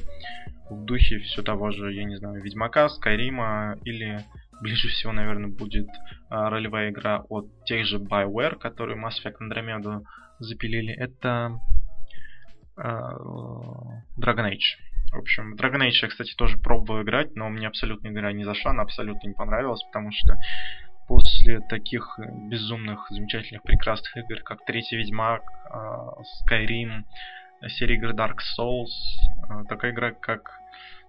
в 0.70 0.86
духе 0.86 1.20
все 1.20 1.42
того 1.44 1.72
же, 1.72 1.94
я 1.94 2.06
не 2.06 2.16
знаю, 2.16 2.42
Ведьмака, 2.42 2.90
Скайрима 2.90 3.78
или 3.84 4.24
ближе 4.62 4.88
всего, 4.90 5.12
наверное, 5.12 5.50
будет 5.50 5.88
э, 5.88 5.90
ролевая 6.30 6.90
игра 6.90 7.24
от 7.30 7.48
тех 7.66 7.86
же 7.86 8.00
BioWare, 8.00 8.58
которые 8.58 8.98
Mass 8.98 9.16
Effect 9.24 9.38
Andromeda 9.42 10.02
запилили. 10.40 10.94
Это 10.94 11.60
Dragon 12.78 14.46
Age. 14.46 14.78
В 15.12 15.18
общем, 15.18 15.56
Dragon 15.56 15.82
Age 15.82 16.00
я, 16.04 16.08
кстати, 16.10 16.36
тоже 16.36 16.58
пробовал 16.58 17.02
играть, 17.02 17.36
но 17.36 17.50
мне 17.50 17.68
абсолютно 17.68 18.10
игра 18.10 18.32
не 18.32 18.44
зашла, 18.44 18.72
она 18.72 18.84
абсолютно 18.84 19.28
не 19.28 19.34
понравилась, 19.34 19.82
потому 19.86 20.12
что 20.12 20.36
после 21.08 21.62
таких 21.62 22.20
безумных, 22.50 23.08
замечательных, 23.10 23.64
прекрасных 23.64 24.18
игр, 24.18 24.42
как 24.44 24.66
Третий 24.66 24.98
Ведьмак, 24.98 25.44
Skyrim, 26.50 27.04
серии 27.68 27.96
игр 27.96 28.12
Dark 28.12 28.38
Souls. 28.58 28.92
Э, 29.50 29.64
такая 29.68 29.92
игра, 29.92 30.12
как 30.12 30.60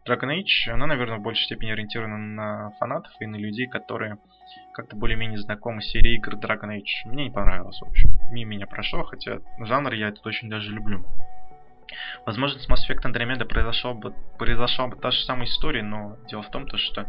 Dragon 0.07 0.31
Age, 0.31 0.73
она, 0.73 0.87
наверное, 0.87 1.19
в 1.19 1.23
большей 1.23 1.45
степени 1.45 1.73
ориентирована 1.73 2.17
на 2.17 2.71
фанатов 2.79 3.13
и 3.21 3.27
на 3.27 3.37
людей, 3.37 3.67
которые 3.67 4.19
как-то 4.73 4.97
более-менее 4.97 5.39
знакомы 5.39 5.83
с 5.83 5.87
серией 5.87 6.17
игр 6.17 6.35
Dragon 6.35 6.75
Age. 6.75 7.07
Мне 7.07 7.25
не 7.25 7.31
понравилось, 7.31 7.79
в 7.81 7.87
общем. 7.87 8.11
Мимо 8.31 8.53
меня 8.53 8.67
прошло, 8.67 9.05
хотя 9.05 9.41
жанр 9.59 9.93
я 9.93 10.09
этот 10.09 10.25
очень 10.27 10.49
даже 10.49 10.73
люблю. 10.73 11.05
Возможно, 12.27 12.61
с 12.61 12.69
Mass 12.69 12.89
Effect 12.89 13.05
Andromeda 13.05 13.45
произошла 13.45 13.95
бы, 13.95 14.15
произошла 14.39 14.89
бы 14.89 14.97
та 14.97 15.11
же 15.11 15.23
самая 15.25 15.47
история, 15.47 15.83
но 15.83 16.17
дело 16.29 16.43
в 16.43 16.51
том, 16.51 16.67
то, 16.67 16.77
что 16.77 17.03
э, 17.03 17.07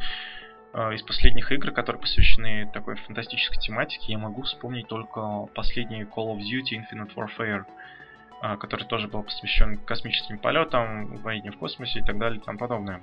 из 0.74 1.02
последних 1.02 1.52
игр, 1.52 1.72
которые 1.72 2.02
посвящены 2.02 2.70
такой 2.72 2.96
фантастической 2.96 3.60
тематике, 3.60 4.12
я 4.12 4.20
могу 4.20 4.44
вспомнить 4.44 4.88
только 4.88 5.48
последний 5.56 6.04
Call 6.04 6.36
of 6.36 6.40
Duty 6.40 6.80
Infinite 6.80 7.16
Warfare, 7.16 7.66
э, 8.44 8.58
который 8.58 8.86
тоже 8.86 9.08
был 9.08 9.24
посвящен 9.24 9.78
космическим 9.78 10.38
полетам, 10.38 11.18
войне 11.18 11.52
в 11.52 11.58
космосе 11.58 12.00
и 12.00 12.04
так 12.04 12.20
далее 12.20 12.40
и 12.40 12.44
тому 12.44 12.60
подобное. 12.60 13.02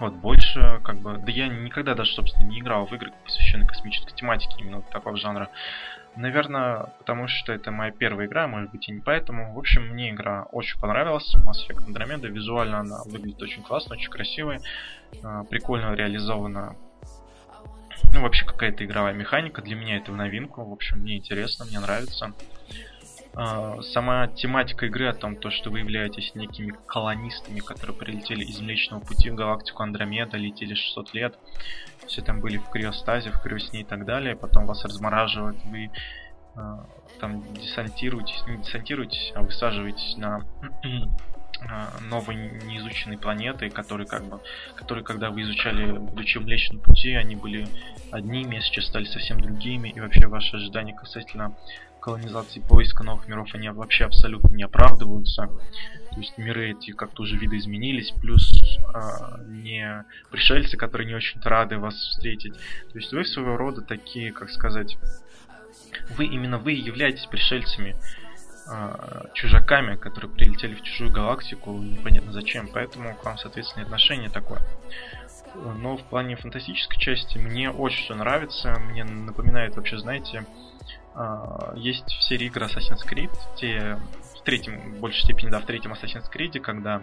Вот, 0.00 0.14
больше, 0.14 0.80
как 0.84 0.98
бы, 0.98 1.18
да 1.18 1.32
я 1.32 1.46
никогда 1.46 1.94
даже, 1.94 2.12
собственно, 2.12 2.48
не 2.48 2.60
играл 2.60 2.84
в 2.84 2.92
игры, 2.92 3.12
посвященные 3.24 3.66
космической 3.66 4.14
тематике, 4.14 4.56
именно 4.58 4.82
такого 4.82 5.16
жанра. 5.16 5.48
Наверное, 6.16 6.86
потому 6.98 7.28
что 7.28 7.52
это 7.52 7.70
моя 7.70 7.92
первая 7.92 8.26
игра, 8.26 8.46
может 8.48 8.70
быть 8.70 8.88
и 8.88 8.92
не 8.92 9.00
поэтому. 9.00 9.52
В 9.52 9.58
общем, 9.58 9.88
мне 9.88 10.10
игра 10.10 10.44
очень 10.50 10.80
понравилась. 10.80 11.34
Mass 11.36 11.68
Effect 11.68 11.86
Andromeda. 11.86 12.26
Визуально 12.26 12.80
она 12.80 13.02
выглядит 13.04 13.42
очень 13.42 13.62
классно, 13.62 13.96
очень 13.96 14.10
красивая. 14.10 14.60
А, 15.22 15.44
прикольно 15.44 15.94
реализована. 15.94 16.74
Ну, 18.14 18.22
вообще 18.22 18.46
какая-то 18.46 18.84
игровая 18.84 19.12
механика. 19.12 19.60
Для 19.60 19.76
меня 19.76 19.98
это 19.98 20.10
в 20.10 20.16
новинку. 20.16 20.64
В 20.64 20.72
общем, 20.72 21.00
мне 21.00 21.18
интересно, 21.18 21.66
мне 21.66 21.80
нравится. 21.80 22.32
А, 23.38 23.82
сама 23.82 24.28
тематика 24.28 24.86
игры 24.86 25.08
о 25.08 25.12
том, 25.12 25.36
то, 25.36 25.50
что 25.50 25.70
вы 25.70 25.80
являетесь 25.80 26.34
некими 26.34 26.74
колонистами, 26.86 27.60
которые 27.60 27.94
прилетели 27.94 28.42
из 28.42 28.58
Млечного 28.60 29.00
Пути 29.00 29.28
в 29.28 29.34
галактику 29.34 29.82
Андромеда, 29.82 30.38
летели 30.38 30.72
600 30.72 31.12
лет, 31.12 31.38
все 32.06 32.22
там 32.22 32.40
были 32.40 32.56
в 32.56 32.70
криостазе, 32.70 33.30
в 33.30 33.38
криосне 33.42 33.82
и 33.82 33.84
так 33.84 34.06
далее, 34.06 34.36
потом 34.36 34.64
вас 34.64 34.82
размораживают, 34.86 35.62
вы 35.66 35.90
э, 36.54 36.60
там 37.20 37.44
десантируетесь, 37.52 38.42
не 38.46 38.56
десантируетесь, 38.56 39.32
а 39.34 39.42
высаживаетесь 39.42 40.16
на 40.16 40.40
новые 42.08 42.62
неизученные 42.64 43.18
планеты, 43.18 43.68
которые 43.68 44.06
как 44.06 44.24
бы, 44.24 44.40
которые 44.76 45.04
когда 45.04 45.30
вы 45.30 45.42
изучали, 45.42 45.92
будучи 45.92 46.38
в 46.38 46.42
Млечном 46.42 46.80
Пути, 46.80 47.12
они 47.12 47.36
были 47.36 47.68
одними, 48.10 48.56
а 48.56 48.60
сейчас 48.62 48.86
стали 48.86 49.04
совсем 49.04 49.42
другими, 49.42 49.90
и 49.90 50.00
вообще 50.00 50.26
ваши 50.26 50.56
ожидания 50.56 50.94
касательно 50.94 51.54
колонизации 52.06 52.60
поиска 52.60 53.02
новых 53.02 53.26
миров, 53.26 53.52
они 53.52 53.68
вообще 53.68 54.04
абсолютно 54.04 54.54
не 54.54 54.62
оправдываются. 54.62 55.48
То 56.12 56.20
есть 56.20 56.38
миры 56.38 56.70
эти 56.70 56.92
как-то 56.92 57.22
уже 57.22 57.36
видоизменились, 57.36 58.12
плюс 58.22 58.52
э, 58.94 59.44
не 59.48 60.04
пришельцы, 60.30 60.76
которые 60.76 61.08
не 61.08 61.16
очень-то 61.16 61.48
рады 61.48 61.78
вас 61.78 61.96
встретить. 61.96 62.54
То 62.92 62.98
есть 62.98 63.12
вы 63.12 63.24
своего 63.24 63.56
рода 63.56 63.82
такие, 63.82 64.30
как 64.30 64.50
сказать, 64.50 64.96
вы 66.16 66.26
именно 66.26 66.58
вы 66.58 66.74
являетесь 66.74 67.26
пришельцами, 67.26 67.96
э, 68.70 69.24
чужаками, 69.34 69.96
которые 69.96 70.30
прилетели 70.30 70.76
в 70.76 70.82
чужую 70.82 71.10
галактику, 71.10 71.72
непонятно 71.72 72.30
зачем, 72.32 72.68
поэтому 72.72 73.16
к 73.16 73.24
вам, 73.24 73.36
соответственно, 73.36 73.84
отношение 73.84 74.30
такое. 74.30 74.60
Но 75.56 75.96
в 75.96 76.04
плане 76.04 76.36
фантастической 76.36 77.00
части 77.00 77.36
мне 77.36 77.68
очень 77.68 78.04
все 78.04 78.14
нравится, 78.14 78.78
мне 78.78 79.02
напоминает 79.02 79.74
вообще, 79.74 79.98
знаете, 79.98 80.44
а, 80.44 81.05
есть 81.74 82.06
в 82.06 82.22
серии 82.22 82.46
игр 82.46 82.62
Assassin's 82.62 83.06
Creed, 83.08 83.30
те 83.56 83.98
в 84.38 84.42
третьем, 84.42 84.94
в 84.94 85.00
большей 85.00 85.22
степени, 85.22 85.50
да, 85.50 85.60
в 85.60 85.64
третьем 85.64 85.92
Assassin's 85.92 86.30
Creed, 86.32 86.60
когда 86.60 87.02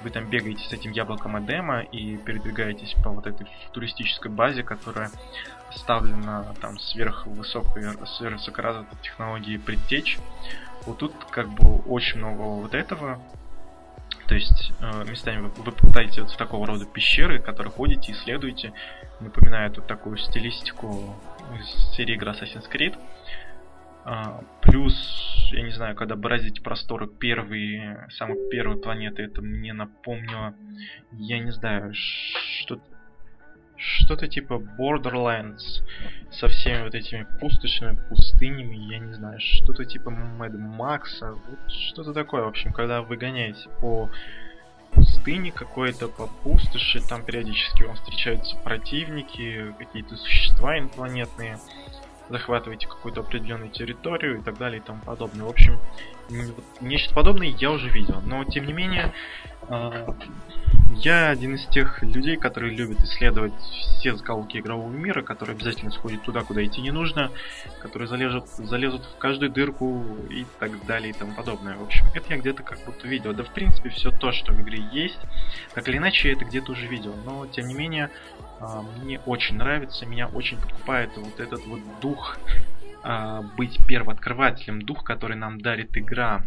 вы 0.00 0.10
там 0.10 0.28
бегаете 0.28 0.64
с 0.64 0.72
этим 0.72 0.92
яблоком 0.92 1.38
Эдема 1.38 1.80
и 1.80 2.16
передвигаетесь 2.18 2.94
по 3.02 3.10
вот 3.10 3.26
этой 3.26 3.46
туристической 3.72 4.30
базе, 4.30 4.62
которая 4.62 5.10
ставлена 5.72 6.54
там 6.60 6.78
сверхвысокой, 6.78 7.84
сверхвысокоразвитой 8.06 8.98
технологии 9.02 9.56
предтеч. 9.56 10.18
Вот 10.86 10.98
тут 10.98 11.12
как 11.30 11.48
бы 11.48 11.78
очень 11.82 12.18
много 12.18 12.42
вот 12.42 12.74
этого. 12.74 13.20
То 14.26 14.34
есть 14.34 14.72
э, 14.80 15.04
местами 15.04 15.40
вы, 15.40 15.48
вы 15.48 15.72
попадаете 15.72 16.22
вот 16.22 16.30
в 16.30 16.36
такого 16.36 16.66
рода 16.66 16.84
пещеры, 16.84 17.40
которые 17.40 17.72
ходите, 17.72 18.12
исследуете. 18.12 18.72
Напоминает 19.20 19.76
вот 19.76 19.86
такую 19.86 20.18
стилистику 20.18 21.16
из 21.58 21.96
серии 21.96 22.14
игр 22.14 22.28
Assassin's 22.28 22.70
Creed. 22.70 22.96
А, 24.04 24.42
плюс, 24.62 24.94
я 25.52 25.62
не 25.62 25.70
знаю, 25.70 25.94
когда 25.94 26.16
бразить 26.16 26.62
просторы 26.62 27.08
первые, 27.08 28.06
самой 28.10 28.48
первой 28.50 28.80
планеты, 28.80 29.22
это 29.22 29.42
мне 29.42 29.72
напомнило, 29.72 30.54
я 31.12 31.38
не 31.38 31.50
знаю, 31.50 31.92
что 31.94 32.80
что-то 33.76 34.26
типа 34.26 34.54
Borderlands 34.54 35.84
со 36.32 36.48
всеми 36.48 36.82
вот 36.82 36.94
этими 36.94 37.26
пустошными 37.38 37.98
пустынями, 38.08 38.76
я 38.92 38.98
не 38.98 39.12
знаю, 39.14 39.38
что-то 39.40 39.84
типа 39.84 40.08
Mad 40.08 40.52
Max, 40.52 41.20
вот 41.20 41.70
что-то 41.70 42.12
такое, 42.12 42.42
в 42.42 42.48
общем, 42.48 42.72
когда 42.72 43.02
вы 43.02 43.16
гоняете 43.16 43.68
по 43.80 44.10
пустыне 44.92 45.52
какой-то, 45.52 46.08
по 46.08 46.26
пустоши, 46.42 47.00
там 47.06 47.24
периодически 47.24 47.84
вам 47.84 47.96
встречаются 47.96 48.56
противники, 48.56 49.74
какие-то 49.78 50.16
существа 50.16 50.78
инопланетные, 50.78 51.58
захватываете 52.28 52.86
какую-то 52.86 53.20
определенную 53.20 53.70
территорию 53.70 54.38
и 54.38 54.42
так 54.42 54.58
далее 54.58 54.80
и 54.80 54.82
тому 54.82 55.00
подобное. 55.02 55.44
В 55.44 55.48
общем, 55.48 55.78
нечто 56.80 57.14
подобное 57.14 57.48
я 57.48 57.70
уже 57.70 57.88
видел. 57.88 58.20
Но, 58.26 58.44
тем 58.44 58.66
не 58.66 58.72
менее, 58.72 59.12
а, 59.68 60.14
я 60.90 61.28
один 61.28 61.54
из 61.54 61.66
тех 61.66 62.02
людей, 62.02 62.36
которые 62.36 62.74
любят 62.74 63.00
исследовать 63.00 63.52
все 63.98 64.14
закоулки 64.14 64.58
игрового 64.58 64.90
мира, 64.90 65.22
которые 65.22 65.54
обязательно 65.54 65.90
сходят 65.90 66.22
туда, 66.22 66.42
куда 66.42 66.64
идти 66.64 66.80
не 66.80 66.90
нужно, 66.90 67.30
которые 67.80 68.08
залезут, 68.08 68.48
залезут 68.48 69.04
в 69.04 69.18
каждую 69.18 69.50
дырку 69.50 70.04
и 70.30 70.44
так 70.58 70.84
далее 70.86 71.10
и 71.10 71.12
тому 71.12 71.34
подобное. 71.34 71.76
В 71.76 71.82
общем, 71.82 72.06
это 72.14 72.34
я 72.34 72.40
где-то 72.40 72.62
как 72.62 72.78
будто 72.84 73.06
видел. 73.06 73.32
Да, 73.34 73.44
в 73.44 73.52
принципе, 73.52 73.90
все 73.90 74.10
то, 74.10 74.32
что 74.32 74.52
в 74.52 74.60
игре 74.60 74.82
есть, 74.92 75.20
так 75.74 75.88
или 75.88 75.98
иначе, 75.98 76.28
я 76.28 76.34
это 76.34 76.44
где-то 76.44 76.72
уже 76.72 76.86
видел. 76.86 77.14
Но, 77.24 77.46
тем 77.46 77.68
не 77.68 77.74
менее, 77.74 78.10
мне 79.02 79.20
очень 79.20 79.56
нравится, 79.56 80.06
меня 80.06 80.28
очень 80.28 80.58
подкупает 80.58 81.16
вот 81.16 81.40
этот 81.40 81.64
вот 81.66 81.80
дух 82.00 82.36
а, 83.02 83.42
быть 83.56 83.78
первооткрывателем, 83.86 84.82
дух, 84.82 85.04
который 85.04 85.36
нам 85.36 85.60
дарит 85.60 85.96
игра. 85.96 86.42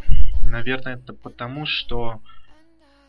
Наверное, 0.46 0.96
это 0.96 1.14
потому, 1.14 1.66
что 1.66 2.22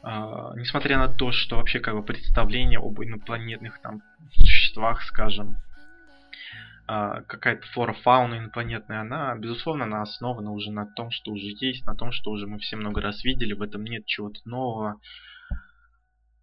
Uh, 0.05 0.59
несмотря 0.59 0.99
на 0.99 1.07
то, 1.07 1.31
что 1.31 1.59
вообще 1.59 1.79
как 1.79 1.95
бы 1.95 2.03
представление 2.03 2.81
об 2.81 3.01
инопланетных 3.01 3.81
там 3.83 4.03
существах, 4.33 5.01
скажем, 5.05 5.59
какая-то 6.87 7.65
флора, 7.69 7.93
фауна 7.93 8.39
инопланетная, 8.39 9.03
она, 9.03 9.33
безусловно, 9.37 9.85
она 9.85 10.03
основана 10.03 10.51
уже 10.51 10.73
на 10.73 10.87
том, 10.87 11.13
что 11.13 11.31
уже 11.31 11.55
есть, 11.61 11.87
на 11.87 11.95
том, 11.95 12.11
что 12.11 12.33
уже 12.33 12.49
мы 12.49 12.59
все 12.59 12.75
много 12.75 13.01
раз 13.01 13.23
видели, 13.23 13.53
в 13.53 13.63
этом 13.63 13.85
нет 13.85 14.05
чего-то 14.05 14.41
нового. 14.45 15.01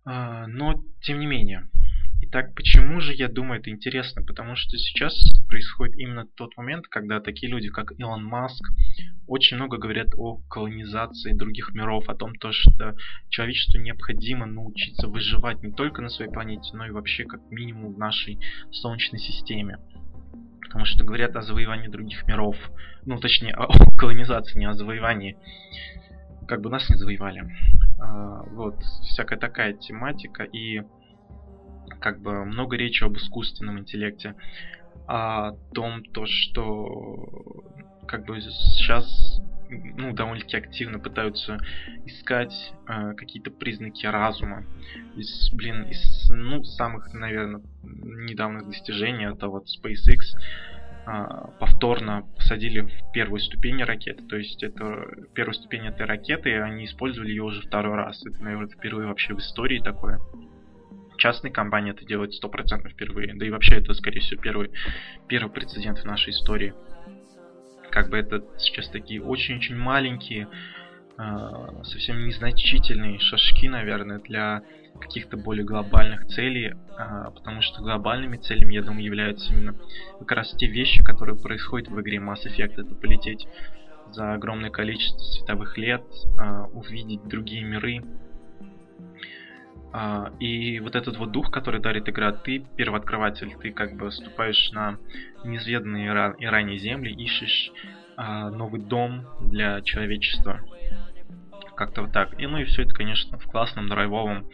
Но, 0.05 0.82
тем 1.01 1.20
не 1.20 1.28
менее, 1.28 1.68
Итак, 2.22 2.54
почему 2.54 3.00
же 3.00 3.14
я 3.14 3.30
думаю 3.30 3.60
это 3.60 3.70
интересно? 3.70 4.22
Потому 4.22 4.56
что 4.56 4.78
сейчас 4.78 5.14
происходит 5.48 5.98
именно 5.98 6.26
тот 6.26 6.56
момент, 6.58 6.88
когда 6.88 7.22
такие 7.22 7.50
люди, 7.50 7.70
как 7.70 7.94
Илон 7.98 8.24
Маск, 8.24 8.62
очень 9.26 9.58
много 9.58 9.78
говорят 9.78 10.10
о 10.18 10.38
колонизации 10.50 11.34
других 11.34 11.74
миров, 11.74 12.10
о 12.10 12.16
том, 12.16 12.36
то, 12.36 12.52
что 12.52 12.96
человечеству 13.30 13.80
необходимо 13.80 14.46
научиться 14.46 15.08
выживать 15.08 15.64
не 15.64 15.72
только 15.72 16.02
на 16.02 16.10
своей 16.10 16.32
планете, 16.32 16.70
но 16.74 16.86
и 16.86 16.92
вообще 16.92 17.24
как 17.24 17.42
минимум 17.50 17.94
в 17.94 17.98
нашей 17.98 18.40
Солнечной 18.72 19.20
системе. 19.20 19.78
Потому 20.62 20.86
что 20.86 21.04
говорят 21.04 21.36
о 21.36 21.42
завоевании 21.42 21.88
других 21.88 22.28
миров. 22.28 22.56
Ну, 23.06 23.18
точнее, 23.18 23.54
о 23.54 23.68
колонизации, 23.98 24.60
не 24.60 24.66
о 24.66 24.74
завоевании. 24.74 25.38
Как 26.48 26.62
бы 26.62 26.70
нас 26.70 26.88
не 26.90 26.96
завоевали. 26.96 27.44
А, 28.00 28.44
вот, 28.44 28.82
всякая 29.04 29.40
такая 29.40 29.74
тематика. 29.74 30.44
И 30.44 30.82
как 32.00 32.22
бы 32.22 32.45
много 32.45 32.78
речи 32.78 33.04
об 33.04 33.18
искусственном 33.18 33.80
интеллекте, 33.80 34.36
о 35.08 35.54
том, 35.74 36.04
то, 36.04 36.26
что 36.26 37.64
как 38.08 38.26
бы 38.26 38.39
сейчас 38.41 39.39
ну, 39.70 40.14
довольно-таки 40.14 40.58
активно 40.58 41.00
пытаются 41.00 41.58
искать 42.06 42.74
э, 42.88 43.14
какие-то 43.14 43.52
признаки 43.52 44.06
разума. 44.06 44.66
Из, 45.16 45.52
блин, 45.54 45.84
из, 45.84 46.30
ну, 46.30 46.64
самых, 46.64 47.14
наверное, 47.14 47.62
недавних 47.84 48.66
достижений 48.66 49.26
это 49.26 49.47
вот 49.47 49.66
SpaceX 49.66 50.22
э, 51.06 51.52
повторно 51.60 52.24
посадили 52.36 52.82
в 52.82 53.12
первую 53.14 53.39
ступень 53.39 53.84
ракеты. 53.84 54.24
То 54.24 54.38
есть 54.38 54.64
это 54.64 55.08
первую 55.34 55.54
ступень 55.54 55.86
этой 55.86 56.06
ракеты, 56.06 56.50
и 56.50 56.54
они 56.54 56.86
использовали 56.86 57.30
ее 57.30 57.43
уже 57.43 57.62
второй 57.62 57.95
раз. 57.95 58.26
Это, 58.26 58.43
наверное, 58.43 58.70
впервые 58.70 59.08
вообще 59.08 59.36
в 59.36 59.39
истории 59.39 59.80
такое 59.80 60.20
частные 61.20 61.52
компании 61.52 61.92
это 61.92 62.06
делают 62.06 62.34
стопроцентно 62.34 62.90
впервые. 62.90 63.36
Да 63.36 63.46
и 63.46 63.52
вообще 63.52 63.76
это, 63.76 63.94
скорее 63.94 64.22
всего, 64.22 64.42
первый, 64.42 64.72
первый 65.28 65.52
прецедент 65.52 66.00
в 66.00 66.06
нашей 66.06 66.32
истории. 66.32 66.74
Как 67.92 68.10
бы 68.10 68.18
это 68.18 68.44
сейчас 68.58 68.90
такие 68.90 69.22
очень-очень 69.22 69.76
маленькие 69.76 70.48
э, 71.18 71.24
совсем 71.84 72.26
незначительные 72.26 73.20
шажки, 73.20 73.68
наверное, 73.68 74.20
для 74.20 74.64
каких-то 75.00 75.38
более 75.38 75.66
глобальных 75.66 76.28
целей, 76.28 76.74
э, 76.74 77.32
потому 77.34 77.62
что 77.62 77.82
глобальными 77.82 78.38
целями, 78.38 78.76
я 78.76 78.82
думаю, 78.82 79.04
являются 79.04 79.54
именно 79.54 79.76
как 80.20 80.32
раз 80.32 80.52
те 80.56 80.68
вещи, 80.68 81.04
которые 81.04 81.38
происходят 81.38 81.90
в 81.90 82.00
игре 82.02 82.18
Mass 82.18 82.46
Effect. 82.46 82.74
Это 82.82 82.96
полететь 82.96 83.48
за 84.12 84.34
огромное 84.34 84.70
количество 84.70 85.20
световых 85.20 85.78
лет, 85.78 86.04
э, 86.40 86.62
увидеть 86.74 87.28
другие 87.28 87.64
миры, 87.64 88.04
и 90.40 90.80
вот 90.82 90.96
этот 90.96 91.18
вот 91.18 91.32
дух, 91.32 91.52
который 91.52 91.82
дарит 91.82 92.08
игра, 92.10 92.32
ты 92.32 92.66
первооткрыватель, 92.78 93.56
ты 93.60 93.72
как 93.72 93.96
бы 93.96 94.12
ступаешь 94.12 94.72
на 94.72 94.98
неизведанные 95.44 96.36
и 96.38 96.46
ранее 96.46 96.78
земли, 96.78 97.12
ищешь 97.12 97.72
uh, 98.18 98.50
новый 98.50 98.82
дом 98.82 99.26
для 99.40 99.82
человечества. 99.82 100.62
Как-то 101.76 102.04
вот 102.04 102.12
так. 102.12 102.40
И 102.40 102.46
ну 102.46 102.58
и 102.58 102.66
все 102.66 102.84
это, 102.84 102.94
конечно, 102.94 103.40
в 103.40 103.46
классном 103.46 103.88
драйвовом 103.88 104.48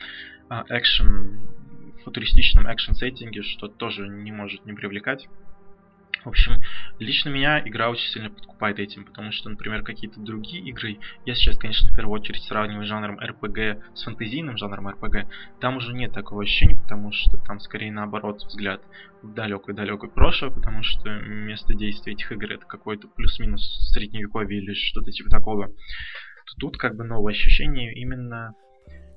экшен, 0.70 1.40
uh, 1.40 2.04
футуристичном 2.06 2.72
экшен 2.72 2.94
сеттинге, 2.94 3.42
что 3.42 3.68
тоже 3.68 4.08
не 4.08 4.32
может 4.32 4.66
не 4.66 4.74
привлекать. 4.74 5.28
В 6.26 6.30
общем, 6.30 6.60
лично 6.98 7.30
меня 7.30 7.60
игра 7.60 7.88
очень 7.92 8.10
сильно 8.10 8.32
подкупает 8.32 8.80
этим, 8.80 9.06
потому 9.06 9.32
что, 9.32 9.48
например, 9.48 9.84
какие-то 9.84 10.20
другие 10.20 10.64
игры, 10.64 10.98
я 11.24 11.36
сейчас, 11.36 11.56
конечно, 11.56 11.92
в 11.92 11.96
первую 11.96 12.20
очередь 12.20 12.42
сравниваю 12.42 12.88
жанром 12.88 13.20
RPG 13.20 13.82
с 13.94 14.04
фэнтезийным 14.04 14.58
жанром 14.58 14.88
RPG, 14.88 15.28
там 15.60 15.78
уже 15.78 15.94
нет 15.94 16.14
такого 16.14 16.42
ощущения, 16.42 16.78
потому 16.78 17.12
что 17.12 17.38
там 17.38 17.60
скорее 17.60 17.92
наоборот 17.92 18.42
взгляд 18.42 18.82
в 19.22 19.34
далекое-далекое 19.36 20.10
прошлое, 20.10 20.50
потому 20.50 20.82
что 20.82 21.10
место 21.12 21.76
действия 21.76 22.14
этих 22.14 22.32
игр 22.32 22.54
это 22.54 22.66
какой-то 22.66 23.08
плюс-минус 23.08 23.62
средневековье 23.94 24.60
или 24.60 24.74
что-то 24.74 25.12
типа 25.12 25.30
такого. 25.30 25.70
Тут 26.60 26.78
как 26.78 26.96
бы 26.96 27.04
новое 27.04 27.34
ощущение 27.34 27.94
именно 27.94 28.56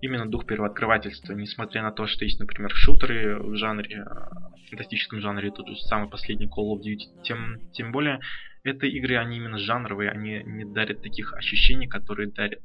именно 0.00 0.26
дух 0.26 0.46
первооткрывательства, 0.46 1.32
несмотря 1.32 1.82
на 1.82 1.92
то, 1.92 2.06
что 2.06 2.24
есть, 2.24 2.38
например, 2.38 2.70
шутеры 2.74 3.38
в 3.40 3.56
жанре, 3.56 4.04
в 4.04 4.70
фантастическом 4.70 5.20
жанре, 5.20 5.50
тот 5.50 5.68
же 5.68 5.76
самый 5.76 6.08
последний 6.08 6.46
Call 6.46 6.74
of 6.74 6.80
Duty, 6.80 7.22
тем, 7.24 7.70
тем 7.72 7.92
более, 7.92 8.20
это 8.62 8.86
игры, 8.86 9.16
они 9.16 9.36
именно 9.36 9.58
жанровые, 9.58 10.10
они 10.10 10.42
не 10.44 10.64
дарят 10.64 11.02
таких 11.02 11.32
ощущений, 11.34 11.86
которые 11.86 12.30
дарят 12.30 12.60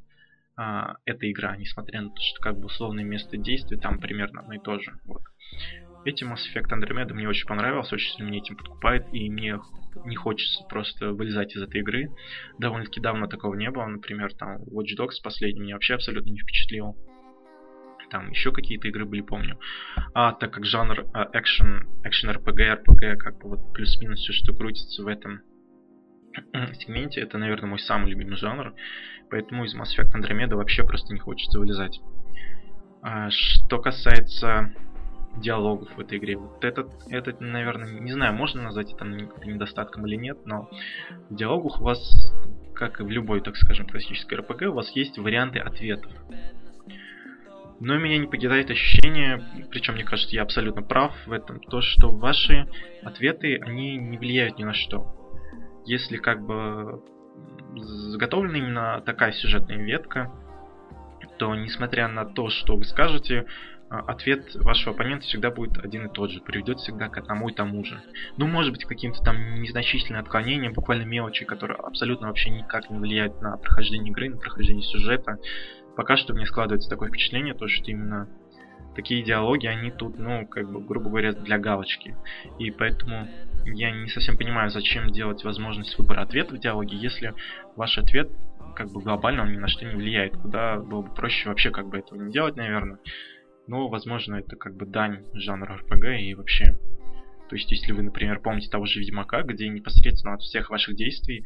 а, 0.56 0.96
эта 1.04 1.30
игра, 1.30 1.56
несмотря 1.56 2.02
на 2.02 2.10
то, 2.10 2.20
что 2.20 2.40
как 2.40 2.58
бы 2.58 2.66
условное 2.66 3.04
место 3.04 3.36
действия 3.36 3.78
там 3.78 3.98
примерно 3.98 4.40
одно 4.40 4.54
и 4.54 4.58
то 4.58 4.78
же. 4.78 4.92
Вот. 5.04 5.22
Этим 6.04 6.32
Mass 6.32 6.40
Effect 6.54 6.70
Andromeda 6.70 7.14
мне 7.14 7.28
очень 7.28 7.46
понравился, 7.46 7.94
очень 7.94 8.12
сильно 8.12 8.28
меня 8.28 8.38
этим 8.38 8.56
подкупает, 8.56 9.06
и 9.12 9.30
мне 9.30 9.58
не 10.04 10.16
хочется 10.16 10.62
просто 10.64 11.12
вылезать 11.12 11.56
из 11.56 11.62
этой 11.62 11.80
игры. 11.80 12.10
Довольно-таки 12.58 13.00
давно 13.00 13.26
такого 13.26 13.54
не 13.54 13.70
было, 13.70 13.86
например, 13.86 14.32
там 14.34 14.62
Watch 14.64 14.96
Dogs 14.98 15.22
последний 15.22 15.62
меня 15.62 15.74
вообще 15.74 15.94
абсолютно 15.94 16.30
не 16.30 16.40
впечатлил 16.40 16.94
там 18.10 18.30
еще 18.30 18.52
какие-то 18.52 18.88
игры 18.88 19.04
были, 19.04 19.20
помню. 19.20 19.58
А 20.14 20.32
так 20.32 20.52
как 20.52 20.64
жанр 20.64 21.06
экшен, 21.32 21.88
экшен 22.04 22.30
RPG, 22.30 22.84
RPG, 22.84 23.16
как 23.16 23.38
бы 23.38 23.50
вот 23.50 23.72
плюс-минус 23.72 24.20
все, 24.20 24.32
что 24.32 24.52
крутится 24.52 25.02
в 25.02 25.06
этом 25.06 25.42
сегменте, 26.78 27.20
это, 27.20 27.38
наверное, 27.38 27.70
мой 27.70 27.78
самый 27.78 28.10
любимый 28.10 28.36
жанр, 28.36 28.74
поэтому 29.30 29.64
из 29.64 29.74
Mass 29.76 29.96
Effect 29.96 30.12
Andromeda 30.14 30.54
вообще 30.54 30.84
просто 30.84 31.12
не 31.12 31.20
хочется 31.20 31.58
вылезать. 31.58 32.00
А, 33.02 33.28
что 33.30 33.78
касается 33.78 34.72
диалогов 35.36 35.96
в 35.96 36.00
этой 36.00 36.18
игре. 36.18 36.36
Вот 36.36 36.64
этот, 36.64 36.90
этот, 37.08 37.40
наверное, 37.40 38.00
не 38.00 38.12
знаю, 38.12 38.34
можно 38.34 38.62
назвать 38.62 38.92
это 38.92 39.04
недостатком 39.04 40.06
или 40.06 40.16
нет, 40.16 40.38
но 40.46 40.68
в 41.28 41.34
диалогах 41.34 41.80
у 41.80 41.84
вас, 41.84 42.32
как 42.74 43.00
и 43.00 43.02
в 43.02 43.10
любой, 43.10 43.40
так 43.40 43.56
скажем, 43.56 43.86
классической 43.86 44.38
RPG, 44.38 44.66
у 44.66 44.74
вас 44.74 44.90
есть 44.90 45.18
варианты 45.18 45.58
ответов. 45.58 46.12
Но 47.80 47.98
меня 47.98 48.18
не 48.18 48.26
покидает 48.26 48.70
ощущение, 48.70 49.66
причем 49.70 49.94
мне 49.94 50.04
кажется, 50.04 50.34
я 50.34 50.42
абсолютно 50.42 50.82
прав 50.82 51.12
в 51.26 51.32
этом, 51.32 51.60
то, 51.60 51.80
что 51.80 52.08
ваши 52.08 52.68
ответы, 53.02 53.58
они 53.58 53.96
не 53.96 54.16
влияют 54.16 54.58
ни 54.58 54.64
на 54.64 54.74
что. 54.74 55.06
Если 55.84 56.16
как 56.16 56.44
бы 56.46 57.02
заготовлена 57.74 58.58
именно 58.58 59.02
такая 59.04 59.32
сюжетная 59.32 59.76
ветка, 59.76 60.32
то 61.38 61.54
несмотря 61.54 62.08
на 62.08 62.24
то, 62.24 62.48
что 62.48 62.76
вы 62.76 62.84
скажете, 62.84 63.46
а, 63.90 64.00
ответ 64.00 64.54
вашего 64.54 64.94
оппонента 64.94 65.26
всегда 65.26 65.50
будет 65.50 65.78
один 65.78 66.06
и 66.06 66.12
тот 66.12 66.30
же, 66.30 66.40
приведет 66.40 66.78
всегда 66.78 67.08
к 67.08 67.18
одному 67.18 67.48
и 67.48 67.54
тому 67.54 67.84
же. 67.84 68.00
Ну, 68.36 68.46
может 68.46 68.72
быть, 68.72 68.84
каким-то 68.84 69.22
там 69.22 69.60
незначительным 69.60 70.20
отклонением, 70.20 70.72
буквально 70.72 71.04
мелочи, 71.04 71.44
которые 71.44 71.78
абсолютно 71.78 72.28
вообще 72.28 72.50
никак 72.50 72.88
не 72.90 72.98
влияют 72.98 73.40
на 73.40 73.56
прохождение 73.56 74.10
игры, 74.10 74.30
на 74.30 74.36
прохождение 74.38 74.82
сюжета, 74.82 75.38
пока 75.96 76.16
что 76.16 76.34
мне 76.34 76.46
складывается 76.46 76.90
такое 76.90 77.08
впечатление, 77.08 77.54
то, 77.54 77.68
что 77.68 77.90
именно 77.90 78.28
такие 78.94 79.22
диалоги, 79.22 79.66
они 79.66 79.90
тут, 79.90 80.18
ну, 80.18 80.46
как 80.46 80.70
бы, 80.70 80.80
грубо 80.80 81.08
говоря, 81.10 81.32
для 81.32 81.58
галочки. 81.58 82.16
И 82.58 82.70
поэтому 82.70 83.28
я 83.64 83.90
не 83.90 84.08
совсем 84.08 84.36
понимаю, 84.36 84.70
зачем 84.70 85.10
делать 85.10 85.44
возможность 85.44 85.98
выбора 85.98 86.22
ответа 86.22 86.54
в 86.54 86.58
диалоге, 86.58 86.96
если 86.96 87.34
ваш 87.76 87.98
ответ, 87.98 88.30
как 88.76 88.90
бы, 88.90 89.00
глобально 89.00 89.42
он 89.42 89.52
ни 89.52 89.56
на 89.56 89.68
что 89.68 89.84
не 89.84 89.94
влияет. 89.94 90.36
Куда 90.36 90.78
было 90.78 91.02
бы 91.02 91.14
проще 91.14 91.48
вообще, 91.48 91.70
как 91.70 91.88
бы, 91.88 91.98
этого 91.98 92.20
не 92.20 92.32
делать, 92.32 92.56
наверное. 92.56 92.98
Но, 93.66 93.88
возможно, 93.88 94.36
это, 94.36 94.56
как 94.56 94.76
бы, 94.76 94.86
дань 94.86 95.24
жанра 95.32 95.78
RPG 95.78 96.20
и 96.20 96.34
вообще... 96.34 96.78
То 97.48 97.56
есть, 97.56 97.70
если 97.70 97.92
вы, 97.92 98.02
например, 98.02 98.40
помните 98.40 98.70
того 98.70 98.86
же 98.86 99.00
Ведьмака, 99.00 99.42
где 99.42 99.68
непосредственно 99.68 100.34
от 100.34 100.40
всех 100.40 100.70
ваших 100.70 100.96
действий 100.96 101.44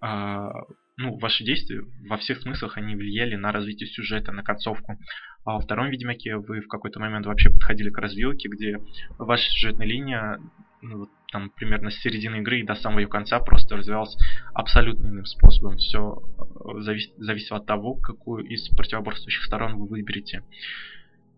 а, 0.00 0.64
ну, 0.98 1.18
ваши 1.18 1.44
действия 1.44 1.82
во 2.08 2.16
всех 2.16 2.40
смыслах 2.40 2.78
они 2.78 2.96
влияли 2.96 3.36
на 3.36 3.52
развитие 3.52 3.88
сюжета, 3.88 4.32
на 4.32 4.42
концовку. 4.42 4.98
А 5.44 5.52
во 5.52 5.60
втором 5.60 5.90
Ведьмаке 5.90 6.36
вы 6.36 6.60
в 6.60 6.68
какой-то 6.68 7.00
момент 7.00 7.26
вообще 7.26 7.50
подходили 7.50 7.90
к 7.90 7.98
развилке, 7.98 8.48
где 8.48 8.80
ваша 9.18 9.48
сюжетная 9.50 9.86
линия, 9.86 10.40
ну, 10.80 11.00
вот, 11.00 11.10
там, 11.30 11.50
примерно 11.50 11.90
с 11.90 11.96
середины 11.96 12.36
игры 12.36 12.60
и 12.60 12.66
до 12.66 12.74
самого 12.74 13.00
ее 13.00 13.08
конца 13.08 13.38
просто 13.40 13.76
развивалась 13.76 14.16
абсолютно 14.54 15.06
иным 15.06 15.26
способом. 15.26 15.76
Все 15.76 16.22
э, 16.38 16.80
завис 16.80 17.12
зависело 17.18 17.58
от 17.58 17.66
того, 17.66 17.94
какую 17.94 18.44
из 18.46 18.68
противоборствующих 18.70 19.44
сторон 19.44 19.76
вы 19.76 19.86
выберете. 19.86 20.42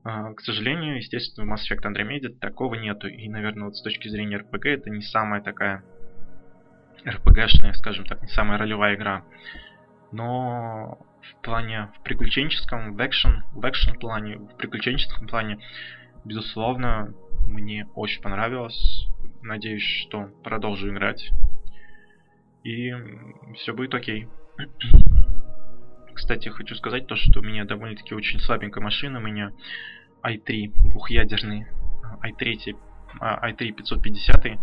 Uh, 0.05 0.33
к 0.35 0.41
сожалению, 0.41 0.97
естественно, 0.97 1.45
в 1.45 1.53
Mass 1.53 1.65
Effect 1.69 1.85
Andromeda 1.85 2.29
такого 2.29 2.77
нету. 2.77 3.09
И, 3.09 3.29
наверное, 3.29 3.65
вот 3.65 3.77
с 3.77 3.83
точки 3.83 4.09
зрения 4.09 4.39
RPG 4.39 4.69
это 4.69 4.91
не 4.91 5.03
самая 5.03 5.43
такая 5.43 5.83
РПГшная, 7.07 7.73
скажем 7.75 8.05
так, 8.05 8.23
не 8.23 8.29
самая 8.29 8.59
ролевая 8.59 8.95
игра. 8.95 9.25
Но 10.13 10.99
в 11.21 11.43
плане, 11.43 11.91
в 11.99 12.03
приключенческом, 12.03 12.95
в 12.95 13.07
экшен, 13.07 13.45
в 13.53 13.69
экшен 13.69 13.99
плане, 13.99 14.39
в 14.39 14.57
приключенческом 14.57 15.27
плане, 15.27 15.59
безусловно, 16.25 17.15
мне 17.47 17.87
очень 17.95 18.23
понравилось. 18.23 19.09
Надеюсь, 19.43 19.83
что 19.83 20.31
продолжу 20.43 20.91
играть. 20.91 21.31
И 22.65 22.93
все 23.55 23.75
будет 23.75 23.95
окей. 23.95 24.29
Кстати, 26.15 26.49
хочу 26.49 26.75
сказать 26.75 27.07
то, 27.07 27.17
что 27.17 27.41
у 27.41 27.43
меня 27.43 27.65
довольно-таки 27.65 28.15
очень 28.15 28.41
слабенькая 28.41 28.83
машина. 28.83 29.19
У 29.19 29.23
меня 29.23 29.53
i3 30.23 30.73
двухъядерный, 30.91 31.67
i3, 32.23 32.77
i3 33.21 33.73
550 33.73 34.59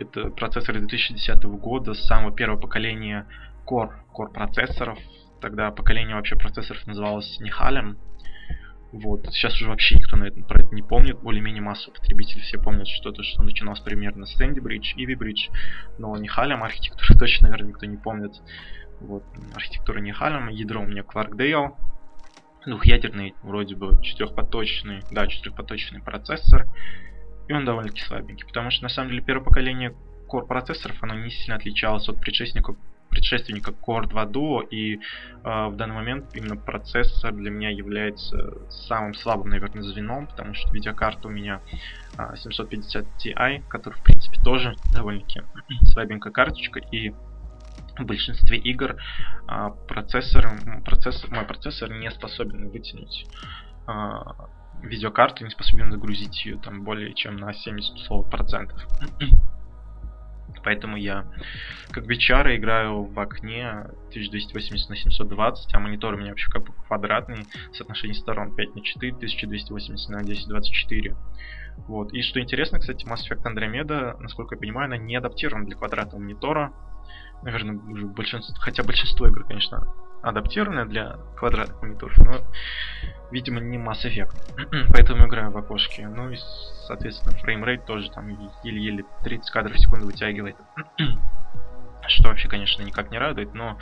это 0.00 0.30
процессор 0.30 0.78
2010 0.78 1.42
года, 1.44 1.94
самого 1.94 2.34
первого 2.34 2.58
поколения 2.58 3.26
Core, 3.66 3.92
Core 4.16 4.32
процессоров. 4.32 4.98
Тогда 5.40 5.70
поколение 5.70 6.16
вообще 6.16 6.36
процессоров 6.36 6.86
называлось 6.86 7.38
Нихалем. 7.40 7.98
Вот. 8.92 9.26
Сейчас 9.26 9.54
уже 9.54 9.68
вообще 9.68 9.94
никто 9.94 10.16
на 10.16 10.24
это, 10.24 10.42
про 10.42 10.62
это 10.62 10.74
не 10.74 10.82
помнит. 10.82 11.20
Более-менее 11.20 11.62
массу 11.62 11.92
потребителей 11.92 12.42
все 12.42 12.58
помнят 12.58 12.88
что-то, 12.88 13.22
что 13.22 13.42
начиналось 13.42 13.80
примерно 13.80 14.26
с 14.26 14.40
Sandy 14.40 14.58
Bridge, 14.58 14.96
Ivy 14.96 15.16
Bridge. 15.16 15.50
Но 15.98 16.16
Нихалем 16.16 16.62
архитектуру 16.62 17.14
точно, 17.18 17.48
наверное, 17.48 17.68
никто 17.68 17.86
не 17.86 17.96
помнит. 17.96 18.32
Вот. 19.00 19.22
Архитектура 19.54 20.00
Нихалем. 20.00 20.48
Ядро 20.48 20.80
у 20.80 20.86
меня 20.86 21.02
Quarkdale. 21.02 21.74
Двухъядерный, 22.66 23.34
вроде 23.42 23.74
бы 23.74 24.02
четырехпоточный, 24.02 25.00
да, 25.10 25.26
четырехпоточный 25.26 26.02
процессор 26.02 26.66
и 27.50 27.52
он 27.52 27.64
довольно-таки 27.64 28.02
слабенький, 28.02 28.46
потому 28.46 28.70
что 28.70 28.84
на 28.84 28.88
самом 28.88 29.10
деле 29.10 29.22
первое 29.22 29.44
поколение 29.44 29.92
Core 30.28 30.46
процессоров, 30.46 30.96
оно 31.02 31.14
не 31.14 31.30
сильно 31.30 31.56
отличалось 31.56 32.08
от 32.08 32.20
предшественника 32.20 32.76
предшественника 33.08 33.72
Core 33.72 34.06
2 34.06 34.24
Duo, 34.26 34.68
и 34.68 34.94
э, 34.94 34.98
в 35.42 35.74
данный 35.74 35.96
момент 35.96 36.26
именно 36.32 36.54
процессор 36.54 37.32
для 37.32 37.50
меня 37.50 37.70
является 37.70 38.70
самым 38.70 39.14
слабым, 39.14 39.48
наверное, 39.48 39.82
звеном, 39.82 40.28
потому 40.28 40.54
что 40.54 40.72
видеокарта 40.72 41.26
у 41.26 41.30
меня 41.32 41.60
э, 42.16 42.36
750 42.36 43.04
Ti, 43.18 43.66
который, 43.66 43.94
в 43.94 44.02
принципе, 44.04 44.40
тоже 44.44 44.76
довольно-таки 44.94 45.42
слабенькая 45.86 46.32
карточка, 46.32 46.78
и 46.78 47.10
в 47.98 48.04
большинстве 48.04 48.58
игр 48.58 48.94
э, 49.48 49.70
процессор, 49.88 50.48
процессор, 50.84 51.30
мой 51.32 51.44
процессор 51.46 51.90
не 51.90 52.12
способен 52.12 52.68
вытянуть 52.70 53.26
видеокарту 54.82 55.44
не 55.44 55.50
способен 55.50 55.90
загрузить 55.90 56.44
ее 56.44 56.58
там 56.58 56.84
более 56.84 57.14
чем 57.14 57.36
на 57.36 57.52
70 57.52 58.30
процентов. 58.30 58.80
Поэтому 60.64 60.96
я 60.96 61.26
как 61.90 62.06
бичара 62.06 62.56
играю 62.56 63.04
в 63.04 63.18
окне 63.18 63.68
1280 64.10 64.90
на 64.90 64.96
720, 64.96 65.74
а 65.74 65.78
монитор 65.80 66.14
у 66.14 66.16
меня 66.18 66.30
вообще 66.30 66.50
как 66.50 66.64
бы 66.64 66.72
квадратный, 66.86 67.46
соотношение 67.72 68.14
сторон 68.14 68.54
5 68.54 68.74
на 68.74 68.82
4, 68.82 69.12
1280 69.14 70.08
на 70.10 70.18
1024. 70.18 71.16
Вот. 71.88 72.12
И 72.12 72.22
что 72.22 72.40
интересно, 72.40 72.78
кстати, 72.78 73.06
Mass 73.06 73.20
Effect 73.28 73.44
Andromeda, 73.44 74.18
насколько 74.20 74.54
я 74.54 74.60
понимаю, 74.60 74.86
она 74.86 74.96
не 74.96 75.16
адаптирована 75.16 75.66
для 75.66 75.76
квадратного 75.76 76.20
монитора. 76.20 76.72
Наверное, 77.42 77.74
большинство, 78.06 78.54
хотя 78.60 78.82
большинство 78.82 79.26
игр, 79.26 79.44
конечно, 79.44 79.86
адаптированная 80.22 80.84
для 80.84 81.16
квадратных 81.36 81.80
мониторов, 81.80 82.16
но, 82.18 82.40
видимо, 83.30 83.60
не 83.60 83.78
Mass 83.78 84.04
Effect. 84.04 84.88
Поэтому 84.92 85.26
играю 85.26 85.50
в 85.50 85.56
окошке. 85.56 86.06
Ну 86.06 86.30
и, 86.30 86.36
соответственно, 86.86 87.36
фреймрейт 87.38 87.86
тоже 87.86 88.10
там 88.10 88.28
еле-еле 88.28 89.04
30 89.22 89.50
кадров 89.50 89.76
в 89.76 89.80
секунду 89.80 90.06
вытягивает. 90.06 90.56
Что 92.08 92.28
вообще, 92.28 92.48
конечно, 92.48 92.82
никак 92.82 93.10
не 93.10 93.18
радует, 93.18 93.54
но 93.54 93.78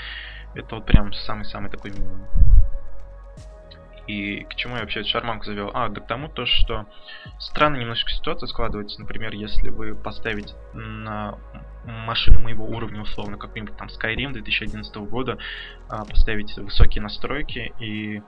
это 0.55 0.77
вот 0.77 0.87
прям 0.87 1.13
самый-самый 1.13 1.71
такой 1.71 1.91
минимум. 1.91 2.29
И 4.07 4.45
к 4.45 4.55
чему 4.55 4.75
я 4.77 4.81
вообще 4.81 5.01
эту 5.01 5.11
шарманку 5.11 5.45
завел? 5.45 5.71
А, 5.75 5.89
да 5.89 6.01
к 6.01 6.07
тому 6.07 6.29
то, 6.29 6.47
что 6.47 6.87
странная 7.39 7.81
немножко 7.81 8.11
ситуация 8.11 8.47
складывается. 8.47 9.01
Например, 9.01 9.35
если 9.35 9.69
вы 9.69 9.95
поставите 9.95 10.55
на 10.73 11.39
машину 11.89 12.41
моего 12.41 12.65
уровня, 12.65 13.03
условно, 13.03 13.37
какой-нибудь 13.37 13.77
там 13.77 13.89
Skyrim 13.89 14.33
2011 14.33 14.97
года, 15.07 15.39
а, 15.89 16.05
поставите 16.05 16.61
высокие 16.61 17.03
настройки 17.03 17.73
и 17.79 18.23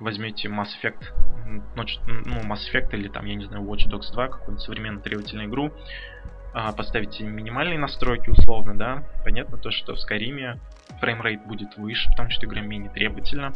возьмете 0.00 0.48
Mass 0.48 0.68
Effect, 0.82 1.12
ну, 1.74 2.40
Mass 2.42 2.60
Effect 2.72 2.90
или 2.92 3.08
там, 3.08 3.24
я 3.26 3.34
не 3.34 3.44
знаю, 3.44 3.64
Watch 3.64 3.88
Dogs 3.88 4.12
2, 4.12 4.28
какую-нибудь 4.28 4.60
современную 4.60 5.02
требовательную 5.02 5.48
игру, 5.48 5.72
а, 6.54 6.72
поставите 6.72 7.24
минимальные 7.24 7.78
настройки 7.78 8.30
условно, 8.30 8.76
да, 8.76 9.04
понятно 9.24 9.58
то, 9.58 9.70
что 9.70 9.94
в 9.94 9.98
Skyrim 9.98 10.58
фреймрейт 11.00 11.46
будет 11.46 11.76
выше, 11.76 12.10
потому 12.10 12.30
что 12.30 12.46
игра 12.46 12.60
менее 12.60 12.90
требовательна, 12.90 13.52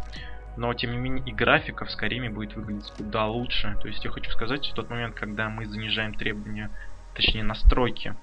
но 0.56 0.72
тем 0.74 0.92
не 0.92 0.98
менее 0.98 1.24
и 1.24 1.32
графика 1.32 1.84
в 1.84 1.90
Скайриме 1.90 2.30
будет 2.30 2.54
выглядеть 2.54 2.90
куда 2.96 3.26
лучше. 3.26 3.76
То 3.80 3.88
есть 3.88 4.04
я 4.04 4.10
хочу 4.10 4.30
сказать, 4.30 4.66
в 4.66 4.74
тот 4.74 4.90
момент, 4.90 5.14
когда 5.14 5.48
мы 5.48 5.64
занижаем 5.64 6.14
требования, 6.14 6.70
точнее 7.14 7.42
настройки 7.42 8.14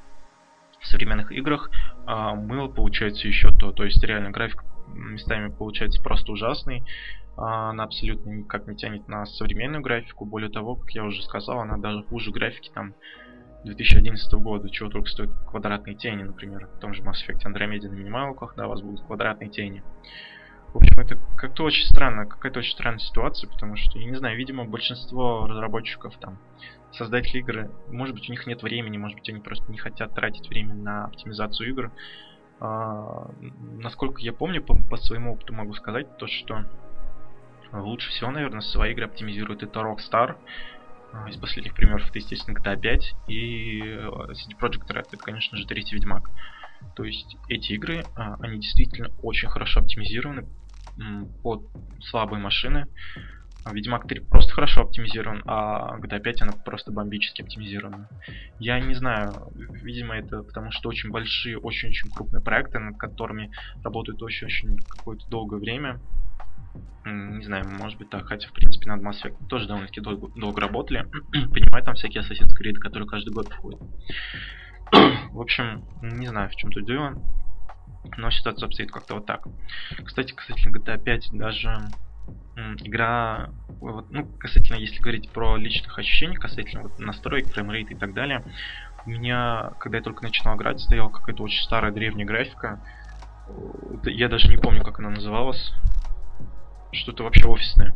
в 0.80 0.88
современных 0.88 1.32
играх, 1.32 1.70
а, 2.06 2.36
мыло 2.36 2.68
получается 2.68 3.28
еще 3.28 3.52
то. 3.52 3.72
То 3.72 3.84
есть 3.84 4.04
реально 4.04 4.32
график 4.32 4.64
местами 4.88 5.50
получается 5.50 6.02
просто 6.02 6.32
ужасный. 6.32 6.84
А, 7.38 7.70
она 7.70 7.84
абсолютно 7.84 8.30
никак 8.30 8.68
не 8.68 8.76
тянет 8.76 9.08
на 9.08 9.26
современную 9.26 9.82
графику. 9.82 10.26
Более 10.26 10.50
того, 10.50 10.76
как 10.76 10.92
я 10.92 11.04
уже 11.04 11.22
сказал, 11.24 11.60
она 11.60 11.78
даже 11.78 12.04
хуже 12.04 12.32
графики 12.32 12.72
там 12.74 12.94
2011 13.64 14.34
года, 14.34 14.70
чего 14.70 14.90
только 14.90 15.10
стоит 15.10 15.30
квадратные 15.48 15.96
тени, 15.96 16.24
например, 16.24 16.68
в 16.68 16.80
том 16.80 16.94
же 16.94 17.04
Mass 17.04 17.18
Effect 17.28 17.44
Andromeda 17.46 17.90
на 17.90 17.96
минималках, 17.96 18.54
да, 18.56 18.68
у 18.68 18.70
вас 18.70 18.82
будут 18.82 19.06
квадратные 19.06 19.50
тени. 19.50 19.84
В 20.74 20.78
общем, 20.78 21.00
это 21.00 21.18
как-то 21.36 21.64
очень 21.64 21.86
странно, 21.86 22.26
какая-то 22.26 22.60
очень 22.60 22.74
странная 22.74 23.00
ситуация, 23.00 23.50
потому 23.50 23.76
что, 23.76 23.98
я 23.98 24.06
не 24.06 24.16
знаю, 24.16 24.38
видимо, 24.38 24.66
большинство 24.66 25.48
разработчиков 25.48 26.16
там, 26.20 26.38
создатели 26.94 27.40
игры, 27.40 27.72
может 27.88 28.16
быть, 28.16 28.30
у 28.30 28.32
них 28.32 28.46
нет 28.48 28.62
времени, 28.64 28.98
может 28.98 29.18
быть, 29.18 29.30
они 29.30 29.40
просто 29.40 29.72
не 29.72 29.78
хотят 29.78 30.14
тратить 30.14 30.50
время 30.50 30.74
на 30.74 31.06
оптимизацию 31.06 31.70
игр. 31.70 31.92
А, 32.60 33.32
насколько 33.78 34.22
я 34.22 34.34
помню, 34.34 34.62
по, 34.62 34.76
по 34.76 34.98
своему 34.98 35.34
опыту 35.34 35.54
могу 35.54 35.74
сказать, 35.74 36.18
то, 36.18 36.28
что 36.28 36.66
лучше 37.72 38.10
всего, 38.10 38.32
наверное, 38.32 38.62
свои 38.62 38.92
игры 38.92 39.06
оптимизирует 39.06 39.64
это 39.64 39.80
Rockstar. 39.80 40.36
А, 41.12 41.30
из 41.30 41.38
последних 41.38 41.74
примеров 41.74 42.08
это, 42.08 42.20
естественно, 42.20 42.58
GTA 42.58 42.80
5 42.80 43.16
и 43.28 43.82
э, 43.82 44.10
CD 44.32 44.58
Projekt 44.60 44.88
Red, 44.90 45.08
это, 45.12 45.18
конечно 45.18 45.58
же, 45.58 45.66
третий 45.66 45.96
Ведьмак. 45.96 46.30
То 46.96 47.04
есть 47.04 47.38
эти 47.48 47.74
игры, 47.74 48.06
а, 48.16 48.36
они 48.42 48.60
действительно 48.60 49.10
очень 49.22 49.50
хорошо 49.50 49.82
оптимизированы 49.82 50.48
под 51.44 51.64
слабые 52.02 52.42
машины. 52.42 52.88
А 53.64 53.74
Ведьмак 53.74 54.08
3 54.08 54.22
просто 54.22 54.54
хорошо 54.54 54.82
оптимизирован, 54.82 55.44
а 55.46 55.98
GTA 56.00 56.20
5 56.20 56.42
она 56.44 56.54
просто 56.54 56.92
бомбически 56.92 57.42
оптимизирована. 57.42 58.08
Я 58.58 58.80
не 58.80 58.94
знаю, 58.94 59.48
видимо 59.84 60.16
это 60.16 60.44
потому 60.44 60.72
что 60.72 60.90
очень 60.90 61.12
большие, 61.12 61.58
очень-очень 61.58 62.10
крупные 62.10 62.42
проекты, 62.42 62.80
над 62.80 62.98
которыми 62.98 63.52
работают 63.84 64.22
очень-очень 64.22 64.78
какое-то 64.88 65.26
долгое 65.30 65.60
время. 65.60 66.00
Не 67.06 67.44
знаю, 67.44 67.66
может 67.70 67.98
быть 67.98 68.10
так, 68.10 68.26
хотя 68.28 68.48
в 68.48 68.54
принципе 68.54 68.90
над 68.90 69.02
Mass 69.02 69.24
Effect 69.24 69.48
тоже 69.48 69.68
довольно-таки 69.68 70.02
долго, 70.02 70.30
долго 70.36 70.62
работали. 70.62 71.04
Понимаю, 71.32 71.84
там 71.84 71.96
всякие 71.96 72.24
Assassin's 72.24 72.52
Creed, 72.60 72.76
которые 72.76 73.08
каждый 73.08 73.34
год 73.34 73.52
входят. 73.52 73.82
в 75.32 75.40
общем, 75.40 75.86
не 76.02 76.28
знаю 76.28 76.50
в 76.50 76.56
чем 76.56 76.72
тут 76.72 76.86
дело. 76.86 77.16
Но 78.18 78.30
ситуация 78.32 78.68
обстоит 78.68 78.92
как-то 78.92 79.16
вот 79.16 79.26
так. 79.26 79.44
Кстати, 80.06 80.34
касательно 80.34 80.78
GTA 80.78 80.98
5, 81.04 81.30
даже 81.34 81.94
игра, 82.56 83.50
вот, 83.80 84.10
ну, 84.12 84.26
касательно, 84.40 84.78
если 84.78 85.00
говорить 85.00 85.32
про 85.32 85.56
личных 85.58 85.98
ощущений, 85.98 86.36
касательно 86.36 86.84
вот, 86.84 87.00
настроек, 87.00 87.52
фреймрейт 87.54 87.92
и 87.92 87.96
так 87.96 88.14
далее, 88.14 88.44
у 89.06 89.10
меня, 89.10 89.72
когда 89.80 89.98
я 89.98 90.04
только 90.04 90.24
начинал 90.24 90.58
играть, 90.58 90.80
стояла 90.80 91.10
какая-то 91.10 91.44
очень 91.44 91.64
старая 91.64 91.92
древняя 91.92 92.28
графика. 92.28 92.82
Я 94.04 94.28
даже 94.30 94.50
не 94.50 94.58
помню, 94.58 94.84
как 94.84 95.00
она 95.00 95.10
называлась. 95.10 95.74
Что-то 96.92 97.24
вообще 97.24 97.48
офисное. 97.48 97.96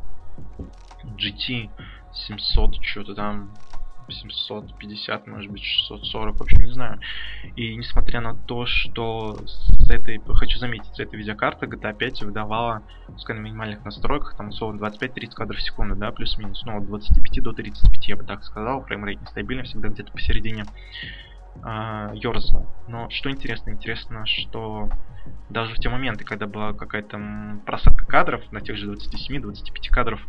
GT 1.03 1.69
700, 2.13 2.83
что-то 2.83 3.15
там 3.15 3.51
750, 4.09 5.27
может 5.27 5.51
быть 5.51 5.63
640, 5.63 6.39
вообще 6.39 6.57
не 6.57 6.71
знаю. 6.71 6.99
И 7.55 7.75
несмотря 7.75 8.21
на 8.21 8.35
то, 8.35 8.65
что 8.65 9.37
с 9.45 9.89
этой, 9.89 10.21
хочу 10.35 10.57
заметить, 10.59 10.93
с 10.95 10.99
этой 10.99 11.15
видеокарты 11.15 11.65
GTA 11.65 11.95
5 11.95 12.23
выдавала, 12.23 12.83
пускай 13.07 13.35
на 13.35 13.41
минимальных 13.41 13.83
настройках, 13.85 14.35
там 14.37 14.49
условно 14.49 14.83
25-30 14.85 15.31
кадров 15.31 15.59
в 15.59 15.63
секунду, 15.63 15.95
да, 15.95 16.11
плюс-минус, 16.11 16.63
ну 16.65 16.77
от 16.77 16.85
25 16.85 17.43
до 17.43 17.53
35, 17.53 18.07
я 18.07 18.15
бы 18.15 18.23
так 18.23 18.43
сказал, 18.43 18.83
фреймрейт 18.83 19.21
нестабильный, 19.21 19.63
всегда 19.63 19.89
где-то 19.89 20.11
посередине 20.11 20.65
э. 21.63 22.13
Но 22.87 23.09
что 23.09 23.29
интересно, 23.29 23.71
интересно, 23.71 24.25
что 24.25 24.89
даже 25.49 25.75
в 25.75 25.77
те 25.77 25.89
моменты, 25.89 26.23
когда 26.23 26.47
была 26.47 26.73
какая-то 26.73 27.19
просадка 27.65 28.05
кадров, 28.05 28.41
на 28.51 28.61
тех 28.61 28.77
же 28.77 28.91
27-25 28.91 29.89
кадров, 29.89 30.19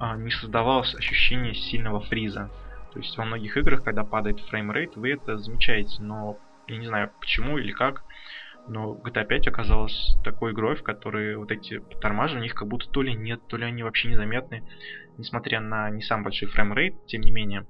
э, 0.00 0.16
не 0.18 0.30
создавалось 0.30 0.94
ощущение 0.94 1.54
сильного 1.54 2.00
фриза. 2.00 2.50
То 2.94 3.00
есть 3.00 3.16
во 3.18 3.24
многих 3.24 3.56
играх, 3.56 3.82
когда 3.82 4.04
падает 4.04 4.40
фреймрейт, 4.40 4.96
вы 4.96 5.12
это 5.12 5.36
замечаете, 5.36 6.00
но 6.00 6.38
я 6.68 6.76
не 6.76 6.86
знаю 6.86 7.10
почему 7.20 7.58
или 7.58 7.72
как, 7.72 8.04
но 8.68 8.94
GTA 8.94 9.26
5 9.26 9.48
оказалась 9.48 10.16
такой 10.22 10.52
игрой, 10.52 10.76
в 10.76 10.84
которой 10.84 11.36
вот 11.36 11.50
эти 11.50 11.80
тормажи 12.00 12.38
у 12.38 12.40
них 12.40 12.54
как 12.54 12.68
будто 12.68 12.88
то 12.88 13.02
ли 13.02 13.14
нет, 13.14 13.40
то 13.48 13.56
ли 13.56 13.64
они 13.64 13.82
вообще 13.82 14.08
незаметны. 14.08 14.62
Несмотря 15.18 15.60
на 15.60 15.90
не 15.90 16.02
самый 16.02 16.24
большой 16.24 16.48
фреймрейт, 16.48 17.06
тем 17.06 17.22
не 17.22 17.32
менее, 17.32 17.66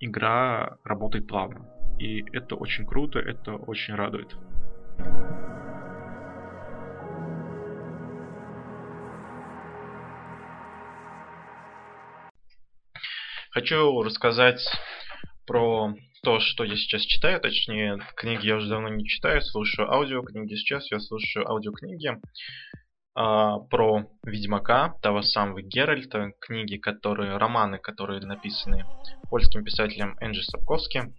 игра 0.00 0.76
работает 0.82 1.28
плавно. 1.28 1.66
И 1.98 2.24
это 2.32 2.56
очень 2.56 2.84
круто, 2.84 3.20
это 3.20 3.54
очень 3.54 3.94
радует. 3.94 4.36
Хочу 13.52 14.00
рассказать 14.02 14.66
про 15.46 15.94
то, 16.22 16.40
что 16.40 16.64
я 16.64 16.74
сейчас 16.74 17.02
читаю, 17.02 17.38
точнее, 17.38 17.98
книги 18.16 18.46
я 18.46 18.56
уже 18.56 18.70
давно 18.70 18.88
не 18.88 19.04
читаю, 19.04 19.42
слушаю 19.42 19.92
аудиокниги. 19.92 20.54
Сейчас 20.54 20.90
я 20.90 20.98
слушаю 20.98 21.46
аудиокниги 21.46 22.12
а, 23.14 23.58
про 23.58 24.06
Ведьмака, 24.24 24.94
того 25.02 25.20
самого 25.20 25.60
Геральта, 25.60 26.32
книги, 26.40 26.78
которые, 26.78 27.36
романы, 27.36 27.76
которые 27.76 28.22
написаны 28.22 28.86
польским 29.28 29.64
писателем 29.64 30.16
Энджи 30.22 30.44
Сапковски. 30.44 31.12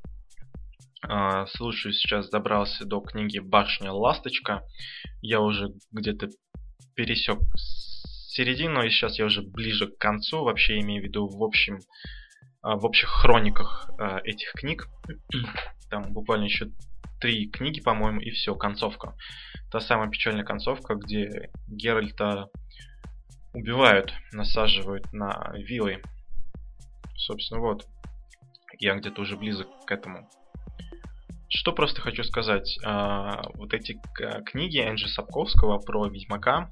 А, 1.08 1.46
слушаю 1.46 1.94
сейчас, 1.94 2.32
добрался 2.32 2.84
до 2.86 3.00
книги 3.02 3.38
«Башня 3.38 3.92
Ласточка». 3.92 4.64
Я 5.22 5.40
уже 5.40 5.68
где-то 5.92 6.30
пересек 6.96 7.38
середину, 7.56 8.82
и 8.82 8.90
сейчас 8.90 9.20
я 9.20 9.26
уже 9.26 9.44
ближе 9.44 9.86
к 9.86 10.00
концу, 10.00 10.44
вообще 10.44 10.80
имею 10.80 11.04
в 11.04 11.06
виду 11.06 11.28
в 11.28 11.44
общем 11.44 11.78
в 12.64 12.86
общих 12.86 13.10
хрониках 13.10 13.90
а, 14.00 14.20
этих 14.24 14.54
книг. 14.54 14.88
Там 15.90 16.14
буквально 16.14 16.46
еще 16.46 16.70
три 17.20 17.50
книги, 17.50 17.82
по-моему, 17.82 18.22
и 18.22 18.32
все, 18.32 18.56
концовка. 18.56 19.16
Та 19.72 19.80
самая 19.80 20.10
печальная 20.10 20.46
концовка, 20.46 20.96
где 20.96 21.52
Геральта 21.68 22.50
убивают, 23.54 24.14
насаживают 24.32 25.12
на 25.14 25.52
вилы. 25.54 26.02
Собственно, 27.16 27.60
вот. 27.60 27.88
Я 28.80 28.96
где-то 28.96 29.22
уже 29.22 29.38
близок 29.38 29.68
к 29.86 29.92
этому. 29.92 30.28
Что 31.48 31.72
просто 31.74 32.02
хочу 32.02 32.24
сказать. 32.24 32.80
А, 32.84 33.44
вот 33.56 33.74
эти 33.74 34.00
книги 34.46 34.80
Энджи 34.80 35.08
Сапковского 35.08 35.78
про 35.78 36.08
Ведьмака, 36.08 36.72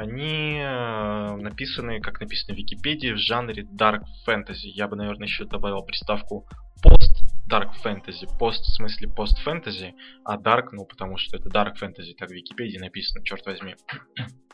они 0.00 0.58
э, 0.58 1.36
написаны, 1.36 2.00
как 2.00 2.22
написано 2.22 2.54
в 2.54 2.58
Википедии, 2.58 3.12
в 3.12 3.18
жанре 3.18 3.64
Dark 3.64 4.00
Fantasy. 4.26 4.72
Я 4.72 4.88
бы, 4.88 4.96
наверное, 4.96 5.26
еще 5.26 5.44
добавил 5.44 5.84
приставку 5.84 6.48
Post 6.82 7.20
Dark 7.46 7.72
Fantasy. 7.84 8.26
Пост 8.38 8.64
в 8.64 8.76
смысле 8.76 9.08
пост-фэнтези, 9.08 9.94
а 10.24 10.38
Dark, 10.38 10.68
ну 10.72 10.86
потому 10.86 11.18
что 11.18 11.36
это 11.36 11.50
Dark 11.50 11.74
Fantasy, 11.78 12.14
так 12.16 12.30
в 12.30 12.32
Википедии 12.32 12.78
написано, 12.78 13.22
черт 13.22 13.44
возьми. 13.44 13.76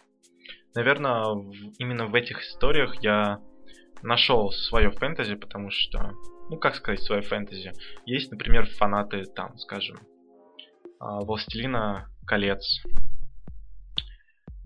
Наверное, 0.74 1.22
именно 1.78 2.06
в 2.06 2.16
этих 2.16 2.42
историях 2.42 2.96
я 3.04 3.38
нашел 4.02 4.50
свое 4.50 4.90
фэнтези, 4.90 5.36
потому 5.36 5.70
что, 5.70 6.10
ну 6.50 6.58
как 6.58 6.74
сказать, 6.74 7.02
свое 7.04 7.22
фэнтези. 7.22 7.72
Есть, 8.04 8.32
например, 8.32 8.66
фанаты 8.66 9.22
там, 9.26 9.56
скажем, 9.58 9.98
а, 10.98 11.20
Властелина 11.20 12.10
колец, 12.26 12.82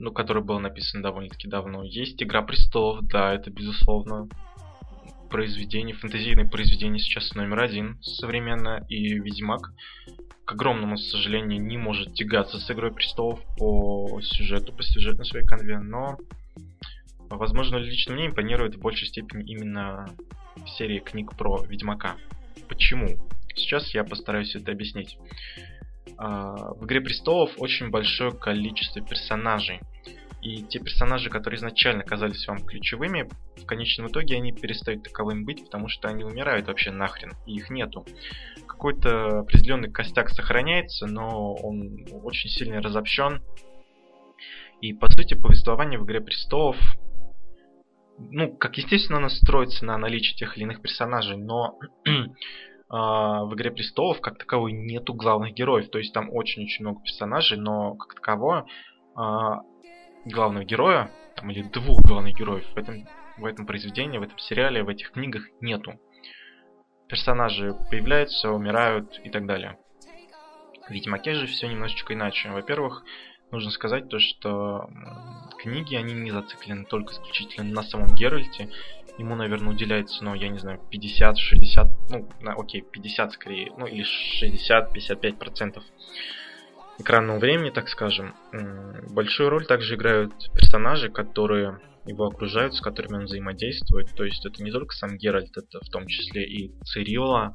ну, 0.01 0.13
который 0.13 0.43
был 0.43 0.59
написан 0.59 1.03
довольно-таки 1.03 1.47
давно. 1.47 1.85
Есть 1.85 2.23
Игра 2.23 2.43
престолов, 2.43 3.07
да, 3.07 3.35
это 3.35 3.51
безусловно 3.51 4.29
произведение, 5.29 5.95
фэнтезийное 5.95 6.49
произведение 6.49 6.99
сейчас 6.99 7.35
номер 7.35 7.61
один 7.61 7.99
современно, 8.03 8.85
и 8.89 9.15
Ведьмак, 9.19 9.73
к 10.45 10.53
огромному 10.53 10.97
сожалению, 10.97 11.63
не 11.63 11.77
может 11.77 12.15
тягаться 12.15 12.59
с 12.59 12.71
Игрой 12.71 12.93
престолов 12.93 13.41
по 13.59 14.21
сюжету, 14.23 14.73
по 14.73 14.83
сюжетной 14.83 15.27
своей 15.27 15.47
конве, 15.47 15.79
но, 15.79 16.17
возможно, 17.29 17.77
лично 17.77 18.15
мне 18.15 18.27
импонирует 18.27 18.77
в 18.77 18.81
большей 18.81 19.07
степени 19.07 19.45
именно 19.45 20.09
серия 20.79 21.01
книг 21.01 21.37
про 21.37 21.63
Ведьмака. 21.65 22.17
Почему? 22.69 23.07
Сейчас 23.55 23.95
я 23.95 24.03
постараюсь 24.03 24.57
это 24.57 24.73
объяснить. 24.73 25.19
А, 26.23 26.75
в 26.75 26.85
Игре 26.85 27.01
престолов 27.01 27.51
очень 27.57 27.89
большое 27.89 28.31
количество 28.31 29.01
персонажей. 29.01 29.81
И 30.43 30.63
те 30.65 30.79
персонажи, 30.79 31.31
которые 31.31 31.57
изначально 31.57 32.03
казались 32.03 32.47
вам 32.47 32.59
ключевыми, 32.59 33.29
в 33.57 33.65
конечном 33.65 34.09
итоге 34.09 34.37
они 34.37 34.53
перестают 34.53 35.03
таковыми 35.03 35.45
быть, 35.45 35.65
потому 35.65 35.89
что 35.89 36.09
они 36.09 36.25
умирают 36.25 36.67
вообще 36.67 36.91
нахрен, 36.91 37.33
и 37.47 37.55
их 37.55 37.71
нету. 37.71 38.05
Какой-то 38.67 39.41
определенный 39.41 39.91
костяк 39.91 40.29
сохраняется, 40.29 41.07
но 41.07 41.55
он 41.55 42.07
очень 42.23 42.51
сильно 42.51 42.83
разобщен. 42.83 43.43
И 44.83 44.93
по 44.93 45.11
сути 45.11 45.35
повествование 45.35 45.99
в 45.99 46.05
Игре 46.05 46.21
престолов 46.21 46.77
ну, 48.19 48.55
как 48.55 48.77
естественно, 48.77 49.19
оно 49.19 49.31
строится 49.31 49.87
на 49.87 49.97
наличии 49.97 50.37
тех 50.37 50.55
или 50.57 50.65
иных 50.65 50.83
персонажей, 50.83 51.39
но 51.39 51.79
в 52.91 53.55
Игре 53.55 53.71
Престолов 53.71 54.21
как 54.21 54.37
таковой 54.37 54.73
нету 54.73 55.15
главных 55.15 55.55
героев. 55.55 55.91
То 55.91 55.99
есть 55.99 56.13
там 56.13 56.29
очень-очень 56.33 56.85
много 56.85 57.01
персонажей, 57.03 57.57
но 57.57 57.95
как 57.95 58.15
такового 58.15 58.67
а, 59.15 59.61
главного 60.25 60.65
героя, 60.65 61.11
там, 61.37 61.51
или 61.51 61.63
двух 61.63 62.03
главных 62.03 62.35
героев 62.37 62.67
в 62.75 62.77
этом, 62.77 63.07
в 63.39 63.45
этом 63.45 63.67
произведении, 63.67 64.19
в 64.19 64.23
этом 64.23 64.39
сериале, 64.39 64.83
в 64.83 64.89
этих 64.89 65.13
книгах 65.13 65.45
нету. 65.61 66.01
Персонажи 67.09 67.75
появляются, 67.91 68.51
умирают 68.51 69.21
и 69.25 69.31
так 69.31 69.47
далее. 69.47 69.79
В 70.89 70.93
Ведьмаке 70.93 71.35
же 71.35 71.47
все 71.47 71.69
немножечко 71.69 72.15
иначе. 72.15 72.51
Во-первых, 72.51 73.05
нужно 73.53 73.71
сказать 73.71 74.09
то, 74.09 74.19
что 74.19 74.89
книги, 75.59 75.95
они 75.95 76.15
не 76.15 76.31
зациклены 76.31 76.85
только 76.85 77.13
исключительно 77.13 77.73
на 77.73 77.83
самом 77.83 78.15
Геральте 78.15 78.69
ему, 79.21 79.37
наверное, 79.37 79.73
уделяется, 79.73 80.25
ну, 80.25 80.35
я 80.35 80.49
не 80.49 80.59
знаю, 80.59 80.81
50, 80.91 81.39
60, 81.39 81.89
ну, 82.11 82.29
на, 82.41 82.55
окей, 82.55 82.83
50 82.83 83.33
скорее, 83.33 83.73
ну, 83.77 83.87
или 83.87 84.03
60, 84.03 84.93
55 84.93 85.39
процентов 85.39 85.85
экранного 86.99 87.39
времени, 87.39 87.71
так 87.71 87.89
скажем. 87.89 88.35
Большую 89.11 89.51
роль 89.51 89.67
также 89.67 89.95
играют 89.95 90.33
персонажи, 90.55 91.11
которые 91.11 91.79
его 92.07 92.27
окружают, 92.27 92.75
с 92.75 92.81
которыми 92.81 93.19
он 93.19 93.25
взаимодействует. 93.25 94.15
То 94.15 94.25
есть 94.25 94.45
это 94.45 94.63
не 94.63 94.71
только 94.71 94.95
сам 94.95 95.17
Геральт, 95.17 95.57
это 95.57 95.81
в 95.81 95.91
том 95.91 96.07
числе 96.07 96.45
и 96.45 96.73
Цирилла, 96.85 97.55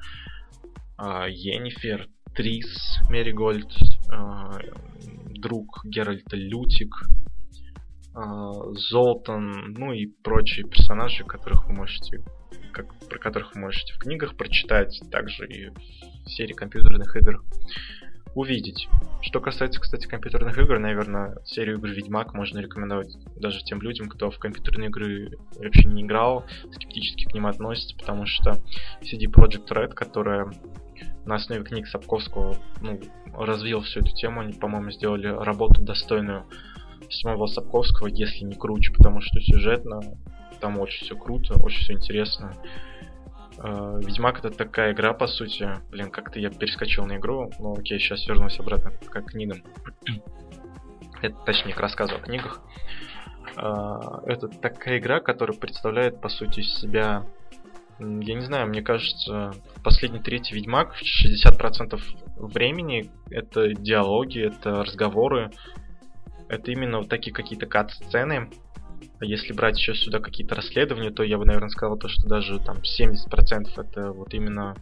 а, 0.98 1.28
Йеннифер, 1.28 2.08
Трис, 2.36 3.00
Меригольд, 3.10 3.72
а, 4.12 4.60
друг 5.34 5.82
Геральта 5.86 6.36
Лютик, 6.36 6.94
Золтан, 8.16 9.74
ну 9.74 9.92
и 9.92 10.06
прочие 10.08 10.66
персонажи, 10.66 11.26
которых 11.26 11.68
вы 11.68 11.74
можете, 11.74 12.24
как, 12.72 12.98
про 13.10 13.20
которых 13.20 13.56
вы 13.56 13.62
можете 13.62 13.94
в 13.94 14.00
книгах 14.00 14.38
прочитать, 14.38 15.02
также 15.12 15.46
и 15.48 15.70
в 15.70 16.30
серии 16.30 16.54
компьютерных 16.54 17.16
игр 17.18 17.44
увидеть. 18.36 18.88
Что 19.22 19.40
касается, 19.40 19.82
кстати, 19.82 20.08
компьютерных 20.08 20.58
игр, 20.58 20.78
наверное, 20.80 21.38
серию 21.46 21.78
игр 21.78 21.88
Ведьмак 21.88 22.34
можно 22.34 22.60
рекомендовать 22.60 23.18
даже 23.38 23.64
тем 23.64 23.82
людям, 23.82 24.08
кто 24.08 24.30
в 24.30 24.38
компьютерные 24.38 24.90
игры 24.90 25.32
вообще 25.58 25.84
не 25.86 26.04
играл, 26.04 26.46
скептически 26.72 27.26
к 27.26 27.34
ним 27.34 27.48
относится, 27.48 27.98
потому 27.98 28.26
что 28.26 28.62
CD 29.02 29.26
Projekt 29.30 29.68
Red, 29.70 29.94
которая 29.94 30.52
на 31.26 31.36
основе 31.36 31.64
книг 31.64 31.88
Сапковского 31.88 32.58
ну, 32.82 33.00
развил 33.34 33.82
всю 33.82 34.02
эту 34.02 34.14
тему, 34.14 34.42
они, 34.42 34.54
по-моему, 34.54 34.92
сделали 34.92 35.28
работу 35.28 35.82
достойную 35.82 36.46
самого 37.10 37.48
Сапковского, 37.48 38.08
если 38.08 38.44
не 38.44 38.56
круче, 38.56 38.92
потому 38.94 39.22
что 39.22 39.40
сюжетно 39.42 40.02
там 40.60 40.80
очень 40.80 41.06
все 41.06 41.16
круто, 41.16 41.56
очень 41.62 41.82
все 41.82 41.94
интересно. 41.94 42.54
Э, 43.58 44.00
Ведьмак 44.02 44.40
это 44.40 44.50
такая 44.50 44.94
игра, 44.94 45.14
по 45.14 45.28
сути. 45.28 45.70
Блин, 45.90 46.10
как-то 46.10 46.40
я 46.40 46.50
перескочил 46.50 47.06
на 47.06 47.18
игру. 47.18 47.52
Ну 47.60 47.74
окей, 47.78 48.00
сейчас 48.00 48.28
вернусь 48.28 48.60
обратно 48.60 48.92
к 48.92 49.22
книгам. 49.22 49.64
это, 51.22 51.36
точнее, 51.46 51.74
к 51.74 51.80
рассказу 51.80 52.16
о 52.16 52.20
книгах. 52.20 52.62
Э, 53.58 54.00
это 54.26 54.48
такая 54.48 55.00
игра, 55.00 55.20
которая 55.20 55.58
представляет, 55.58 56.22
по 56.22 56.30
сути, 56.30 56.62
из 56.62 56.74
себя... 56.76 57.24
Я 57.98 58.34
не 58.34 58.42
знаю, 58.42 58.68
мне 58.68 58.82
кажется, 58.82 59.54
последний 59.82 60.20
третий 60.20 60.54
Ведьмак, 60.54 60.96
60% 61.02 61.98
времени 62.36 63.10
это 63.30 63.74
диалоги, 63.74 64.42
это 64.42 64.84
разговоры, 64.84 65.50
это 66.50 66.72
именно 66.72 67.00
вот 67.00 67.10
такие 67.10 67.34
какие-то 67.34 67.66
кат-сцены. 67.66 68.50
А 69.20 69.26
если 69.26 69.54
брать 69.54 69.78
еще 69.78 69.94
сюда 69.96 70.20
какие-то 70.20 70.56
расследования, 70.56 71.12
то 71.12 71.24
я 71.24 71.38
бы, 71.38 71.46
наверное, 71.46 71.70
сказал 71.70 71.98
то, 71.98 72.08
что 72.08 72.28
даже 72.28 72.60
там 72.60 72.78
70% 72.78 73.70
это 73.78 74.12
вот 74.12 74.34
именно 74.34 74.76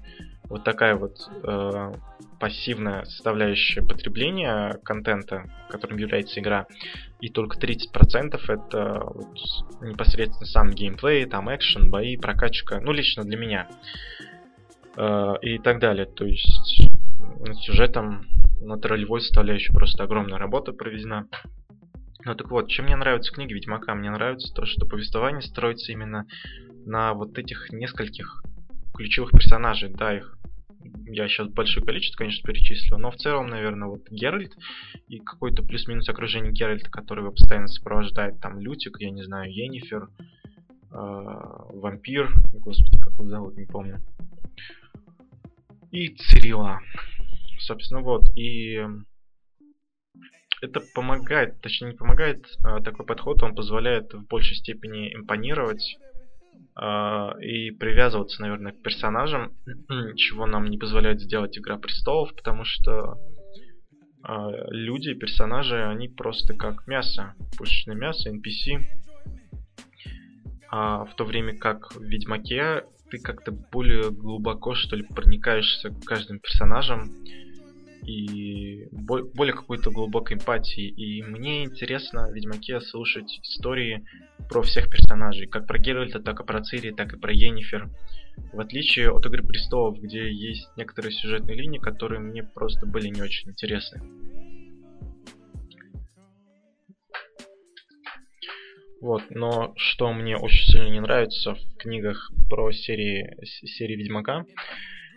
вот 0.49 0.64
такая 0.64 0.95
вот 0.95 1.18
э, 1.43 1.91
пассивная 2.39 3.05
составляющая 3.05 3.82
потребления 3.82 4.80
контента, 4.84 5.45
которым 5.70 5.97
является 5.97 6.39
игра, 6.39 6.68
и 7.22 7.30
только 7.30 7.57
30% 7.57 8.39
это 8.47 9.01
вот 9.03 9.38
непосредственно 9.82 10.45
сам 10.45 10.72
геймплей, 10.72 11.26
там 11.26 11.53
экшен, 11.53 11.89
бои, 11.89 12.18
прокачка, 12.18 12.82
ну 12.82 12.91
лично 12.91 13.24
для 13.24 13.38
меня 13.38 13.68
э, 14.97 15.34
и 15.41 15.57
так 15.59 15.80
далее. 15.80 16.05
То 16.05 16.26
есть 16.26 16.88
над 17.39 17.57
сюжетом 17.57 18.26
над 18.64 18.86
ролевой 18.86 19.22
составляющей 19.22 19.74
просто 19.74 20.03
огромная 20.03 20.38
работа 20.38 20.74
проведена. 20.74 21.28
Ну 22.26 22.36
так 22.36 22.49
вот, 22.49 22.70
чем 22.70 22.86
мне 22.86 22.95
нравятся 22.95 23.34
книги 23.34 23.53
Ведьмака? 23.53 23.93
Мне 23.95 24.09
нравится 24.09 24.53
то, 24.53 24.66
что 24.66 24.86
повествование 24.86 25.41
строится 25.41 25.91
именно 25.91 26.26
на 26.86 27.14
вот 27.14 27.38
этих 27.38 27.72
нескольких 27.72 28.43
ключевых 28.93 29.32
персонажей. 29.32 29.89
Да, 29.89 30.16
их 30.16 30.38
я 31.05 31.28
сейчас 31.28 31.47
большое 31.47 31.86
количество, 31.86 32.18
конечно, 32.18 32.45
перечислил, 32.45 32.97
но 32.97 33.11
в 33.11 33.16
целом, 33.16 33.47
наверное, 33.47 33.88
вот 33.88 34.09
Геральт 34.09 34.53
и 35.07 35.20
какой-то 35.20 35.64
плюс-минус 35.64 36.07
окружение 36.09 36.51
Геральта, 36.51 36.89
который 36.89 37.22
его 37.22 37.32
постоянно 37.32 37.68
сопровождает, 37.68 38.39
там 38.41 38.59
Лютик, 38.59 38.99
я 38.99 39.11
не 39.11 39.24
знаю, 39.24 39.51
Енифер, 39.51 40.09
э, 40.09 40.88
Вампир, 40.91 42.34
господи, 42.53 42.99
как 42.99 43.14
его 43.14 43.30
зовут, 43.30 43.55
не 43.55 43.66
помню, 43.66 44.01
и 45.91 46.09
Цирила. 46.16 46.80
Собственно, 47.59 48.01
вот. 48.01 48.23
И 48.36 48.80
это 50.62 50.82
помогает, 50.96 51.60
точнее 51.62 51.92
не 51.92 51.98
помогает, 51.98 52.46
а 52.64 52.82
такой 52.82 53.06
подход, 53.06 53.44
он 53.44 53.54
позволяет 53.54 54.14
в 54.14 54.26
большей 54.28 54.56
степени 54.56 55.14
импонировать 55.14 55.98
а, 56.76 57.36
и 57.40 57.72
привязываться, 57.72 58.42
наверное, 58.42 58.72
к 58.72 58.82
персонажам, 58.82 59.54
чего 60.16 60.46
нам 60.46 60.66
не 60.66 60.78
позволяет 60.78 61.22
сделать 61.22 61.58
Игра 61.58 61.78
Престолов, 61.78 62.34
потому 62.36 62.64
что 62.64 63.18
а, 64.24 64.50
люди, 64.70 65.14
персонажи, 65.14 65.84
они 65.84 66.08
просто 66.08 66.54
как 66.54 66.88
мясо, 66.88 67.36
пушечное 67.58 67.96
мясо, 67.96 68.30
NPC. 68.30 68.80
А 70.72 71.06
в 71.06 71.14
то 71.16 71.26
время 71.26 71.58
как 71.58 71.94
в 71.94 72.02
Ведьмаке 72.02 72.86
ты 73.12 73.20
как-то 73.20 73.52
более 73.52 74.10
глубоко, 74.10 74.74
что 74.74 74.96
ли, 74.96 75.04
проникаешься 75.04 75.90
к 75.90 76.06
каждым 76.06 76.40
персонажам, 76.40 77.12
и 78.06 78.88
более 78.91 79.54
какой-то 79.54 79.91
глубокой 79.91 80.38
эмпатии. 80.38 80.88
И 80.88 81.22
мне 81.24 81.64
интересно 81.64 82.28
в 82.28 82.34
Ведьмаке 82.34 82.82
слушать 82.82 83.39
истории 83.43 84.06
про 84.49 84.62
всех 84.62 84.89
персонажей, 84.89 85.47
как 85.47 85.68
про 85.68 85.80
Геральта, 85.80 86.20
так 86.20 86.41
и 86.41 86.45
про 86.45 86.62
Цири, 86.62 86.91
так 86.91 87.14
и 87.14 87.20
про 87.20 87.34
Йеннифер. 87.34 87.89
В 88.51 88.60
отличие 88.60 89.12
от 89.12 89.26
Игры 89.26 89.43
Престолов, 89.43 89.99
где 89.99 90.32
есть 90.32 90.70
некоторые 90.78 91.12
сюжетные 91.12 91.58
линии, 91.58 91.80
которые 91.80 92.20
мне 92.20 92.43
просто 92.43 92.86
были 92.86 93.08
не 93.08 93.22
очень 93.22 93.51
интересны. 93.51 94.01
Вот, 99.01 99.24
но 99.32 99.74
что 99.76 100.14
мне 100.14 100.38
очень 100.38 100.66
сильно 100.66 100.88
не 100.88 101.01
нравится 101.01 101.56
в 101.56 101.78
книгах 101.78 102.32
про 102.49 102.72
серии, 102.72 103.36
серии 103.43 103.97
Ведьмака, 103.97 104.45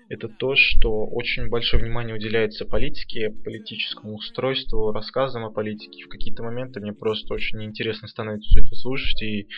это 0.09 0.29
то, 0.29 0.55
что 0.55 1.05
очень 1.07 1.49
большое 1.49 1.83
внимание 1.83 2.15
уделяется 2.15 2.65
политике, 2.65 3.31
политическому 3.31 4.15
устройству, 4.15 4.93
рассказам 4.93 5.45
о 5.45 5.51
политике. 5.51 6.05
В 6.05 6.09
какие-то 6.09 6.43
моменты 6.43 6.81
мне 6.81 6.93
просто 6.93 7.35
очень 7.35 7.59
неинтересно 7.59 8.07
становится 8.09 8.49
все 8.49 8.65
это 8.65 8.75
слушать, 8.77 9.23
и 9.23 9.49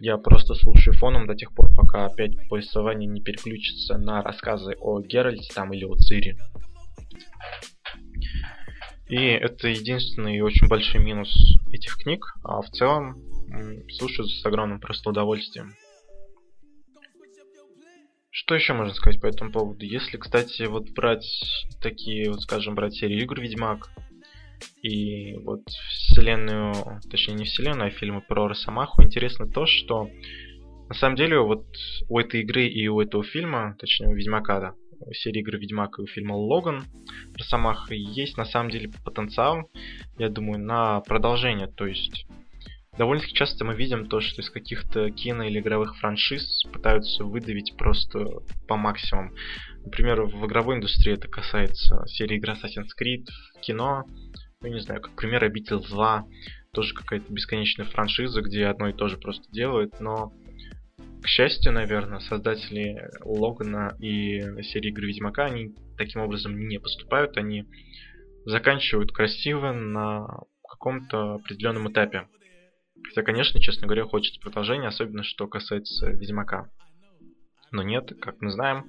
я 0.00 0.16
просто 0.16 0.54
слушаю 0.54 0.94
фоном 0.96 1.26
до 1.26 1.34
тех 1.34 1.54
пор, 1.54 1.74
пока 1.74 2.06
опять 2.06 2.32
повествование 2.48 3.06
не 3.06 3.20
переключится 3.20 3.98
на 3.98 4.22
рассказы 4.22 4.74
о 4.80 5.00
Геральте 5.00 5.52
там 5.54 5.72
или 5.74 5.84
о 5.84 5.94
Цири. 5.96 6.36
И 9.08 9.16
это 9.16 9.68
единственный 9.68 10.36
и 10.36 10.40
очень 10.40 10.68
большой 10.68 11.02
минус 11.02 11.30
этих 11.72 11.96
книг, 11.98 12.24
а 12.44 12.62
в 12.62 12.70
целом 12.70 13.16
слушаю 13.90 14.26
с 14.26 14.46
огромным 14.46 14.80
просто 14.80 15.10
удовольствием. 15.10 15.74
Что 18.30 18.54
еще 18.54 18.74
можно 18.74 18.94
сказать 18.94 19.20
по 19.20 19.26
этому 19.26 19.50
поводу? 19.50 19.84
Если, 19.84 20.16
кстати, 20.16 20.62
вот 20.62 20.90
брать 20.90 21.26
такие, 21.82 22.30
вот 22.30 22.42
скажем, 22.42 22.76
брать 22.76 22.94
серию 22.94 23.20
игр 23.22 23.40
Ведьмак 23.40 23.90
и 24.82 25.36
вот 25.38 25.68
вселенную, 25.68 26.74
точнее 27.10 27.34
не 27.34 27.44
вселенную, 27.44 27.88
а 27.88 27.90
фильмы 27.90 28.20
про 28.20 28.46
Росомаху, 28.46 29.02
интересно 29.02 29.48
то, 29.48 29.66
что 29.66 30.08
на 30.88 30.94
самом 30.94 31.16
деле 31.16 31.40
вот 31.40 31.66
у 32.08 32.18
этой 32.20 32.42
игры 32.42 32.66
и 32.66 32.86
у 32.86 33.00
этого 33.00 33.24
фильма, 33.24 33.76
точнее 33.78 34.08
у 34.08 34.14
Ведьмака, 34.14 34.60
да, 34.60 34.74
у 35.00 35.12
серии 35.12 35.40
игры 35.40 35.58
Ведьмак 35.58 35.98
и 35.98 36.02
у 36.02 36.06
фильма 36.06 36.34
Логан 36.34 36.84
Росомаха 37.34 37.94
есть 37.94 38.36
на 38.36 38.44
самом 38.44 38.70
деле 38.70 38.90
потенциал, 39.04 39.68
я 40.18 40.28
думаю, 40.28 40.60
на 40.60 41.00
продолжение, 41.00 41.66
то 41.66 41.86
есть 41.86 42.26
довольно-таки 42.96 43.34
часто 43.34 43.64
мы 43.64 43.74
видим 43.74 44.06
то, 44.06 44.20
что 44.20 44.42
из 44.42 44.50
каких-то 44.50 45.10
кино 45.10 45.44
или 45.44 45.60
игровых 45.60 45.96
франшиз 45.98 46.64
пытаются 46.72 47.24
выдавить 47.24 47.76
просто 47.76 48.26
по 48.66 48.76
максимуму. 48.76 49.32
Например, 49.84 50.22
в 50.22 50.46
игровой 50.46 50.76
индустрии 50.76 51.14
это 51.14 51.28
касается 51.28 52.04
серии 52.06 52.36
игр 52.36 52.50
Assassin's 52.50 52.90
Creed, 53.00 53.26
в 53.56 53.60
кино, 53.60 54.04
ну 54.60 54.68
не 54.68 54.80
знаю, 54.80 55.00
как 55.00 55.16
пример 55.16 55.42
Обитель 55.44 55.78
зла, 55.78 56.26
тоже 56.72 56.94
какая-то 56.94 57.32
бесконечная 57.32 57.86
франшиза, 57.86 58.42
где 58.42 58.66
одно 58.66 58.88
и 58.88 58.92
то 58.92 59.08
же 59.08 59.16
просто 59.16 59.50
делают, 59.50 60.00
но 60.00 60.32
к 61.22 61.26
счастью, 61.26 61.72
наверное, 61.72 62.20
создатели 62.20 63.08
Логана 63.24 63.94
и 63.98 64.40
серии 64.62 64.88
игры 64.88 65.06
Ведьмака, 65.08 65.46
они 65.46 65.74
таким 65.96 66.22
образом 66.22 66.58
не 66.58 66.78
поступают, 66.78 67.36
они 67.36 67.66
заканчивают 68.46 69.12
красиво 69.12 69.72
на 69.72 70.26
каком-то 70.66 71.34
определенном 71.34 71.90
этапе. 71.90 72.26
Хотя, 73.08 73.22
конечно, 73.22 73.60
честно 73.60 73.86
говоря, 73.86 74.04
хочется 74.04 74.40
продолжения, 74.40 74.88
особенно 74.88 75.22
что 75.22 75.46
касается 75.46 76.10
Ведьмака. 76.10 76.70
Но 77.72 77.82
нет, 77.82 78.12
как 78.20 78.40
мы 78.40 78.50
знаем, 78.50 78.88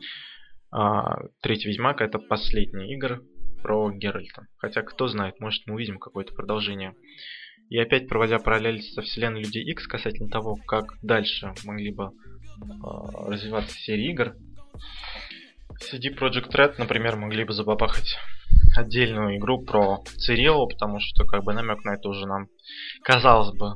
а, 0.72 1.28
третий 1.42 1.70
Ведьмак 1.70 2.02
это 2.02 2.20
последний 2.20 2.94
игр 2.94 3.24
про 3.62 3.92
Геральта. 3.92 4.48
Хотя, 4.58 4.82
кто 4.82 5.08
знает, 5.08 5.40
может 5.40 5.66
мы 5.68 5.76
увидим 5.76 6.00
какое-то 6.00 6.34
продолжение. 6.34 6.96
И 7.70 7.78
опять 7.78 8.08
проводя 8.08 8.40
параллель 8.40 8.82
со 8.82 9.02
вселенной 9.02 9.44
Людей 9.44 9.64
X 9.64 9.88
касательно 9.88 10.30
того, 10.30 10.58
как 10.68 10.98
дальше 11.02 11.54
могли 11.64 11.92
бы 11.92 12.06
э, 12.06 12.10
развиваться 13.28 13.78
серии 13.78 14.12
игр, 14.12 14.36
CD 15.80 16.14
Project 16.16 16.52
Red, 16.54 16.76
например, 16.78 17.16
могли 17.16 17.44
бы 17.44 17.54
забабахать 17.54 18.18
отдельную 18.76 19.38
игру 19.38 19.64
про 19.64 20.04
Цирилу, 20.18 20.68
потому 20.68 21.00
что 21.00 21.26
как 21.26 21.44
бы 21.44 21.54
намек 21.54 21.84
на 21.84 21.96
это 21.96 22.10
уже 22.10 22.26
нам, 22.28 22.48
казалось 23.04 23.56
бы, 23.58 23.76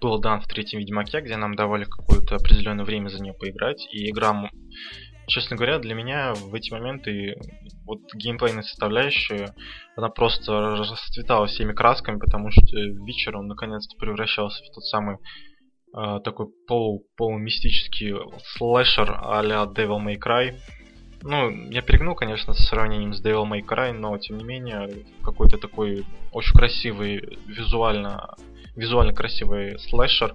был 0.00 0.18
дан 0.18 0.40
в 0.40 0.46
третьем 0.46 0.80
Ведьмаке, 0.80 1.20
где 1.20 1.36
нам 1.36 1.54
давали 1.54 1.84
какое-то 1.84 2.36
определенное 2.36 2.84
время 2.84 3.08
за 3.08 3.22
нее 3.22 3.34
поиграть. 3.34 3.86
И 3.92 4.10
игра, 4.10 4.50
честно 5.26 5.56
говоря, 5.56 5.78
для 5.78 5.94
меня 5.94 6.34
в 6.34 6.54
эти 6.54 6.72
моменты 6.72 7.36
вот 7.84 8.00
геймплейная 8.14 8.62
составляющая, 8.62 9.54
она 9.96 10.08
просто 10.08 10.76
расцветала 10.76 11.46
всеми 11.46 11.72
красками, 11.72 12.18
потому 12.18 12.50
что 12.50 12.76
вечер 12.76 13.36
он 13.36 13.46
наконец-то 13.48 13.96
превращался 13.96 14.62
в 14.64 14.74
тот 14.74 14.84
самый 14.84 15.16
э, 15.96 16.20
такой 16.22 16.46
полу, 16.66 17.04
полумистический 17.16 18.14
слэшер 18.56 19.18
а-ля 19.22 19.64
Devil 19.64 20.04
May 20.04 20.18
Cry. 20.18 20.56
Ну, 21.22 21.50
я 21.70 21.82
перегнул, 21.82 22.14
конечно, 22.14 22.52
с 22.54 22.68
сравнением 22.68 23.12
с 23.12 23.24
Devil 23.24 23.44
May 23.44 23.62
Cry, 23.66 23.92
но 23.92 24.16
тем 24.18 24.38
не 24.38 24.44
менее 24.44 25.04
какой-то 25.24 25.58
такой 25.58 26.04
очень 26.30 26.56
красивый 26.56 27.38
визуально 27.46 28.36
визуально 28.78 29.12
красивый 29.12 29.78
слэшер. 29.78 30.34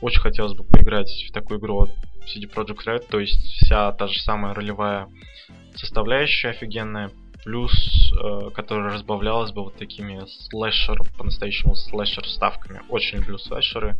Очень 0.00 0.20
хотелось 0.20 0.54
бы 0.54 0.64
поиграть 0.64 1.10
в 1.28 1.32
такую 1.32 1.60
игру 1.60 1.82
от 1.82 1.90
CD 2.22 2.52
Projekt 2.52 2.84
Red, 2.86 3.06
то 3.08 3.20
есть 3.20 3.38
вся 3.38 3.92
та 3.92 4.08
же 4.08 4.18
самая 4.20 4.54
ролевая 4.54 5.08
составляющая 5.76 6.50
офигенная, 6.50 7.10
плюс, 7.44 7.72
э, 8.12 8.50
которая 8.54 8.92
разбавлялась 8.92 9.52
бы 9.52 9.64
вот 9.64 9.76
такими 9.76 10.22
слэшер, 10.48 11.00
по-настоящему 11.18 11.74
слэшер 11.74 12.26
ставками. 12.26 12.82
Очень 12.88 13.18
люблю 13.18 13.38
слэшеры. 13.38 13.98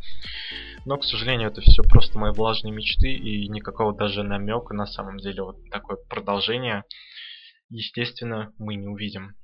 Но, 0.84 0.96
к 0.96 1.04
сожалению, 1.04 1.48
это 1.48 1.60
все 1.60 1.82
просто 1.82 2.18
мои 2.18 2.32
влажные 2.32 2.72
мечты 2.72 3.12
и 3.12 3.48
никакого 3.48 3.94
даже 3.94 4.22
намека 4.22 4.74
на 4.74 4.86
самом 4.86 5.18
деле 5.18 5.42
вот 5.42 5.56
такое 5.70 5.98
продолжение, 6.08 6.84
естественно, 7.68 8.52
мы 8.58 8.74
не 8.76 8.88
увидим. 8.88 9.34